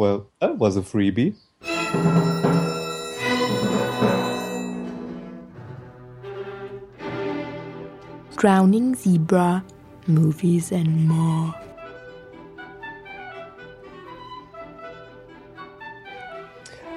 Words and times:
well, 0.00 0.30
that 0.40 0.56
was 0.56 0.78
a 0.78 0.80
freebie. 0.80 1.34
Drowning 8.38 8.94
Zebra, 8.94 9.62
Movies 10.06 10.72
and 10.72 11.06
More. 11.06 11.54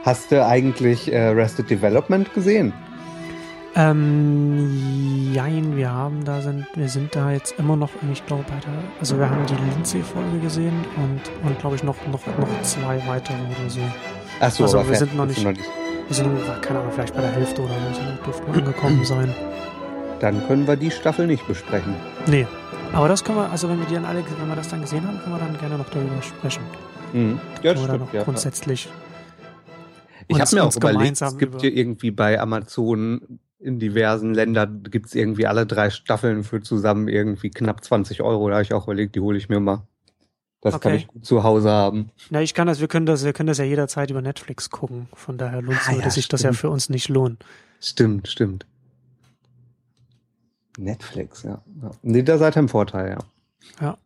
Hast 0.05 0.31
du 0.31 0.45
eigentlich 0.45 1.11
äh, 1.11 1.27
Rested 1.29 1.69
Development 1.69 2.33
gesehen? 2.33 2.71
Ähm, 3.75 5.33
jein, 5.33 5.75
wir 5.75 5.89
haben 5.91 6.23
da 6.25 6.41
sind, 6.41 6.67
wir 6.75 6.87
sind 6.89 7.15
da 7.15 7.31
jetzt 7.31 7.55
immer 7.57 7.75
noch, 7.75 7.89
ich 8.11 8.23
glaube, 8.25 8.43
bei 8.43 8.59
der, 8.59 8.73
also 8.99 9.17
wir 9.17 9.27
haben 9.27 9.45
die 9.47 9.55
Lindsay-Folge 9.55 10.39
gesehen 10.39 10.85
und, 10.97 11.21
und 11.47 11.59
glaube 11.59 11.75
ich 11.75 11.83
noch, 11.83 11.95
noch, 12.07 12.25
noch 12.37 12.61
zwei 12.61 13.01
weitere 13.07 13.35
oder 13.35 13.69
so. 13.69 13.79
Ach 14.39 14.51
so, 14.51 14.63
also 14.63 14.87
wir 14.87 14.95
sind 14.95 15.15
noch 15.15 15.25
nicht, 15.25 15.39
du 15.39 15.45
noch 15.45 15.57
nicht. 15.57 15.69
wir 16.07 16.15
sind, 16.15 16.61
keine 16.61 16.79
Ahnung, 16.79 16.91
vielleicht 16.91 17.15
bei 17.15 17.21
der 17.21 17.31
Hälfte 17.31 17.63
oder 17.63 17.73
so, 17.93 18.01
dürften 18.23 18.53
wir 18.53 18.61
angekommen 18.61 19.05
sein. 19.05 19.33
Dann 20.19 20.45
können 20.47 20.67
wir 20.67 20.75
die 20.75 20.91
Staffel 20.91 21.25
nicht 21.25 21.47
besprechen. 21.47 21.95
Nee. 22.27 22.45
Aber 22.93 23.07
das 23.07 23.23
können 23.23 23.39
wir, 23.39 23.49
also 23.49 23.67
wenn 23.69 23.79
wir 23.79 23.87
die 23.87 23.95
dann 23.95 24.05
alle, 24.05 24.23
wenn 24.39 24.47
wir 24.47 24.55
das 24.55 24.67
dann 24.69 24.81
gesehen 24.81 25.05
haben, 25.07 25.17
können 25.19 25.35
wir 25.35 25.39
dann 25.39 25.57
gerne 25.57 25.79
noch 25.79 25.89
darüber 25.89 26.21
sprechen. 26.21 26.61
Mhm. 27.11 27.39
Ja, 27.63 27.73
noch 27.73 27.83
stimmt, 27.85 28.13
ja. 28.13 28.23
grundsätzlich. 28.23 28.87
Ich 30.27 30.39
habe 30.39 30.55
mir 30.55 30.63
auch 30.63 30.75
überlegt, 30.75 30.99
gemeinsam 30.99 31.29
es 31.29 31.37
gibt 31.39 31.61
hier 31.61 31.73
irgendwie 31.73 32.11
bei 32.11 32.39
Amazon 32.39 33.39
in 33.63 33.79
diversen 33.79 34.33
Ländern 34.33 34.83
gibt 34.83 35.07
es 35.07 35.15
irgendwie 35.15 35.47
alle 35.47 35.65
drei 35.65 35.89
Staffeln 35.89 36.43
für 36.43 36.61
zusammen 36.61 37.07
irgendwie 37.07 37.49
knapp 37.49 37.83
20 37.83 38.21
Euro. 38.21 38.49
Da 38.49 38.55
habe 38.55 38.63
ich 38.63 38.73
auch 38.73 38.83
überlegt, 38.85 39.15
die 39.15 39.21
hole 39.21 39.37
ich 39.37 39.49
mir 39.49 39.59
mal. 39.59 39.87
Das 40.61 40.79
kann 40.79 40.91
Okay. 40.93 41.01
ich 41.01 41.07
gut 41.07 41.25
zu 41.25 41.43
Hause 41.43 41.69
haben. 41.69 42.09
Na, 42.29 42.41
ich 42.41 42.53
kann 42.53 42.67
das, 42.67 42.79
wir 42.79 42.87
können 42.87 43.05
das, 43.05 43.23
wir 43.25 43.33
können 43.33 43.47
das 43.47 43.57
ja 43.57 43.65
jederzeit 43.65 44.09
über 44.11 44.21
Netflix 44.21 44.69
gucken. 44.69 45.07
Von 45.13 45.37
daher 45.37 45.61
lohnt 45.61 45.79
Ah, 45.87 45.91
würde 45.91 46.03
ja, 46.03 46.09
sich 46.09 46.27
das 46.27 46.41
ja 46.41 46.49
stimmt. 46.49 46.59
für 46.59 46.69
uns 46.69 46.89
nicht 46.89 47.09
lohnen. 47.09 47.37
Stimmt, 47.81 48.27
stimmt. 48.29 48.65
Netflix, 50.77 51.43
ja. 51.43 51.61
ja. 51.81 51.91
Nee, 52.01 52.23
da 52.23 52.37
seid 52.37 52.55
ihr 52.57 52.61
im 52.61 52.69
Vorteil, 52.69 53.11
ja. 53.11 53.17
Ja. 53.81 53.97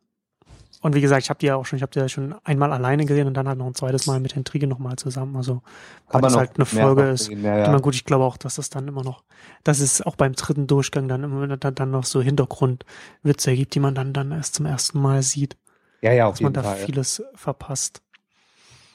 Und 0.88 0.96
wie 0.96 1.02
gesagt, 1.02 1.22
ich 1.22 1.30
habe 1.30 1.38
die 1.38 1.48
ja 1.48 1.58
auch 1.58 1.66
schon, 1.66 1.76
ich 1.76 1.84
habe 1.84 1.92
die 1.92 2.00
ja 2.00 2.08
schon 2.08 2.34
einmal 2.46 2.72
alleine 2.72 3.06
gesehen 3.06 3.28
und 3.28 3.34
dann 3.34 3.46
halt 3.46 3.58
noch 3.58 3.66
ein 3.68 3.76
zweites 3.76 4.08
Mal 4.08 4.22
mit 4.22 4.38
Intrige 4.38 4.68
nochmal 4.68 4.96
zusammen. 4.96 5.36
Also 5.36 5.62
weil 6.08 6.22
das 6.22 6.34
halt 6.38 6.52
eine 6.56 6.66
Folge 6.66 7.10
ist. 7.10 7.26
sehen, 7.26 7.44
ja, 7.44 7.64
Ich 7.64 7.68
meine, 7.68 7.82
gut, 7.82 7.94
ich 7.94 8.06
glaube 8.06 8.24
auch, 8.24 8.38
dass 8.38 8.56
das 8.56 8.70
dann 8.70 8.88
immer 8.88 9.04
noch, 9.04 9.26
dass 9.66 9.82
es 9.82 10.02
auch 10.02 10.16
beim 10.16 10.32
dritten 10.32 10.66
Durchgang 10.66 11.10
dann 11.10 11.26
immer 11.26 11.58
dann, 11.58 11.76
dann 11.76 11.92
noch 11.92 12.06
so 12.06 12.22
Hintergrundwitze 12.22 13.54
gibt, 13.54 13.76
die 13.76 13.82
man 13.82 13.96
dann 13.96 14.14
dann 14.14 14.32
erst 14.32 14.56
zum 14.56 14.66
ersten 14.66 15.02
Mal 15.02 15.24
sieht, 15.24 15.58
ja, 16.02 16.14
ja, 16.14 16.26
auf 16.28 16.36
dass 16.36 16.42
man 16.42 16.54
jeden 16.54 16.64
da 16.64 16.70
Fall. 16.70 16.78
vieles 16.78 17.22
verpasst. 17.36 18.02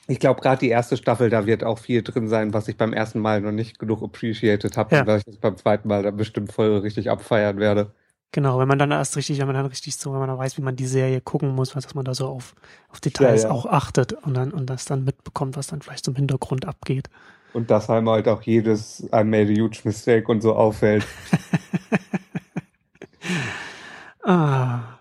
Ich 0.09 0.19
glaube, 0.19 0.41
gerade 0.41 0.61
die 0.61 0.71
erste 0.71 0.97
Staffel, 0.97 1.29
da 1.29 1.45
wird 1.45 1.63
auch 1.63 1.79
viel 1.79 2.03
drin 2.03 2.27
sein, 2.27 2.55
was 2.55 2.69
ich 2.69 2.79
beim 2.79 2.95
ersten 2.95 3.21
Mal 3.21 3.43
noch 3.43 3.53
nicht 3.53 3.79
genug 3.79 4.03
appreciated 4.03 4.79
habe 4.79 4.95
Ja. 4.95 5.03
und 5.03 5.09
was 5.09 5.27
ich 5.27 5.41
beim 5.41 5.59
zweiten 5.59 5.89
Mal 5.89 6.03
dann 6.05 6.17
bestimmt 6.17 6.53
voll 6.53 6.79
richtig 6.79 7.11
abfeiern 7.11 7.59
werde. 7.59 7.93
Genau, 8.33 8.59
wenn 8.59 8.67
man 8.69 8.79
dann 8.79 8.91
erst 8.91 9.15
richtig, 9.17 9.39
wenn 9.39 9.47
man 9.47 9.55
dann 9.57 9.67
richtig 9.67 9.95
so, 9.97 10.13
wenn 10.13 10.19
man 10.21 10.29
dann 10.29 10.39
weiß, 10.39 10.57
wie 10.57 10.63
man 10.63 10.75
die 10.75 10.87
Serie 10.87 11.21
gucken 11.21 11.55
muss, 11.55 11.77
was- 11.77 11.85
dass 11.85 11.95
man 11.95 12.05
da 12.07 12.15
so 12.15 12.27
auf, 12.29 12.55
auf 12.89 12.99
Details 13.01 13.43
Ja, 13.43 13.49
ja. 13.51 13.55
auch 13.55 13.67
achtet 13.67 14.15
und 14.15 14.33
dann 14.35 14.53
und 14.53 14.67
das 14.71 14.87
dann 14.87 15.05
mitbekommt, 15.05 15.57
was 15.57 15.67
dann 15.67 15.83
vielleicht 15.83 16.05
zum 16.07 16.17
Hintergrund 16.17 16.67
abgeht. 16.67 17.11
Und 17.53 17.71
dass 17.71 17.91
einem 17.91 18.09
halt 18.09 18.29
auch 18.29 18.41
jedes 18.43 19.01
I 19.15 19.23
made 19.25 19.53
a 19.53 19.63
huge 19.63 19.81
mistake 19.85 20.27
und 20.33 20.41
so 20.41 20.55
auffällt. 20.57 21.07
Ah, 24.25 24.99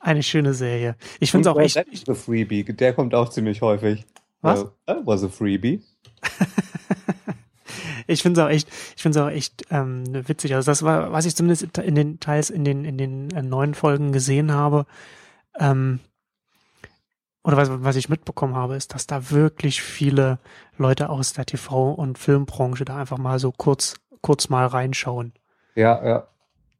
eine 0.00 0.22
schöne 0.22 0.52
Serie. 0.54 0.96
Ich 1.20 1.30
finde 1.30 1.48
es 1.48 1.54
auch 1.54 1.60
echt. 1.60 1.76
A 2.08 2.14
Freebie, 2.14 2.64
der 2.64 2.92
kommt 2.92 3.14
auch 3.14 3.28
ziemlich 3.28 3.62
häufig. 3.62 4.04
Was? 4.40 4.66
That 4.86 5.06
was 5.06 5.22
a 5.22 5.28
Freebie. 5.28 5.80
Ich 8.12 8.22
finde 8.22 8.40
es 8.40 8.46
auch 8.46 8.50
echt, 8.50 8.68
ich 8.96 9.02
finde 9.02 9.18
es 9.18 9.24
auch 9.24 9.30
echt 9.30 9.64
ähm, 9.70 10.04
witzig. 10.28 10.54
Also 10.54 10.70
das 10.70 10.82
war, 10.82 11.12
was 11.12 11.26
ich 11.26 11.34
zumindest 11.36 11.78
in 11.78 11.94
den 11.94 12.20
teils 12.20 12.50
in 12.50 12.64
den 12.64 12.84
in 12.84 12.98
den 12.98 13.30
äh, 13.30 13.42
neuen 13.42 13.74
Folgen 13.74 14.12
gesehen 14.12 14.52
habe, 14.52 14.86
ähm, 15.58 16.00
oder 17.44 17.56
was, 17.56 17.68
was 17.70 17.96
ich 17.96 18.08
mitbekommen 18.08 18.54
habe, 18.54 18.76
ist, 18.76 18.94
dass 18.94 19.06
da 19.06 19.30
wirklich 19.30 19.82
viele 19.82 20.38
Leute 20.76 21.08
aus 21.08 21.32
der 21.32 21.44
TV- 21.44 21.92
und 21.92 22.18
Filmbranche 22.18 22.84
da 22.84 22.96
einfach 22.98 23.18
mal 23.18 23.38
so 23.38 23.50
kurz 23.50 23.96
kurz 24.20 24.48
mal 24.48 24.66
reinschauen. 24.66 25.32
Ja, 25.74 26.04
ja. 26.04 26.28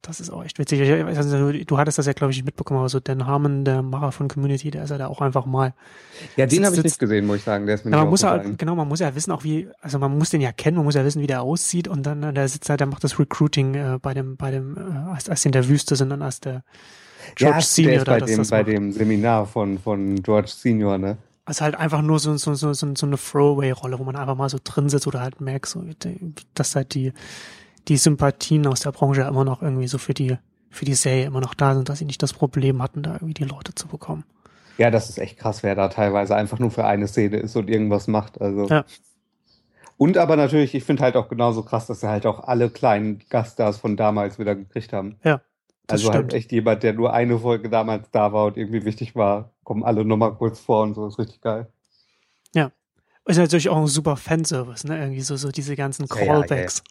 Das 0.02 0.18
ist 0.18 0.30
auch 0.30 0.44
echt 0.44 0.58
witzig. 0.58 0.80
Nicht, 0.80 1.70
du 1.70 1.78
hattest 1.78 1.96
das 1.96 2.06
ja, 2.06 2.12
glaube 2.12 2.32
ich, 2.32 2.38
nicht 2.38 2.44
mitbekommen, 2.44 2.80
aber 2.80 2.88
so 2.88 2.98
Dan 2.98 3.24
Harmon, 3.24 3.64
der 3.64 3.82
Macher 3.82 4.10
von 4.10 4.26
Community, 4.26 4.72
der 4.72 4.82
ist 4.82 4.90
ja 4.90 4.98
da 4.98 5.06
auch 5.06 5.20
einfach 5.20 5.46
mal 5.46 5.74
Ja, 6.36 6.46
den 6.46 6.66
habe 6.66 6.74
ich 6.74 6.82
nicht 6.82 6.98
gesehen, 6.98 7.24
muss 7.24 7.36
ich 7.36 7.44
sagen. 7.44 7.66
Der 7.66 7.76
ist 7.76 7.84
mir 7.84 7.92
ja, 7.92 7.98
nicht 7.98 8.04
man 8.04 8.10
muss 8.10 8.22
ja, 8.22 8.32
aufgefallen. 8.32 8.56
genau, 8.56 8.74
man 8.74 8.88
muss 8.88 8.98
ja 8.98 9.14
wissen 9.14 9.30
auch 9.30 9.44
wie, 9.44 9.68
also 9.80 10.00
man 10.00 10.18
muss 10.18 10.30
den 10.30 10.40
ja 10.40 10.50
kennen, 10.50 10.76
man 10.76 10.84
muss 10.86 10.96
ja 10.96 11.04
wissen, 11.04 11.22
wie 11.22 11.28
der 11.28 11.42
aussieht 11.42 11.86
und 11.86 12.02
dann, 12.02 12.34
der 12.34 12.48
sitzt 12.48 12.68
halt, 12.68 12.80
der 12.80 12.88
macht 12.88 13.04
das 13.04 13.20
Recruiting 13.20 13.74
äh, 13.74 13.98
bei 14.02 14.12
dem, 14.12 14.36
bei 14.36 14.50
dem, 14.50 14.76
äh, 14.76 15.10
als, 15.12 15.28
als 15.28 15.44
in 15.44 15.52
der 15.52 15.68
Wüste 15.68 15.94
sind 15.94 16.10
und 16.10 16.20
als 16.20 16.40
der 16.40 16.64
George 17.36 17.58
ja, 17.58 17.62
Senior 17.62 17.92
der 17.92 17.98
ist 18.00 18.08
da 18.08 18.12
bei 18.12 18.18
das, 18.18 18.30
dem, 18.30 18.38
das 18.38 18.50
bei 18.50 18.62
dem 18.64 18.92
Seminar 18.92 19.46
von, 19.46 19.78
von 19.78 20.20
George 20.20 20.48
Senior, 20.48 20.98
ne? 20.98 21.16
Also 21.44 21.64
halt 21.64 21.76
einfach 21.76 22.02
nur 22.02 22.18
so, 22.18 22.36
so, 22.36 22.54
so, 22.54 22.72
so, 22.72 22.94
so 22.94 23.06
eine 23.06 23.16
Throwaway-Rolle, 23.16 23.98
wo 23.98 24.04
man 24.04 24.16
einfach 24.16 24.36
mal 24.36 24.48
so 24.48 24.58
drin 24.62 24.88
sitzt 24.88 25.06
oder 25.06 25.20
halt 25.20 25.40
merkt, 25.40 25.66
so, 25.66 25.84
dass 26.54 26.74
halt 26.74 26.94
die, 26.94 27.12
die 27.88 27.96
Sympathien 27.96 28.66
aus 28.66 28.80
der 28.80 28.92
Branche 28.92 29.22
ja 29.22 29.28
immer 29.28 29.44
noch 29.44 29.62
irgendwie 29.62 29.88
so 29.88 29.98
für 29.98 30.14
die, 30.14 30.36
für 30.70 30.84
die 30.84 30.94
Serie 30.94 31.26
immer 31.26 31.40
noch 31.40 31.54
da 31.54 31.74
sind, 31.74 31.88
dass 31.88 31.98
sie 31.98 32.04
nicht 32.04 32.22
das 32.22 32.32
Problem 32.32 32.82
hatten, 32.82 33.02
da 33.02 33.14
irgendwie 33.14 33.34
die 33.34 33.44
Leute 33.44 33.74
zu 33.74 33.88
bekommen. 33.88 34.24
Ja, 34.78 34.90
das 34.90 35.08
ist 35.08 35.18
echt 35.18 35.38
krass, 35.38 35.62
wer 35.62 35.74
da 35.74 35.88
teilweise 35.88 36.34
einfach 36.34 36.58
nur 36.58 36.70
für 36.70 36.84
eine 36.84 37.06
Szene 37.06 37.36
ist 37.38 37.56
und 37.56 37.68
irgendwas 37.68 38.08
macht. 38.08 38.40
Also. 38.40 38.66
Ja. 38.68 38.84
Und 39.98 40.16
aber 40.16 40.36
natürlich, 40.36 40.74
ich 40.74 40.84
finde 40.84 41.02
halt 41.02 41.16
auch 41.16 41.28
genauso 41.28 41.62
krass, 41.62 41.86
dass 41.86 42.00
sie 42.00 42.08
halt 42.08 42.26
auch 42.26 42.40
alle 42.40 42.70
kleinen 42.70 43.20
Gaststars 43.28 43.78
von 43.78 43.96
damals 43.96 44.38
wieder 44.38 44.54
gekriegt 44.54 44.92
haben. 44.92 45.16
Ja, 45.22 45.42
also 45.88 46.08
stimmt. 46.08 46.14
halt 46.14 46.34
echt 46.34 46.52
jemand, 46.52 46.82
der 46.82 46.94
nur 46.94 47.12
eine 47.12 47.38
Folge 47.38 47.68
damals 47.68 48.10
da 48.10 48.32
war 48.32 48.46
und 48.46 48.56
irgendwie 48.56 48.84
wichtig 48.84 49.14
war, 49.14 49.52
kommen 49.62 49.84
alle 49.84 50.04
nochmal 50.04 50.34
kurz 50.34 50.58
vor 50.58 50.82
und 50.82 50.94
so, 50.94 51.06
ist 51.06 51.18
richtig 51.18 51.40
geil. 51.42 51.68
Ist 53.24 53.38
natürlich 53.38 53.68
auch 53.68 53.76
ein 53.76 53.86
super 53.86 54.16
Fanservice, 54.16 54.86
ne? 54.86 54.98
Irgendwie 54.98 55.20
so, 55.20 55.36
so 55.36 55.50
diese 55.50 55.76
ganzen 55.76 56.06
Ja, 56.06 56.16
ja, 56.16 56.20
ja, 56.20 56.26
ja. 56.26 56.40
Callbacks. 56.40 56.82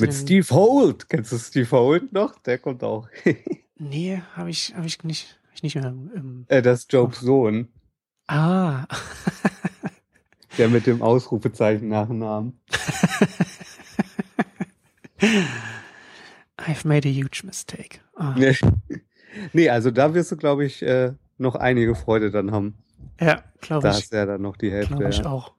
Mit 0.00 0.10
den- 0.12 0.16
Steve 0.16 0.46
Holt. 0.50 1.08
Kennst 1.08 1.32
du 1.32 1.38
Steve 1.38 1.70
Holt 1.70 2.12
noch? 2.12 2.38
Der 2.40 2.58
kommt 2.58 2.82
auch. 2.84 3.08
Nee, 3.78 4.22
habe 4.34 4.48
ich, 4.48 4.74
hab 4.74 4.86
ich 4.86 5.04
nicht, 5.04 5.38
hab 5.48 5.54
ich 5.56 5.62
nicht 5.62 5.74
mehr 5.74 5.84
im 5.88 6.46
äh, 6.48 6.62
das 6.62 6.78
ist 6.80 6.92
Jobs 6.94 7.20
Sohn, 7.20 7.68
Ah. 8.26 8.86
der 10.56 10.70
mit 10.70 10.86
dem 10.86 11.02
Ausrufezeichen 11.02 11.88
nach 11.88 12.06
dem 12.06 12.20
Namen. 12.20 12.58
I've 16.58 16.86
made 16.86 17.06
a 17.06 17.10
huge 17.12 17.42
mistake. 17.44 18.00
Ah. 18.16 18.34
Nee. 18.36 18.56
nee, 19.52 19.68
also 19.68 19.90
da 19.90 20.14
wirst 20.14 20.32
du, 20.32 20.36
glaube 20.36 20.64
ich, 20.64 20.82
äh, 20.82 21.12
noch 21.38 21.54
einige 21.54 21.94
Freude 21.94 22.30
dann 22.30 22.50
haben. 22.52 22.74
Ja, 23.20 23.42
glaube 23.60 23.82
Da 23.82 23.90
ich. 23.90 23.96
hast 23.96 24.12
du 24.12 24.16
ja 24.16 24.26
dann 24.26 24.42
noch 24.42 24.56
die 24.56 24.70
Hälfte. 24.72 24.94
Glaube 24.94 25.10
ich 25.10 25.18
ja. 25.18 25.26
auch. 25.26 25.52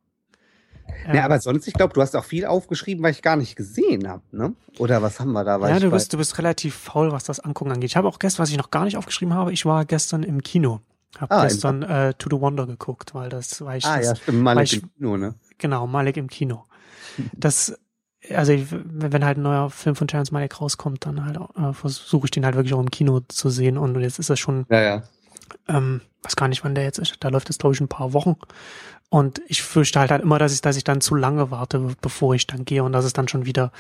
Ja, 1.14 1.24
aber 1.26 1.40
sonst, 1.40 1.68
ich 1.68 1.74
glaube, 1.74 1.94
du 1.94 2.02
hast 2.02 2.16
auch 2.16 2.26
viel 2.26 2.46
aufgeschrieben, 2.46 3.04
weil 3.04 3.12
ich 3.12 3.22
gar 3.22 3.36
nicht 3.36 3.56
gesehen 3.56 4.08
habe, 4.08 4.22
ne? 4.32 4.54
Oder 4.78 5.02
was 5.02 5.20
haben 5.20 5.32
wir 5.34 5.44
da? 5.44 5.58
Ja, 5.68 5.78
ich 5.78 5.84
du 5.84 5.92
bist, 5.92 6.14
du 6.14 6.18
bist 6.18 6.38
relativ 6.38 6.76
faul, 6.76 7.12
was 7.12 7.24
das 7.24 7.40
Angucken 7.40 7.72
angeht. 7.72 7.90
Ich 7.92 7.96
habe 7.98 8.08
auch 8.08 8.20
gestern, 8.20 8.44
was 8.44 8.50
ich 8.52 8.58
noch 8.58 8.72
gar 8.72 8.84
nicht 8.86 8.98
aufgeschrieben 8.98 9.34
habe, 9.34 9.54
ich 9.54 9.66
war 9.66 9.86
gestern 9.86 10.24
im 10.24 10.42
Kino. 10.44 10.82
Habe 11.18 11.34
Ah, 11.34 11.44
gestern 11.46 11.84
äh, 11.84 12.14
To 12.16 12.30
the 12.30 12.40
Wonder 12.42 12.68
geguckt, 12.68 13.14
weil 13.16 13.30
das, 13.30 13.62
weil 13.64 13.78
ich 13.80 13.86
Ah, 13.86 13.98
das, 13.98 14.06
ja, 14.06 14.16
stimmt, 14.16 14.42
mal 14.42 14.56
weil 14.56 14.64
im 14.64 14.66
ich- 14.66 14.82
Kino, 14.98 15.18
ne? 15.18 15.36
genau, 15.58 15.88
Malik 15.88 16.18
im 16.18 16.28
Kino. 16.28 16.66
Das, 17.34 17.74
also 18.34 18.52
ich, 18.52 18.68
wenn 18.70 19.24
halt 19.24 19.38
ein 19.38 19.44
neuer 19.44 19.70
Film 19.70 19.96
von 19.96 20.08
Terrence 20.08 20.32
Malik 20.32 20.60
rauskommt, 20.60 21.06
dann 21.06 21.24
halt 21.26 21.38
äh, 21.56 21.74
versuche 21.74 22.26
ich 22.26 22.32
den 22.32 22.46
halt 22.46 22.56
wirklich 22.56 22.74
auch 22.74 22.80
im 22.82 22.92
Kino 22.92 23.22
zu 23.28 23.50
sehen. 23.50 23.78
Und 23.78 24.00
jetzt 24.02 24.20
ist 24.20 24.30
das 24.30 24.40
schon 24.40 24.66
Ja, 24.70 24.82
ja. 24.82 25.04
Ähm, 25.68 26.02
weiß 26.24 26.36
gar 26.36 26.48
nicht, 26.48 26.64
wann 26.64 26.76
der 26.76 26.84
jetzt 26.84 27.00
ist. 27.00 27.16
Da 27.20 27.30
läuft 27.30 27.50
es, 27.50 27.58
glaube 27.58 27.76
ich, 27.76 27.82
ein 27.82 27.88
paar 27.88 28.14
Wochen. 28.14 28.36
Und 29.10 29.42
ich 29.48 29.62
fürchte 29.62 30.00
halt, 30.00 30.12
halt 30.12 30.22
immer, 30.22 30.38
dass 30.38 30.54
ich, 30.54 30.62
dass 30.62 30.76
ich 30.76 30.84
dann 30.84 31.00
zu 31.00 31.16
lange 31.16 31.50
warte, 31.50 31.80
be- 31.80 31.96
bevor 32.02 32.36
ich 32.36 32.46
dann 32.46 32.66
gehe 32.66 32.84
und 32.84 32.92
dass 32.92 33.06
es 33.06 33.14
dann 33.14 33.30
schon 33.30 33.46
wieder 33.46 33.72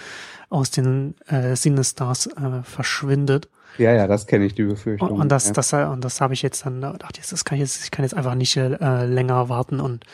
aus 0.49 0.71
den 0.71 1.15
äh, 1.27 1.53
Cinestars 1.53 2.27
äh, 2.27 2.63
verschwindet. 2.63 3.49
Ja, 3.77 3.91
ja, 3.91 4.07
das 4.07 4.25
kenne 4.25 4.45
ich, 4.45 4.55
die 4.55 4.63
Befürchtung. 4.63 5.09
Und, 5.09 5.21
und 5.21 5.29
das, 5.29 5.47
ja. 5.47 5.53
das, 5.53 5.73
äh, 5.73 5.83
und 5.83 6.03
das 6.05 6.21
habe 6.21 6.33
ich 6.33 6.41
jetzt 6.41 6.65
dann, 6.65 6.79
da 6.79 6.93
dachte 6.93 7.19
ich, 7.19 7.27
das 7.27 7.43
kann 7.43 7.57
ich 7.57 7.61
jetzt, 7.61 7.83
ich 7.83 7.91
kann 7.91 8.03
jetzt 8.03 8.13
einfach 8.13 8.35
nicht 8.35 8.55
äh, 8.55 9.05
länger 9.05 9.49
warten 9.49 9.81
und 9.81 10.05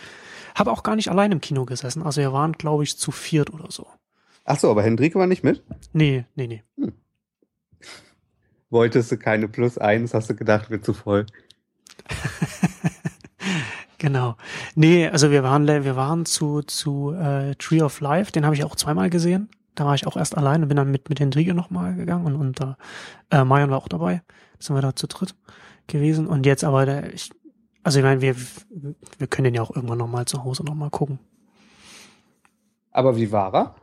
habe 0.55 0.71
auch 0.71 0.81
gar 0.81 0.95
nicht 0.95 1.09
allein 1.11 1.31
im 1.31 1.41
Kino 1.41 1.65
gesessen. 1.65 2.01
Also 2.01 2.19
wir 2.19 2.33
waren, 2.33 2.53
glaube 2.53 2.83
ich, 2.83 2.97
zu 2.97 3.11
viert 3.11 3.53
oder 3.53 3.69
so. 3.69 3.87
Ach 4.45 4.59
so, 4.59 4.71
aber 4.71 4.81
Hendrike 4.81 5.17
war 5.19 5.27
nicht 5.27 5.43
mit? 5.43 5.63
Nee, 5.93 6.25
nee, 6.35 6.47
nee. 6.47 6.63
Wolltest 8.71 9.11
du 9.11 9.17
keine 9.17 9.47
Plus 9.47 9.77
eins, 9.77 10.15
hast 10.15 10.31
du 10.31 10.35
gedacht, 10.35 10.71
wird 10.71 10.83
zu 10.83 10.93
voll. 10.93 11.27
Genau. 14.03 14.35
Nee, 14.75 15.07
also 15.07 15.31
wir 15.31 15.43
waren, 15.43 15.65
wir 15.65 15.95
waren 15.95 16.25
zu, 16.25 16.61
zu 16.61 17.13
äh, 17.13 17.55
Tree 17.55 17.81
of 17.81 18.01
Life, 18.01 18.33
den 18.33 18.43
habe 18.43 18.53
ich 18.53 18.65
auch 18.65 18.75
zweimal 18.75 19.09
gesehen. 19.09 19.47
Da 19.75 19.85
war 19.85 19.95
ich 19.95 20.05
auch 20.05 20.17
erst 20.17 20.37
allein 20.37 20.61
und 20.61 20.67
bin 20.67 20.75
dann 20.75 20.91
mit, 20.91 21.07
mit 21.07 21.21
Hendrike 21.21 21.53
nochmal 21.53 21.95
gegangen 21.95 22.25
und, 22.25 22.35
und 22.35 22.59
äh, 22.59 22.73
äh, 23.29 23.45
Marion 23.45 23.69
war 23.69 23.77
auch 23.77 23.87
dabei. 23.87 24.21
Sind 24.59 24.75
wir 24.75 24.81
da 24.81 24.93
zu 24.93 25.07
dritt 25.07 25.35
gewesen. 25.87 26.27
Und 26.27 26.45
jetzt 26.45 26.65
aber, 26.65 26.85
der, 26.85 27.13
ich, 27.13 27.31
Also 27.83 27.99
ich 27.99 28.03
meine, 28.03 28.19
wir, 28.19 28.35
wir 29.19 29.27
können 29.27 29.45
den 29.45 29.55
ja 29.55 29.61
auch 29.61 29.73
irgendwann 29.73 29.99
nochmal 29.99 30.25
zu 30.25 30.43
Hause 30.43 30.65
nochmal 30.65 30.89
gucken. 30.89 31.19
Aber 32.91 33.15
wie 33.15 33.31
war 33.31 33.53
er? 33.55 33.75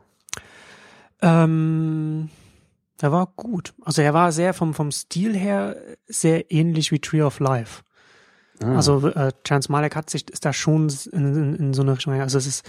Ähm, 1.22 2.28
er 3.00 3.10
war 3.10 3.26
gut. 3.36 3.72
Also 3.86 4.02
er 4.02 4.12
war 4.12 4.32
sehr 4.32 4.52
vom, 4.52 4.74
vom 4.74 4.92
Stil 4.92 5.34
her 5.34 5.76
sehr 6.06 6.52
ähnlich 6.52 6.92
wie 6.92 6.98
Tree 6.98 7.22
of 7.22 7.40
Life. 7.40 7.84
Ah. 8.62 8.76
Also 8.76 9.08
äh, 9.08 9.32
Chance 9.46 9.70
Malek 9.72 9.96
hat 9.96 10.10
sich, 10.10 10.28
ist 10.30 10.44
da 10.44 10.52
schon 10.52 10.88
in, 11.12 11.36
in, 11.36 11.54
in 11.54 11.74
so 11.74 11.82
eine 11.82 11.92
Richtung, 11.92 12.14
also 12.20 12.38
es 12.38 12.46
ist, 12.46 12.68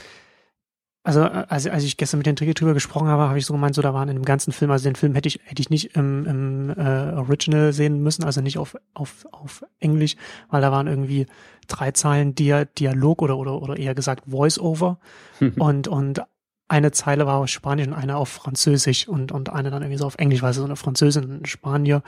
also 1.03 1.21
äh, 1.21 1.45
als, 1.49 1.67
als 1.67 1.83
ich 1.83 1.97
gestern 1.97 2.19
mit 2.19 2.27
den 2.27 2.35
Trigger 2.35 2.53
drüber 2.53 2.73
gesprochen 2.73 3.07
habe, 3.07 3.23
habe 3.23 3.37
ich 3.37 3.45
so 3.45 3.53
gemeint, 3.53 3.75
so 3.75 3.81
da 3.81 3.93
waren 3.93 4.09
in 4.09 4.15
dem 4.15 4.25
ganzen 4.25 4.51
Film, 4.51 4.71
also 4.71 4.83
den 4.83 4.95
Film 4.95 5.15
hätte 5.15 5.27
ich, 5.27 5.39
hätte 5.43 5.61
ich 5.61 5.69
nicht 5.69 5.95
im, 5.95 6.25
im 6.25 6.69
äh, 6.69 7.13
Original 7.13 7.73
sehen 7.73 8.01
müssen, 8.01 8.23
also 8.23 8.41
nicht 8.41 8.57
auf, 8.57 8.77
auf, 8.93 9.25
auf 9.31 9.63
Englisch, 9.79 10.15
weil 10.49 10.61
da 10.61 10.71
waren 10.71 10.87
irgendwie 10.87 11.25
drei 11.67 11.91
Zeilen 11.91 12.35
Dia 12.35 12.65
Dialog 12.65 13.21
oder, 13.21 13.37
oder, 13.37 13.61
oder 13.61 13.77
eher 13.77 13.95
gesagt 13.95 14.25
Voice-Over. 14.29 14.99
Und, 15.57 15.87
und 15.87 16.21
eine 16.67 16.91
Zeile 16.91 17.25
war 17.25 17.35
auf 17.37 17.49
Spanisch 17.49 17.85
und 17.85 17.93
eine 17.93 18.15
auf 18.15 18.29
Französisch 18.29 19.07
und, 19.07 19.33
und 19.33 19.49
eine 19.49 19.71
dann 19.71 19.81
irgendwie 19.81 19.97
so 19.97 20.05
auf 20.05 20.15
Englisch, 20.17 20.41
weil 20.41 20.51
es 20.51 20.55
so 20.55 20.63
eine 20.63 20.77
Französin, 20.77 21.41
ein 21.41 21.45
Spanier 21.45 22.01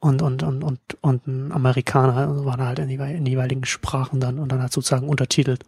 und, 0.00 0.22
und, 0.22 0.42
und, 0.42 0.64
und, 0.64 0.80
und 1.02 1.26
ein 1.26 1.52
Amerikaner, 1.52 2.16
also 2.16 2.44
waren 2.46 2.60
halt 2.62 2.78
in, 2.78 2.88
die, 2.88 2.94
in 2.94 3.24
die 3.24 3.32
jeweiligen 3.32 3.64
Sprachen 3.64 4.18
dann 4.20 4.38
und 4.38 4.50
dann 4.50 4.60
halt 4.62 4.72
sozusagen 4.72 5.08
untertitelt. 5.08 5.64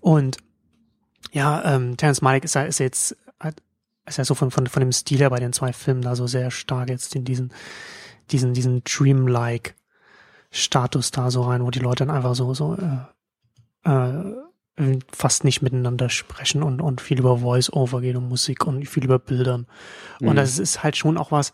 Und 0.00 0.36
ja, 1.32 1.62
ähm, 1.64 1.96
Terence 1.96 2.22
Malick 2.22 2.44
ist, 2.44 2.54
ja- 2.54 2.62
ist 2.64 2.78
jetzt, 2.78 3.16
ist 4.06 4.18
ja 4.18 4.24
so 4.24 4.34
von, 4.34 4.50
von, 4.50 4.66
von 4.66 4.80
dem 4.80 4.92
Stil 4.92 5.18
her 5.18 5.30
bei 5.30 5.40
den 5.40 5.52
zwei 5.52 5.72
Filmen 5.72 6.02
da 6.02 6.14
so 6.16 6.26
sehr 6.26 6.50
stark 6.50 6.88
jetzt 6.88 7.14
in 7.16 7.24
diesen, 7.24 7.52
diesen, 8.30 8.54
diesen 8.54 8.82
Dreamlike 8.84 9.72
Status 10.50 11.10
da 11.10 11.30
so 11.30 11.42
rein, 11.42 11.64
wo 11.64 11.70
die 11.70 11.78
Leute 11.78 12.04
dann 12.06 12.14
einfach 12.14 12.34
so, 12.34 12.52
so, 12.54 12.76
äh, 12.76 13.90
äh, 13.90 14.98
fast 15.12 15.44
nicht 15.44 15.62
miteinander 15.62 16.08
sprechen 16.10 16.62
und, 16.62 16.80
und 16.80 17.00
viel 17.00 17.18
über 17.18 17.38
Voice-Over 17.38 18.00
gehen 18.00 18.16
und 18.16 18.28
Musik 18.28 18.66
und 18.66 18.86
viel 18.88 19.04
über 19.04 19.18
Bildern. 19.18 19.66
Und 20.20 20.30
Mhm. 20.30 20.36
das 20.36 20.58
ist 20.58 20.82
halt 20.82 20.96
schon 20.96 21.16
auch 21.18 21.30
was, 21.32 21.52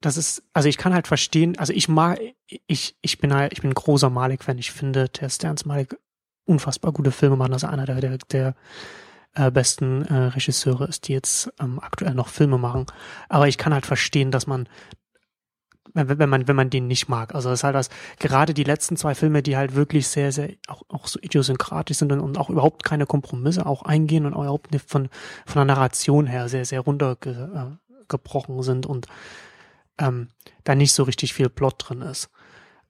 das 0.00 0.16
ist, 0.16 0.42
also 0.52 0.68
ich 0.68 0.78
kann 0.78 0.94
halt 0.94 1.08
verstehen, 1.08 1.58
also 1.58 1.72
ich 1.72 1.88
mag, 1.88 2.20
ich, 2.66 2.96
ich 3.00 3.18
bin 3.18 3.34
halt, 3.34 3.52
ich 3.52 3.62
bin 3.62 3.70
ein 3.70 3.74
großer 3.74 4.10
Malik-Fan. 4.10 4.58
Ich 4.58 4.70
finde, 4.70 5.08
der 5.08 5.28
Sterns 5.28 5.64
Malik 5.64 5.96
unfassbar 6.44 6.92
gute 6.92 7.10
Filme 7.10 7.36
machen. 7.36 7.52
Das 7.52 7.62
ist 7.62 7.68
einer 7.68 7.84
der, 7.84 8.00
der, 8.00 8.18
der 8.30 8.54
äh, 9.34 9.50
besten 9.50 10.02
äh, 10.04 10.14
Regisseure 10.14 10.86
ist, 10.86 11.08
die 11.08 11.12
jetzt 11.12 11.52
ähm, 11.60 11.80
aktuell 11.80 12.14
noch 12.14 12.28
Filme 12.28 12.58
machen. 12.58 12.86
Aber 13.28 13.48
ich 13.48 13.58
kann 13.58 13.74
halt 13.74 13.86
verstehen, 13.86 14.30
dass 14.30 14.46
man, 14.46 14.68
wenn, 15.94 16.18
wenn 16.18 16.28
man, 16.28 16.46
wenn 16.46 16.56
man 16.56 16.70
den 16.70 16.86
nicht 16.86 17.08
mag. 17.08 17.34
Also 17.34 17.50
das 17.50 17.60
ist 17.60 17.64
halt 17.64 17.74
das, 17.74 17.90
gerade 18.20 18.54
die 18.54 18.64
letzten 18.64 18.96
zwei 18.96 19.16
Filme, 19.16 19.42
die 19.42 19.56
halt 19.56 19.74
wirklich 19.74 20.06
sehr, 20.06 20.30
sehr 20.30 20.50
auch, 20.68 20.82
auch 20.88 21.08
so 21.08 21.18
idiosynkratisch 21.20 21.98
sind 21.98 22.12
und, 22.12 22.20
und 22.20 22.38
auch 22.38 22.50
überhaupt 22.50 22.84
keine 22.84 23.04
Kompromisse 23.04 23.66
auch 23.66 23.82
eingehen 23.82 24.26
und 24.26 24.34
auch 24.34 24.42
überhaupt 24.42 24.72
nicht 24.72 24.88
von, 24.88 25.08
von 25.44 25.56
der 25.56 25.64
Narration 25.64 26.26
her 26.26 26.48
sehr, 26.48 26.64
sehr 26.64 26.80
runtergebrochen 26.80 28.58
äh, 28.58 28.62
sind 28.62 28.86
und 28.86 29.08
ähm, 29.98 30.28
da 30.64 30.74
nicht 30.74 30.92
so 30.92 31.02
richtig 31.02 31.34
viel 31.34 31.48
Plot 31.48 31.74
drin 31.78 32.02
ist. 32.02 32.30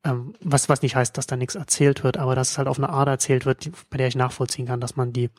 Ähm, 0.05 0.35
was, 0.41 0.69
was 0.69 0.83
nicht 0.83 0.95
heißt, 0.95 1.17
dass 1.19 1.27
da 1.27 1.37
nichts 1.37 1.55
erzählt 1.55 2.05
wird, 2.05 2.17
aber 2.17 2.35
dass 2.35 2.53
es 2.53 2.59
halt 2.59 2.69
auf 2.69 2.79
eine 2.79 2.91
Art 2.91 3.09
erzählt 3.09 3.47
wird, 3.47 3.65
die, 3.65 3.73
bei 3.91 3.99
der 3.99 4.07
ich 4.09 4.15
nachvollziehen 4.15 4.67
kann, 4.67 4.81
dass 4.81 4.97
man 4.97 5.13
die 5.13 5.31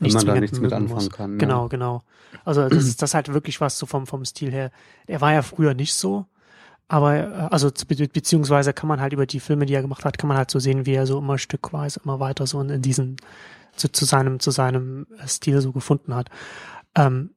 Wenn 0.00 0.12
man 0.12 0.26
da 0.26 0.40
nichts 0.40 0.58
mit 0.58 0.72
anfangen 0.72 1.04
muss. 1.04 1.10
kann. 1.10 1.32
ja. 1.32 1.38
Genau, 1.38 1.68
genau. 1.68 2.02
Also 2.44 2.68
das 2.68 2.84
ist 2.84 3.02
das 3.02 3.14
halt 3.14 3.32
wirklich 3.32 3.60
was 3.60 3.78
so 3.78 3.86
vom, 3.86 4.06
vom 4.06 4.24
Stil 4.24 4.50
her. 4.50 4.70
Er 5.06 5.20
war 5.20 5.32
ja 5.32 5.42
früher 5.42 5.74
nicht 5.74 5.94
so, 5.94 6.26
aber 6.88 7.16
äh, 7.16 7.48
also 7.50 7.70
be 7.86 8.08
beziehungsweise 8.08 8.72
kann 8.72 8.88
man 8.88 9.00
halt 9.00 9.12
über 9.12 9.26
die 9.26 9.40
Filme, 9.40 9.66
die 9.66 9.74
er 9.74 9.82
gemacht 9.82 10.04
hat, 10.04 10.18
kann 10.18 10.28
man 10.28 10.36
halt 10.36 10.50
so 10.50 10.58
sehen, 10.58 10.86
wie 10.86 10.94
er 10.94 11.06
so 11.06 11.18
immer 11.18 11.38
stückweise 11.38 12.00
immer 12.04 12.18
weiter 12.18 12.46
so 12.46 12.60
in, 12.60 12.70
in 12.70 12.82
diesen 12.82 13.16
zu, 13.76 13.92
zu 13.92 14.04
seinem 14.04 14.40
zu 14.40 14.50
seinem 14.50 15.06
Stil 15.26 15.60
so 15.60 15.72
gefunden 15.72 16.14
hat. 16.14 16.30
Ähm, 16.96 17.30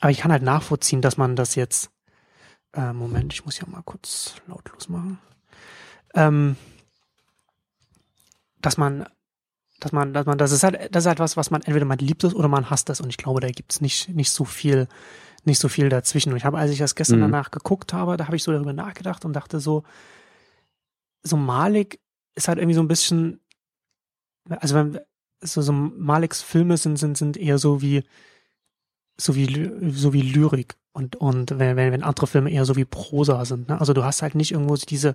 aber 0.00 0.10
ich 0.12 0.18
kann 0.18 0.30
halt 0.30 0.44
nachvollziehen, 0.44 1.02
dass 1.02 1.16
man 1.16 1.34
das 1.34 1.56
jetzt 1.56 1.90
äh, 2.74 2.92
Moment, 2.92 3.32
ich 3.32 3.44
muss 3.44 3.58
ja 3.58 3.66
mal 3.66 3.82
kurz 3.82 4.34
lautlos 4.46 4.88
machen. 4.88 5.18
Ähm, 6.14 6.56
dass 8.60 8.76
man 8.76 9.06
dass 9.80 9.92
man, 9.92 10.12
dass 10.12 10.26
man, 10.26 10.38
das 10.38 10.50
ist 10.50 10.64
halt, 10.64 10.92
das 10.92 11.04
ist 11.04 11.06
halt 11.08 11.20
was, 11.20 11.36
was 11.36 11.50
man 11.52 11.62
entweder 11.62 11.84
man 11.86 11.98
liebt 11.98 12.24
es 12.24 12.34
oder 12.34 12.48
man 12.48 12.68
hasst 12.68 12.90
es 12.90 13.00
und 13.00 13.10
ich 13.10 13.16
glaube, 13.16 13.40
da 13.40 13.48
gibt's 13.48 13.80
nicht, 13.80 14.08
nicht 14.08 14.32
so 14.32 14.44
viel, 14.44 14.88
nicht 15.44 15.60
so 15.60 15.68
viel 15.68 15.88
dazwischen. 15.88 16.30
Und 16.32 16.36
ich 16.36 16.44
habe, 16.44 16.58
als 16.58 16.72
ich 16.72 16.78
das 16.78 16.96
gestern 16.96 17.18
Mhm. 17.18 17.30
danach 17.30 17.52
geguckt 17.52 17.92
habe, 17.92 18.16
da 18.16 18.26
habe 18.26 18.34
ich 18.34 18.42
so 18.42 18.50
darüber 18.50 18.72
nachgedacht 18.72 19.24
und 19.24 19.34
dachte 19.34 19.60
so, 19.60 19.84
so 21.22 21.36
Malik 21.36 22.00
ist 22.34 22.48
halt 22.48 22.58
irgendwie 22.58 22.74
so 22.74 22.82
ein 22.82 22.88
bisschen, 22.88 23.40
also 24.48 24.74
wenn, 24.74 24.98
so, 25.40 25.62
so 25.62 25.72
Maliks 25.72 26.42
Filme 26.42 26.76
sind, 26.76 26.96
sind, 26.96 27.16
sind 27.16 27.36
eher 27.36 27.58
so 27.58 27.80
wie, 27.80 28.02
so 29.16 29.36
wie, 29.36 29.92
so 29.92 30.12
wie 30.12 30.22
Lyrik 30.22 30.74
und, 30.98 31.14
und 31.14 31.60
wenn, 31.60 31.76
wenn, 31.76 31.92
wenn 31.92 32.02
andere 32.02 32.26
Filme 32.26 32.50
eher 32.50 32.64
so 32.64 32.74
wie 32.74 32.84
Prosa 32.84 33.44
sind, 33.44 33.68
ne? 33.68 33.78
Also 33.78 33.92
du 33.92 34.02
hast 34.02 34.20
halt 34.20 34.34
nicht 34.34 34.50
irgendwo 34.50 34.74
so 34.74 34.84
diese, 34.84 35.14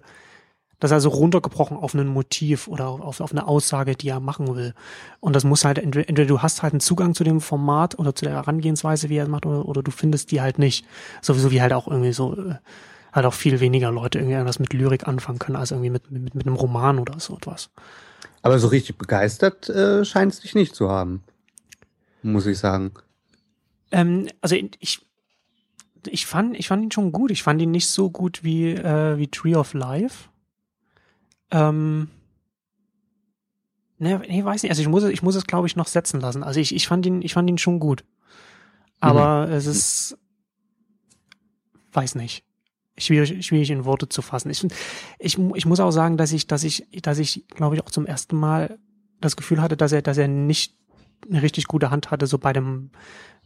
das 0.80 0.92
ist 0.92 0.94
also 0.94 1.10
runtergebrochen 1.10 1.76
auf 1.76 1.94
ein 1.94 2.08
Motiv 2.08 2.70
oder 2.70 2.88
auf, 2.88 3.20
auf 3.20 3.32
eine 3.32 3.46
Aussage, 3.48 3.96
die 3.96 4.08
er 4.08 4.22
machen 4.22 4.56
will. 4.56 4.74
Und 5.20 5.36
das 5.36 5.44
muss 5.44 5.66
halt, 5.66 5.80
entweder, 5.80 6.08
entweder 6.08 6.28
du 6.30 6.42
hast 6.42 6.64
halt 6.64 6.72
einen 6.72 6.80
Zugang 6.80 7.16
zu 7.16 7.26
dem 7.26 7.42
Format 7.42 8.00
oder 8.00 8.16
zu 8.16 8.24
der 8.24 8.36
Herangehensweise, 8.36 9.10
wie 9.10 9.18
er 9.18 9.24
es 9.24 9.30
macht, 9.30 9.46
oder, 9.46 9.68
oder 9.68 9.84
du 9.84 9.92
findest 9.92 10.32
die 10.32 10.40
halt 10.40 10.58
nicht. 10.58 10.86
Sowieso 11.22 11.52
wie 11.52 11.62
halt 11.62 11.74
auch 11.74 11.90
irgendwie 11.90 12.14
so, 12.14 12.34
äh, 12.34 12.56
halt 13.12 13.26
auch 13.26 13.34
viel 13.34 13.60
weniger 13.60 13.92
Leute 13.92 14.20
irgendwie 14.20 14.38
was 14.46 14.60
mit 14.60 14.72
Lyrik 14.72 15.06
anfangen 15.06 15.40
können, 15.40 15.58
als 15.58 15.72
irgendwie 15.72 15.90
mit, 15.90 16.10
mit, 16.12 16.34
mit 16.34 16.48
einem 16.48 16.56
Roman 16.56 16.98
oder 16.98 17.20
so 17.20 17.36
etwas. 17.36 17.72
Aber 18.42 18.58
so 18.58 18.70
richtig 18.70 18.98
begeistert 18.98 19.68
äh, 19.68 20.06
scheint 20.06 20.32
es 20.32 20.40
dich 20.40 20.56
nicht 20.56 20.76
zu 20.76 20.90
haben. 20.90 21.24
Muss 22.22 22.46
ich 22.46 22.58
sagen. 22.58 22.92
Ähm, 23.92 24.30
also 24.42 24.56
ich, 24.80 25.02
ich 26.08 26.26
fand, 26.26 26.58
ich 26.58 26.68
fand 26.68 26.84
ihn 26.84 26.92
schon 26.92 27.12
gut. 27.12 27.32
Ich 27.32 27.44
fand 27.44 27.62
ihn 27.62 27.72
nicht 27.72 27.88
so 27.88 28.10
gut 28.10 28.44
wie, 28.44 28.72
äh, 28.72 29.18
wie 29.18 29.28
Tree 29.28 29.56
of 29.56 29.74
Life. 29.74 30.30
Ähm, 31.52 32.10
ne, 33.98 34.22
nee, 34.28 34.44
weiß 34.44 34.64
nicht. 34.64 34.72
Also 34.72 34.82
ich 34.82 34.88
muss, 34.88 35.04
es- 35.04 35.12
ich 35.12 35.24
muss 35.24 35.36
es, 35.36 35.46
glaube 35.48 35.68
ich, 35.68 35.76
noch 35.76 35.88
setzen 35.88 36.20
lassen. 36.20 36.44
Also 36.44 36.60
ich, 36.60 36.74
ich 36.76 36.88
fand 36.88 37.06
ihn, 37.06 37.22
ich 37.22 37.34
fand 37.34 37.50
ihn 37.50 37.58
schon 37.58 37.80
gut. 37.80 38.04
Aber 39.00 39.50
es 39.50 39.66
ist, 39.66 40.18
weiß 41.92 42.16
nicht. 42.16 42.44
Schwierig, 42.98 43.46
schwierig 43.46 43.72
in 43.72 43.86
Worte 43.86 44.08
zu 44.08 44.22
fassen. 44.22 44.50
Ich, 44.52 44.64
ich, 45.20 45.38
ich 45.56 45.66
muss 45.66 45.80
auch 45.80 45.92
sagen, 45.92 46.16
dass 46.16 46.32
ich, 46.32 46.48
dass 46.48 46.64
ich, 46.64 46.88
dass 47.02 47.18
ich, 47.18 47.46
glaube 47.50 47.76
ich, 47.76 47.84
auch 47.84 47.90
zum 47.90 48.06
ersten 48.06 48.38
Mal 48.38 48.78
das 49.20 49.36
Gefühl 49.36 49.62
hatte, 49.62 49.76
dass 49.76 49.92
er, 49.92 50.02
dass 50.02 50.18
er 50.18 50.28
nicht 50.28 50.76
eine 51.30 51.42
richtig 51.42 51.66
gute 51.68 51.90
Hand 51.90 52.12
hatte, 52.12 52.28
so 52.28 52.38
bei 52.38 52.54
dem, 52.54 52.92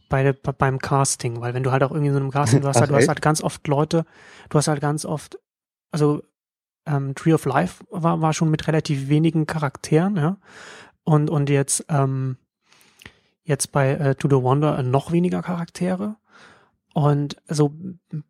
bei 0.08 0.22
der, 0.22 0.32
beim 0.32 0.78
Casting, 0.78 1.40
weil 1.40 1.54
wenn 1.54 1.62
du 1.62 1.72
halt 1.72 1.82
auch 1.82 1.90
irgendwie 1.90 2.08
in 2.08 2.14
so 2.14 2.20
einem 2.20 2.30
Casting, 2.30 2.60
du 2.60 2.68
hast, 2.68 2.76
Ach, 2.78 2.80
halt, 2.82 2.90
du 2.90 2.96
hast 2.96 3.08
halt 3.08 3.22
ganz 3.22 3.42
oft 3.42 3.66
Leute, 3.66 4.04
du 4.48 4.58
hast 4.58 4.68
halt 4.68 4.80
ganz 4.80 5.04
oft, 5.04 5.38
also 5.90 6.22
ähm, 6.86 7.14
Tree 7.14 7.34
of 7.34 7.44
Life 7.44 7.84
war, 7.90 8.20
war 8.20 8.32
schon 8.32 8.50
mit 8.50 8.66
relativ 8.66 9.08
wenigen 9.08 9.46
Charakteren, 9.46 10.16
ja. 10.16 10.36
Und, 11.04 11.30
und 11.30 11.48
jetzt, 11.48 11.86
ähm, 11.88 12.36
jetzt 13.44 13.72
bei 13.72 13.92
äh, 13.92 14.14
To 14.14 14.28
the 14.28 14.42
Wonder 14.42 14.78
äh, 14.78 14.82
noch 14.82 15.12
weniger 15.12 15.42
Charaktere. 15.42 16.16
Und 16.94 17.36
so 17.48 17.72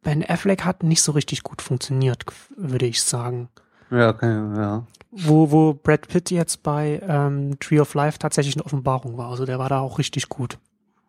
Ben 0.02 0.25
Affleck 0.28 0.64
hat 0.64 0.82
nicht 0.82 1.02
so 1.02 1.12
richtig 1.12 1.42
gut 1.42 1.62
funktioniert, 1.62 2.25
würde 2.56 2.87
ich 2.87 3.02
sagen. 3.02 3.49
Ja, 3.90 4.11
okay, 4.11 4.32
ja. 4.56 4.87
Wo, 5.11 5.50
wo 5.50 5.75
Brad 5.75 6.06
Pitt 6.08 6.30
jetzt 6.30 6.62
bei 6.62 7.00
ähm, 7.02 7.58
Tree 7.61 7.80
of 7.80 7.94
Life 7.94 8.18
tatsächlich 8.18 8.56
eine 8.56 8.64
Offenbarung 8.66 9.16
war. 9.16 9.30
Also 9.30 9.47
der 9.47 9.58
war 9.58 9.70
da 9.70 9.80
auch 9.80 9.99
richtig 9.99 10.28
gut, 10.28 10.58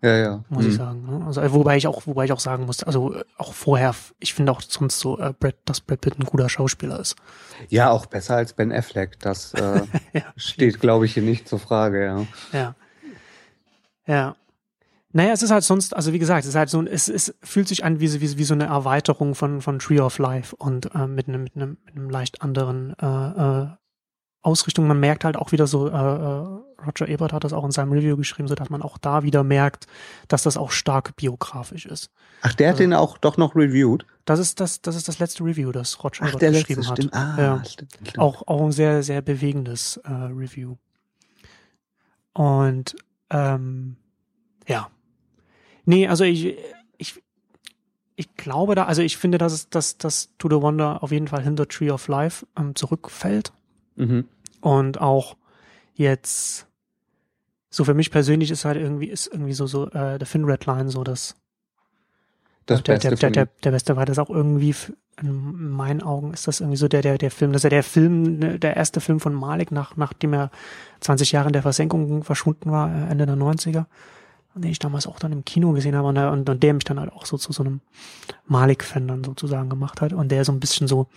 Ja, 0.01 0.15
ja. 0.15 0.43
muss 0.47 0.63
ich 0.63 0.71
Hm. 0.71 0.77
sagen. 0.77 1.05
ne? 1.19 1.25
Also 1.25 1.41
äh, 1.41 1.51
wobei 1.51 1.75
ich 1.75 1.85
auch, 1.85 2.07
wobei 2.07 2.23
ich 2.25 2.31
auch 2.31 2.39
sagen 2.39 2.65
musste, 2.65 2.87
also 2.87 3.15
äh, 3.15 3.23
auch 3.37 3.53
vorher, 3.53 3.93
ich 4.19 4.33
finde 4.33 4.51
auch 4.53 4.61
sonst 4.61 4.99
so, 4.99 5.19
äh, 5.19 5.33
Brad, 5.37 5.55
dass 5.65 5.81
Brad 5.81 5.99
Pitt 6.01 6.17
ein 6.17 6.23
guter 6.23 6.47
Schauspieler 6.47 6.99
ist. 6.99 7.15
Ja, 7.67 7.89
auch 7.91 8.05
besser 8.05 8.37
als 8.37 8.53
Ben 8.53 8.71
Affleck. 8.71 9.19
Das 9.19 9.53
äh, 9.55 9.81
Ja. 10.13 10.21
steht, 10.37 10.79
glaube 10.79 11.05
ich, 11.05 11.13
hier 11.15 11.23
nicht 11.23 11.49
zur 11.49 11.59
Frage, 11.59 12.05
ja. 12.05 12.25
Ja. 12.53 12.75
Ja. 14.07 14.35
Naja, 15.11 15.33
es 15.33 15.41
ist 15.41 15.49
halt 15.51 15.63
sonst, 15.63 15.95
also 15.95 16.13
wie 16.13 16.19
gesagt, 16.19 16.43
es 16.43 16.49
ist 16.49 16.55
halt 16.55 16.69
so, 16.69 16.83
es, 16.85 17.09
es 17.09 17.33
fühlt 17.41 17.67
sich 17.67 17.83
an 17.83 17.99
wie, 17.99 18.07
so- 18.07 18.21
wie, 18.21 18.37
wie 18.37 18.43
so 18.43 18.53
eine 18.53 18.65
Erweiterung 18.67 19.33
von, 19.33 19.59
von 19.61 19.79
Tree 19.79 19.99
of 19.99 20.19
Life 20.19 20.55
und 20.55 20.93
äh, 20.93 21.07
mit, 21.07 21.27
einem, 21.27 21.43
mit, 21.43 21.55
einem, 21.55 21.77
mit 21.85 21.95
einem 21.95 22.09
leicht 22.11 22.41
anderen 22.43 22.95
äh, 23.01 23.05
äh, 23.63 23.67
Ausrichtung. 24.43 24.87
Man 24.87 24.99
merkt 24.99 25.25
halt 25.25 25.35
auch 25.35 25.51
wieder 25.51 25.65
so, 25.67 25.89
äh, 25.89 25.91
äh, 25.91 26.59
Roger 26.85 27.07
Ebert 27.07 27.33
hat 27.33 27.43
das 27.43 27.53
auch 27.53 27.65
in 27.65 27.71
seinem 27.71 27.91
Review 27.91 28.15
geschrieben, 28.17 28.47
so 28.47 28.55
dass 28.55 28.69
man 28.69 28.81
auch 28.81 28.97
da 28.97 29.23
wieder 29.23 29.43
merkt, 29.43 29.87
dass 30.27 30.43
das 30.43 30.57
auch 30.57 30.71
stark 30.71 31.15
biografisch 31.15 31.85
ist. 31.85 32.09
Ach, 32.41 32.53
der 32.53 32.69
hat 32.69 32.73
Also- 32.75 32.83
den 32.83 32.93
auch 32.93 33.17
doch 33.17 33.37
noch 33.37 33.55
reviewed. 33.55 34.05
Das 34.25 34.39
ist 34.39 34.59
das, 34.59 34.81
das 34.81 34.95
ist 34.95 35.07
das 35.07 35.19
letzte 35.19 35.43
Review, 35.43 35.71
das 35.71 36.03
Roger 36.03 36.23
Ach, 36.23 36.27
Ebert 36.29 36.41
der 36.41 36.51
letzte, 36.51 36.67
geschrieben 36.75 36.87
hat. 36.89 36.97
stimmt. 36.97 37.13
Ah, 37.13 37.35
Ja. 37.37 37.65
stimmt, 37.65 37.93
stimmt. 37.93 38.19
Auch, 38.19 38.47
auch 38.47 38.61
ein 38.65 38.71
sehr, 38.71 39.03
sehr 39.03 39.21
bewegendes 39.21 39.97
äh, 39.97 40.11
Review. 40.11 40.75
Und 42.33 42.95
ähm, 43.29 43.95
ja. 44.67 44.89
Nee, 45.85 46.07
also 46.07 46.23
ich, 46.23 46.55
ich, 46.97 47.21
ich 48.15 48.35
glaube 48.35 48.75
da, 48.75 48.85
also 48.85 49.01
ich 49.01 49.17
finde, 49.17 49.37
dass 49.37 49.69
dass, 49.69 49.97
dass 49.97 50.29
To 50.37 50.47
the 50.49 50.61
Wonder 50.61 51.01
auf 51.03 51.11
jeden 51.11 51.27
Fall 51.27 51.41
hinter 51.43 51.67
Tree 51.67 51.89
of 51.91 52.07
Life 52.07 52.45
ähm, 52.57 52.75
zurückfällt. 52.75 53.51
Mhm. 53.95 54.27
Und 54.61 55.01
auch 55.01 55.35
jetzt, 55.95 56.67
so 57.69 57.83
für 57.83 57.93
mich 57.93 58.11
persönlich 58.11 58.51
ist 58.51 58.65
halt 58.65 58.77
irgendwie, 58.77 59.07
ist 59.07 59.27
irgendwie 59.27 59.53
so, 59.53 59.67
so, 59.67 59.87
äh, 59.89 60.17
der 60.17 60.25
Finn 60.25 60.45
Redline 60.45 60.89
so 60.89 61.03
das, 61.03 61.35
Das 62.65 62.83
der, 62.83 62.93
Beste 62.93 63.09
der, 63.09 63.17
der, 63.17 63.31
der, 63.31 63.45
der 63.63 63.71
Beste 63.71 63.95
war 63.95 64.05
das 64.05 64.19
auch 64.19 64.29
irgendwie, 64.29 64.75
in 65.21 65.71
meinen 65.71 66.01
Augen 66.01 66.33
ist 66.33 66.47
das 66.47 66.61
irgendwie 66.61 66.77
so 66.77 66.87
der, 66.87 67.01
der, 67.01 67.17
der 67.17 67.31
Film, 67.31 67.51
das 67.51 67.59
ist 67.59 67.63
ja 67.65 67.69
der 67.69 67.83
Film, 67.83 68.39
ne, 68.39 68.59
der 68.59 68.75
erste 68.75 69.01
Film 69.01 69.19
von 69.19 69.33
Malik, 69.33 69.71
nach, 69.71 69.97
nachdem 69.97 70.33
er 70.33 70.51
20 71.01 71.31
Jahre 71.31 71.47
in 71.47 71.53
der 71.53 71.61
Versenkung 71.61 72.23
verschwunden 72.23 72.71
war, 72.71 72.89
äh, 72.89 73.11
Ende 73.11 73.25
der 73.25 73.35
90er, 73.35 73.85
den 74.55 74.71
ich 74.71 74.79
damals 74.79 75.07
auch 75.07 75.19
dann 75.19 75.31
im 75.31 75.45
Kino 75.45 75.71
gesehen 75.73 75.95
habe 75.95 76.07
und, 76.07 76.15
der- 76.15 76.31
und, 76.31 76.49
und 76.49 76.63
der 76.63 76.73
mich 76.73 76.83
dann 76.83 76.99
halt 76.99 77.11
auch 77.13 77.25
so 77.25 77.37
zu 77.37 77.53
so 77.53 77.63
einem 77.63 77.81
Malik-Fan 78.47 79.07
dann 79.07 79.23
sozusagen 79.23 79.69
gemacht 79.69 80.01
hat 80.01 80.11
und 80.11 80.31
der 80.31 80.43
so 80.43 80.51
ein 80.51 80.59
bisschen 80.59 80.87
so 80.87 81.07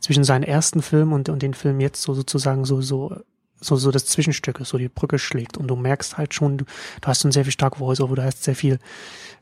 zwischen 0.00 0.24
seinen 0.24 0.44
ersten 0.44 0.80
Film 0.80 1.12
und, 1.12 1.28
und 1.28 1.42
den 1.42 1.54
Film 1.54 1.80
jetzt 1.80 2.02
so 2.02 2.14
sozusagen 2.14 2.64
so, 2.64 2.80
so, 2.80 3.16
so, 3.60 3.76
so 3.76 3.90
das 3.90 4.06
Zwischenstück 4.06 4.60
ist, 4.60 4.68
so 4.68 4.78
die 4.78 4.88
Brücke 4.88 5.18
schlägt. 5.18 5.56
Und 5.56 5.68
du 5.68 5.76
merkst 5.76 6.16
halt 6.18 6.34
schon, 6.34 6.58
du, 6.58 6.64
du 7.00 7.08
hast 7.08 7.22
schon 7.22 7.32
sehr 7.32 7.44
viel 7.44 7.52
stark 7.52 7.76
Voice-Over, 7.78 8.16
du 8.16 8.24
hast 8.24 8.44
sehr 8.44 8.54
viel, 8.54 8.78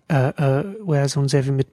äh, 0.08 0.28
äh, 0.28 0.64
wo 0.82 0.94
er 0.94 1.08
so 1.08 1.26
sehr 1.28 1.44
viel 1.44 1.52
mit 1.52 1.68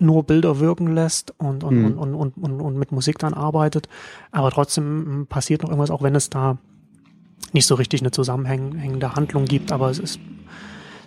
nur 0.00 0.22
Bilder 0.22 0.60
wirken 0.60 0.94
lässt 0.94 1.34
und, 1.38 1.64
und, 1.64 1.76
Mhm. 1.76 1.98
und, 1.98 2.14
und, 2.14 2.36
und, 2.36 2.60
und 2.60 2.76
mit 2.78 2.92
Musik 2.92 3.18
dann 3.18 3.34
arbeitet, 3.34 3.88
aber 4.30 4.50
trotzdem 4.52 5.26
passiert 5.28 5.62
noch 5.62 5.70
irgendwas, 5.70 5.90
auch 5.90 6.02
wenn 6.02 6.14
es 6.14 6.30
da 6.30 6.58
nicht 7.52 7.66
so 7.66 7.74
richtig 7.74 8.02
eine 8.02 8.12
zusammenhängende 8.12 9.16
Handlung 9.16 9.44
gibt, 9.46 9.72
aber 9.72 9.90
es 9.90 9.98
ist, 9.98 10.20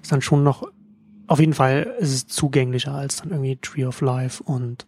ist 0.02 0.12
dann 0.12 0.22
schon 0.22 0.44
noch, 0.44 0.68
auf 1.28 1.40
jeden 1.40 1.54
Fall 1.54 1.96
ist 2.00 2.14
es 2.14 2.28
zugänglicher 2.28 2.94
als 2.94 3.18
dann 3.18 3.30
irgendwie 3.30 3.56
Tree 3.58 3.86
of 3.86 4.02
Life 4.02 4.44
und, 4.44 4.88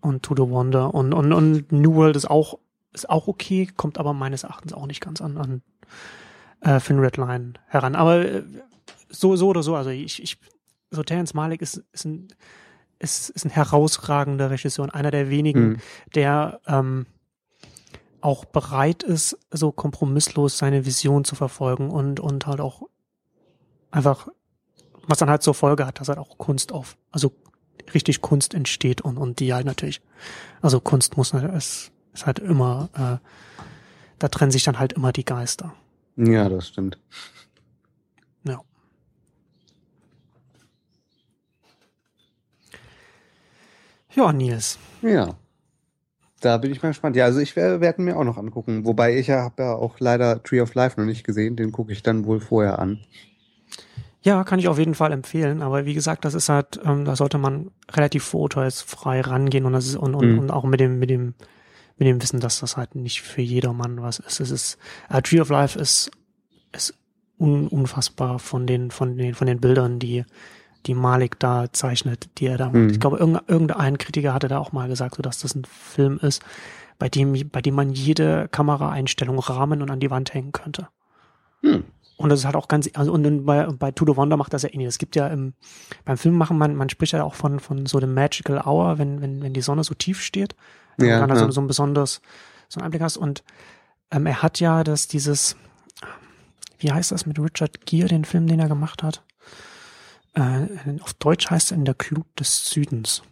und 0.00 0.22
To 0.22 0.34
the 0.36 0.42
Wonder. 0.50 0.92
Und, 0.92 1.14
und, 1.14 1.32
und 1.32 1.72
New 1.72 1.94
World 1.94 2.16
ist 2.16 2.28
auch, 2.28 2.58
ist 2.94 3.10
auch 3.10 3.28
okay, 3.28 3.68
kommt 3.76 3.98
aber 3.98 4.12
meines 4.14 4.44
Erachtens 4.44 4.72
auch 4.72 4.86
nicht 4.86 5.00
ganz 5.00 5.20
an, 5.20 5.36
an 5.36 5.62
äh, 6.60 6.80
Finn 6.80 6.98
Redline 6.98 7.54
heran. 7.66 7.94
Aber 7.94 8.24
äh, 8.24 8.42
so, 9.08 9.36
so 9.36 9.48
oder 9.48 9.62
so, 9.62 9.76
also 9.76 9.90
ich, 9.90 10.22
ich 10.22 10.38
so 10.90 11.02
Terrence 11.02 11.34
Malick 11.34 11.60
ist, 11.60 11.82
ist 11.92 12.04
ein, 12.04 12.28
ist, 12.98 13.30
ist 13.30 13.44
ein 13.44 13.50
herausragender 13.50 14.50
Regisseur 14.50 14.84
und 14.84 14.90
einer 14.90 15.10
der 15.10 15.28
wenigen, 15.28 15.68
Mhm. 15.68 15.76
der 16.14 16.60
ähm, 16.66 17.06
auch 18.20 18.46
bereit 18.46 19.02
ist, 19.02 19.38
so 19.50 19.70
kompromisslos 19.70 20.56
seine 20.56 20.86
Vision 20.86 21.24
zu 21.24 21.34
verfolgen 21.34 21.90
und, 21.90 22.20
und 22.20 22.46
halt 22.46 22.60
auch 22.60 22.82
einfach, 23.90 24.28
was 25.06 25.18
dann 25.18 25.28
halt 25.28 25.42
zur 25.42 25.52
Folge 25.54 25.86
hat, 25.86 26.00
dass 26.00 26.08
halt 26.08 26.18
auch 26.18 26.38
Kunst 26.38 26.72
auf, 26.72 26.96
also 27.10 27.32
richtig 27.92 28.22
Kunst 28.22 28.54
entsteht 28.54 29.02
und, 29.02 29.18
und 29.18 29.40
die 29.40 29.52
halt 29.52 29.66
natürlich, 29.66 30.00
also 30.62 30.80
Kunst 30.80 31.18
muss, 31.18 31.34
es 31.34 31.90
ist 32.14 32.24
halt 32.26 32.38
immer, 32.38 32.88
äh, 32.94 33.18
da 34.18 34.28
trennen 34.28 34.50
sich 34.52 34.62
dann 34.64 34.78
halt 34.78 34.94
immer 34.94 35.12
die 35.12 35.24
Geister. 35.24 35.74
Ja, 36.16 36.48
das 36.48 36.68
stimmt. 36.68 36.98
Ja. 38.44 38.60
Ja, 44.14 44.32
Nils. 44.32 44.78
Ja. 45.02 45.34
Da 46.40 46.58
bin 46.58 46.70
ich 46.70 46.82
mal 46.82 46.90
gespannt. 46.90 47.16
Ja, 47.16 47.24
also 47.24 47.40
ich 47.40 47.56
werde 47.56 47.80
werd 47.80 47.98
mir 47.98 48.16
auch 48.16 48.24
noch 48.24 48.36
angucken. 48.36 48.84
Wobei 48.84 49.16
ich 49.16 49.28
ja 49.28 49.40
habe 49.42 49.62
ja 49.62 49.74
auch 49.74 49.98
leider 49.98 50.42
Tree 50.42 50.60
of 50.60 50.74
Life 50.74 51.00
noch 51.00 51.06
nicht 51.06 51.24
gesehen. 51.24 51.56
Den 51.56 51.72
gucke 51.72 51.92
ich 51.92 52.02
dann 52.02 52.26
wohl 52.26 52.40
vorher 52.40 52.78
an. 52.78 53.00
Ja, 54.22 54.44
kann 54.44 54.58
ich 54.58 54.68
auf 54.68 54.78
jeden 54.78 54.94
Fall 54.94 55.12
empfehlen. 55.12 55.62
Aber 55.62 55.84
wie 55.86 55.94
gesagt, 55.94 56.24
das 56.24 56.34
ist 56.34 56.48
halt, 56.48 56.80
ähm, 56.84 57.04
da 57.04 57.16
sollte 57.16 57.38
man 57.38 57.70
relativ 57.90 58.24
vorurteilsfrei 58.24 59.22
rangehen 59.22 59.64
und 59.64 59.72
das 59.72 59.86
ist 59.86 59.96
und, 59.96 60.14
und, 60.14 60.32
Mhm. 60.32 60.38
und 60.38 60.50
auch 60.50 60.64
mit 60.64 60.80
dem 60.80 60.98
mit 60.98 61.10
dem 61.10 61.34
mit 61.96 62.08
dem 62.08 62.20
Wissen, 62.22 62.40
dass 62.40 62.60
das 62.60 62.76
halt 62.76 62.94
nicht 62.94 63.22
für 63.22 63.42
jedermann 63.42 64.02
was 64.02 64.18
ist. 64.18 64.40
Es 64.40 64.50
ist 64.50 64.78
äh, 65.08 65.22
Tree 65.22 65.40
of 65.40 65.48
Life 65.50 65.78
ist 65.78 66.10
ist 66.72 66.94
un, 67.38 67.68
unfassbar 67.68 68.38
von 68.38 68.66
den 68.66 68.90
von 68.90 69.16
den 69.16 69.34
von 69.34 69.46
den 69.46 69.60
Bildern, 69.60 69.98
die 69.98 70.24
die 70.86 70.94
Malik 70.94 71.38
da 71.38 71.72
zeichnet, 71.72 72.28
die 72.38 72.46
er 72.46 72.58
da 72.58 72.66
macht. 72.66 72.74
Mhm. 72.74 72.90
Ich 72.90 73.00
glaube, 73.00 73.16
irgendein, 73.16 73.96
Kritiker 73.96 74.34
hatte 74.34 74.48
da 74.48 74.58
auch 74.58 74.72
mal 74.72 74.86
gesagt, 74.86 75.14
so 75.14 75.22
dass 75.22 75.38
das 75.38 75.54
ein 75.54 75.64
Film 75.64 76.18
ist, 76.18 76.42
bei 76.98 77.08
dem 77.08 77.32
bei 77.50 77.62
dem 77.62 77.74
man 77.74 77.92
jede 77.92 78.48
Kameraeinstellung 78.48 79.38
rahmen 79.38 79.80
und 79.80 79.90
an 79.90 80.00
die 80.00 80.10
Wand 80.10 80.34
hängen 80.34 80.52
könnte. 80.52 80.88
Hm. 81.62 81.84
Und 82.16 82.28
das 82.28 82.40
ist 82.40 82.44
halt 82.44 82.54
auch 82.54 82.68
ganz, 82.68 82.88
also 82.94 83.12
und 83.12 83.44
bei, 83.44 83.66
bei 83.66 83.90
To 83.90 84.06
the 84.06 84.16
Wonder 84.16 84.36
macht 84.36 84.52
das 84.52 84.62
ja 84.62 84.68
ähnlich. 84.72 84.88
Es 84.88 84.98
gibt 84.98 85.16
ja 85.16 85.26
im, 85.28 85.54
beim 86.04 86.16
Filmmachen, 86.16 86.56
man, 86.56 86.76
man 86.76 86.88
spricht 86.88 87.12
ja 87.12 87.24
auch 87.24 87.34
von, 87.34 87.58
von 87.58 87.86
so 87.86 87.98
dem 87.98 88.14
Magical 88.14 88.62
Hour, 88.64 88.98
wenn, 88.98 89.20
wenn, 89.20 89.42
wenn 89.42 89.52
die 89.52 89.60
Sonne 89.60 89.82
so 89.82 89.94
tief 89.94 90.20
steht. 90.20 90.54
Und 90.98 91.06
Ja, 91.06 91.20
dann 91.20 91.28
da 91.30 91.34
ja. 91.36 91.40
so, 91.46 91.50
so 91.50 91.60
ein 91.60 91.66
besonders, 91.66 92.20
so 92.68 92.78
einen 92.78 92.84
Einblick 92.86 93.02
hast. 93.02 93.16
Und 93.16 93.42
ähm, 94.10 94.26
er 94.26 94.42
hat 94.42 94.60
ja 94.60 94.84
das, 94.84 95.08
dieses, 95.08 95.56
wie 96.78 96.92
heißt 96.92 97.12
das 97.12 97.26
mit 97.26 97.38
Richard 97.38 97.86
Gere, 97.86 98.08
den 98.08 98.24
Film, 98.24 98.46
den 98.46 98.60
er 98.60 98.68
gemacht 98.68 99.02
hat? 99.02 99.22
Äh, 100.34 100.66
auf 101.00 101.14
Deutsch 101.14 101.50
heißt 101.50 101.72
er 101.72 101.76
in 101.78 101.84
der 101.84 101.94
Glut 101.94 102.26
des 102.38 102.68
Südens. 102.70 103.22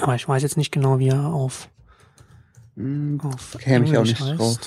Aber 0.00 0.14
ich 0.14 0.28
weiß 0.28 0.42
jetzt 0.42 0.56
nicht 0.56 0.72
genau, 0.72 0.98
wie 0.98 1.08
er 1.08 1.26
auf, 1.26 1.68
Hm, 2.76 3.20
auf 3.22 3.56
Käme 3.60 3.84
ich 3.84 3.92
auch 3.92 4.02
Englisch 4.02 4.20
nicht 4.20 4.38
drauf. 4.38 4.58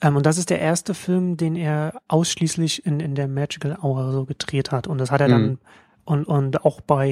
ähm, 0.00 0.16
und 0.16 0.24
das 0.24 0.38
ist 0.38 0.48
der 0.50 0.60
erste 0.60 0.94
Film, 0.94 1.36
den 1.36 1.56
er 1.56 2.00
ausschließlich 2.08 2.86
in, 2.86 3.00
in 3.00 3.14
der 3.14 3.28
Magical 3.28 3.76
Hour 3.82 4.12
so 4.12 4.24
gedreht 4.24 4.72
hat. 4.72 4.86
Und 4.86 4.96
das 4.98 5.10
hat 5.10 5.20
er 5.20 5.28
dann 5.28 5.42
Mhm. 5.42 5.58
und, 6.04 6.24
und 6.26 6.64
auch 6.64 6.80
bei 6.80 7.08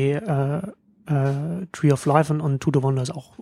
äh, 1.07 1.13
äh, 1.13 1.67
Tree 1.73 1.93
of 1.93 2.07
Life 2.07 2.33
und, 2.33 2.41
und 2.41 2.61
To 2.61 2.71
the 2.73 2.83
Wonders 2.83 3.11
auch 3.11 3.33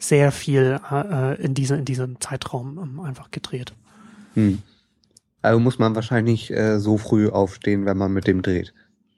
sehr 0.00 0.32
viel 0.32 0.80
äh, 0.90 1.40
in, 1.40 1.54
diese, 1.54 1.76
in 1.76 1.84
diesem 1.84 2.20
Zeitraum 2.20 2.78
ähm, 2.82 3.00
einfach 3.00 3.30
gedreht. 3.30 3.74
Hm. 4.34 4.62
Also 5.42 5.60
muss 5.60 5.78
man 5.78 5.94
wahrscheinlich 5.94 6.50
äh, 6.50 6.78
so 6.80 6.98
früh 6.98 7.28
aufstehen, 7.28 7.86
wenn 7.86 7.96
man 7.96 8.12
mit 8.12 8.26
dem 8.26 8.42
dreht. 8.42 8.74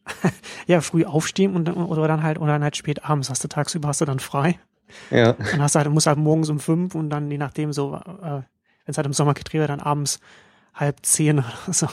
Ja, 0.68 0.80
früh 0.80 1.04
aufstehen 1.04 1.56
und 1.56 1.64
dann, 1.64 1.74
oder 1.74 2.06
dann 2.06 2.22
halt 2.22 2.38
oder 2.38 2.52
dann 2.52 2.62
halt 2.62 2.76
spät 2.76 3.04
abends 3.04 3.28
hast 3.28 3.42
du 3.42 3.48
tagsüber 3.48 3.88
hast 3.88 4.00
du 4.00 4.04
dann 4.04 4.20
frei. 4.20 4.60
Ja. 5.10 5.32
Dann 5.32 5.60
hast 5.60 5.74
du 5.74 5.80
halt, 5.80 5.90
musst 5.90 6.06
halt 6.06 6.18
morgens 6.18 6.50
um 6.50 6.60
fünf 6.60 6.94
und 6.94 7.10
dann 7.10 7.28
je 7.30 7.38
nachdem 7.38 7.72
so, 7.72 7.96
äh, 7.96 8.22
wenn 8.22 8.44
es 8.86 8.96
halt 8.96 9.06
im 9.06 9.12
Sommer 9.12 9.34
gedreht 9.34 9.60
wird, 9.60 9.70
dann 9.70 9.80
abends 9.80 10.20
halb 10.72 11.04
zehn 11.04 11.38
oder 11.66 11.72
so. 11.72 11.88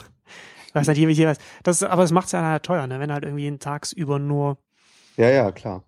Ich 0.67 0.75
weiß 0.75 0.87
nicht, 0.87 0.99
jeweils, 0.99 1.17
jeweils. 1.17 1.39
Das, 1.63 1.81
aber 1.81 2.03
es 2.03 2.11
macht 2.11 2.27
es 2.27 2.33
ja 2.33 2.43
halt 2.43 2.63
teuer, 2.63 2.85
ne? 2.85 2.99
wenn 2.99 3.11
halt 3.11 3.23
irgendwie 3.23 3.57
tagsüber 3.57 4.19
nur 4.19 4.59
Ja, 5.17 5.29
ja, 5.29 5.51
klar. 5.51 5.83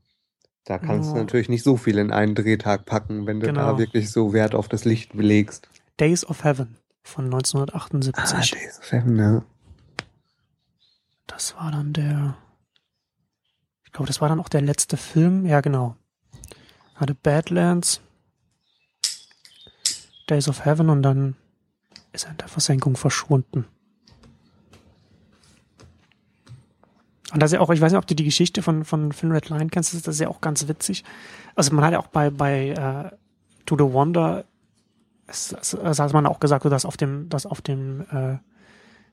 Da 0.65 0.77
kannst 0.77 1.09
Ja. 1.09 1.13
du 1.15 1.19
natürlich 1.21 1.49
nicht 1.49 1.63
so 1.63 1.75
viel 1.77 1.97
in 1.97 2.11
einen 2.11 2.35
Drehtag 2.35 2.85
packen, 2.85 3.25
wenn 3.25 3.39
du 3.39 3.47
Genau. 3.47 3.71
da 3.73 3.77
wirklich 3.79 4.11
so 4.11 4.31
Wert 4.33 4.53
auf 4.55 4.67
das 4.67 4.85
Licht 4.85 5.13
legst. 5.13 5.69
Days 5.99 6.25
of 6.25 6.43
Heaven 6.43 6.77
von 7.03 7.25
1978. 7.25 8.51
Days 8.51 8.79
of 8.79 8.91
Heaven, 8.91 9.17
ja. 9.17 9.43
Das 11.27 11.55
war 11.55 11.71
dann 11.71 11.93
der, 11.93 12.37
ich 13.85 13.91
glaube, 13.91 14.07
das 14.07 14.21
war 14.21 14.29
dann 14.29 14.39
auch 14.39 14.49
der 14.49 14.61
letzte 14.61 14.97
Film. 14.97 15.45
Ja, 15.45 15.61
genau. 15.61 15.95
Hatte 16.95 17.15
Badlands, 17.15 18.01
Days 20.29 20.47
of 20.47 20.65
Heaven 20.65 20.89
und 20.89 21.01
dann 21.01 21.35
ist 22.13 22.25
er 22.25 22.31
in 22.31 22.37
der 22.37 22.47
Versenkung 22.47 22.95
verschwunden. 22.95 23.65
Und 27.33 27.41
das 27.41 27.51
ist 27.51 27.55
ja 27.55 27.61
auch, 27.61 27.69
ich 27.69 27.81
weiß 27.81 27.91
nicht, 27.91 27.99
ob 27.99 28.07
du 28.07 28.15
die 28.15 28.25
Geschichte 28.25 28.61
von, 28.61 28.83
von 28.83 29.11
Finn 29.11 29.31
Red 29.31 29.49
Line 29.49 29.69
kennst, 29.69 29.93
das 29.93 30.07
ist 30.07 30.19
ja 30.19 30.27
auch 30.27 30.41
ganz 30.41 30.67
witzig. 30.67 31.03
Also 31.55 31.73
man 31.73 31.85
hat 31.85 31.93
ja 31.93 31.99
auch 31.99 32.07
bei, 32.07 32.29
bei 32.29 32.69
äh, 32.69 33.15
To 33.65 33.75
the 33.77 33.93
Wonder, 33.93 34.45
es, 35.27 35.53
es 35.53 35.99
hat 35.99 36.13
man 36.13 36.25
auch 36.25 36.39
gesagt, 36.39 36.65
dass 36.65 36.85
auf 36.85 36.97
dem, 36.97 37.29
dass 37.29 37.45
auf 37.45 37.61
dem 37.61 38.01
äh, 38.11 38.37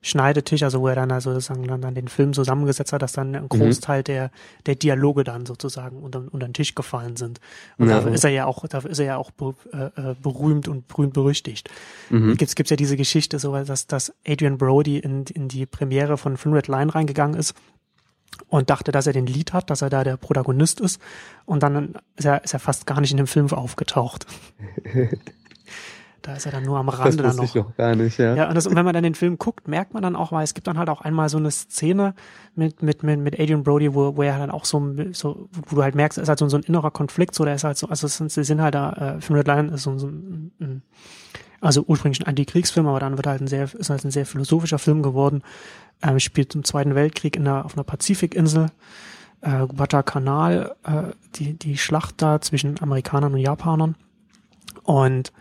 Schneidetisch, 0.01 0.63
also 0.63 0.81
wo 0.81 0.87
er 0.87 0.95
dann 0.95 1.11
also 1.11 1.33
sozusagen 1.33 1.67
dann, 1.67 1.81
dann 1.81 1.95
den 1.95 2.07
Film 2.07 2.33
zusammengesetzt 2.33 2.93
hat, 2.93 3.03
dass 3.03 3.13
dann 3.13 3.35
ein 3.35 3.49
Großteil 3.49 4.05
der, 4.05 4.31
der 4.67 4.77
Dialoge 4.77 5.25
dann 5.25 5.45
sozusagen 5.45 6.03
unter, 6.03 6.23
unter 6.31 6.47
den 6.47 6.55
Tisch 6.55 6.77
gefallen 6.77 7.17
sind. 7.17 7.41
Und 7.79 7.89
Ja. 7.89 7.97
dafür 7.97 8.13
ist 8.13 8.23
er 8.23 8.31
ja 8.31 8.47
auch, 8.47 8.65
dafür 8.69 8.91
ist 8.91 9.01
er 9.01 9.07
ja 9.07 9.17
auch 9.17 9.33
äh, 9.73 9.77
äh, 9.79 10.15
berühmt 10.23 10.69
und 10.69 10.87
berühmt 10.87 11.15
berüchtigt. 11.15 11.69
Mhm. 12.11 12.37
Gibt's, 12.37 12.55
gibt's 12.55 12.71
ja 12.71 12.77
diese 12.77 12.97
Geschichte, 12.97 13.41
so, 13.41 13.53
dass, 13.65 13.89
dass 13.89 14.15
Adrian 14.25 14.57
Brody 14.57 14.99
in, 14.99 15.25
in 15.25 15.49
die 15.49 15.67
Premiere 15.67 16.17
von 16.17 16.37
Thin 16.37 16.53
Red 16.53 16.69
Line 16.69 16.95
reingegangen 16.95 17.37
ist 17.37 17.55
und 18.49 18.71
dachte, 18.71 18.93
dass 18.93 19.07
er 19.07 19.13
den 19.13 19.27
Lied 19.27 19.53
hat, 19.53 19.71
dass 19.71 19.83
er 19.83 19.91
da 19.91 20.05
der 20.05 20.17
Protagonist 20.17 20.81
ist. 20.81 21.01
Und 21.45 21.63
dann 21.63 21.95
ist 22.17 22.25
er, 22.25 22.45
ist 22.45 22.55
er 22.55 22.61
fast 22.61 22.87
gar 22.87 23.01
nicht 23.01 23.11
in 23.11 23.17
dem 23.17 23.27
Film 23.27 23.53
aufgetaucht. 23.53 24.27
da 26.23 26.35
ist 26.35 26.47
er 26.47 26.53
dann 26.53 26.65
nur 26.65 26.79
am 26.79 26.87
Das 26.87 26.99
Rande 26.99 27.23
dann 27.23 27.39
wusste 27.39 27.45
ich 27.45 27.55
noch. 27.55 27.69
noch 27.69 27.77
gar 27.77 27.95
nicht, 27.95 28.19
ja. 28.19 28.35
Ja, 28.35 28.49
und, 28.49 28.55
das, 28.55 28.67
und 28.67 28.75
wenn 28.75 28.85
man 28.85 28.95
dann 28.95 29.03
den 29.03 29.15
Film 29.15 29.39
guckt, 29.39 29.69
merkt 29.69 29.95
man 29.95 30.03
dann 30.03 30.17
auch, 30.17 30.33
weil 30.33 30.45
es 30.45 30.55
gibt 30.55 30.67
dann 30.67 30.79
halt 30.79 30.89
auch 30.89 31.01
einmal 31.01 31.29
so 31.29 31.39
eine 31.39 31.51
Szene 31.51 32.15
mit, 32.55 32.83
mit, 32.83 33.03
mit, 33.03 33.21
mit 33.21 33.39
Adrian 33.39 33.63
Brody, 33.63 33.95
wo, 33.95 34.17
wo 34.17 34.23
er 34.23 34.39
dann 34.39 34.51
auch 34.51 34.65
so, 34.65 34.95
so, 35.13 35.49
wo 35.53 35.77
du 35.77 35.83
halt 35.83 35.95
merkst, 35.95 36.19
es 36.19 36.23
ist 36.23 36.29
halt 36.29 36.39
so, 36.39 36.49
so 36.49 36.57
ein 36.57 36.63
innerer 36.63 36.91
Konflikt, 36.91 37.35
so, 37.35 37.45
der 37.45 37.55
ist 37.55 37.65
halt 37.65 37.77
so, 37.77 37.89
also 37.89 38.07
es 38.07 38.17
sind, 38.17 38.33
sie 38.33 38.45
sind 38.45 38.61
halt 38.61 38.75
da, 38.75 39.17
äh, 39.17 39.21
Film 39.21 39.39
Red 39.39 39.47
Line 39.47 39.75
ist 39.75 39.83
so, 39.83 39.97
so 39.99 40.09
ein, 40.09 40.53
ein, 40.61 40.83
also 41.61 41.85
ursprünglich 41.87 42.21
ein 42.21 42.29
Antikriegsfilm, 42.29 42.87
aber 42.87 43.01
dann 43.01 43.17
wird 43.17 43.27
halt 43.27 43.41
ein 43.41 43.49
sehr, 43.49 43.73
ist 43.75 43.91
halt 43.91 44.05
ein 44.05 44.11
sehr 44.11 44.27
philosophischer 44.27 44.79
Film 44.79 45.03
geworden, 45.03 45.43
ähm, 46.03 46.21
spielt 46.21 46.55
im 46.55 46.65
Zweiten 46.65 46.95
Weltkrieg 46.95 47.37
in 47.37 47.45
der, 47.45 47.65
auf 47.65 47.75
einer 47.75 47.85
Pazifikinsel, 47.85 48.71
äh, 49.41 49.67
Guadalcanal, 49.67 50.75
äh, 50.85 51.03
die, 51.37 51.55
die 51.55 51.79
Schlacht 51.79 52.23
da 52.23 52.41
zwischen 52.41 52.81
Amerikanern 52.81 53.35
und 53.35 53.41
Japanern. 53.41 53.97
Und 54.85 55.33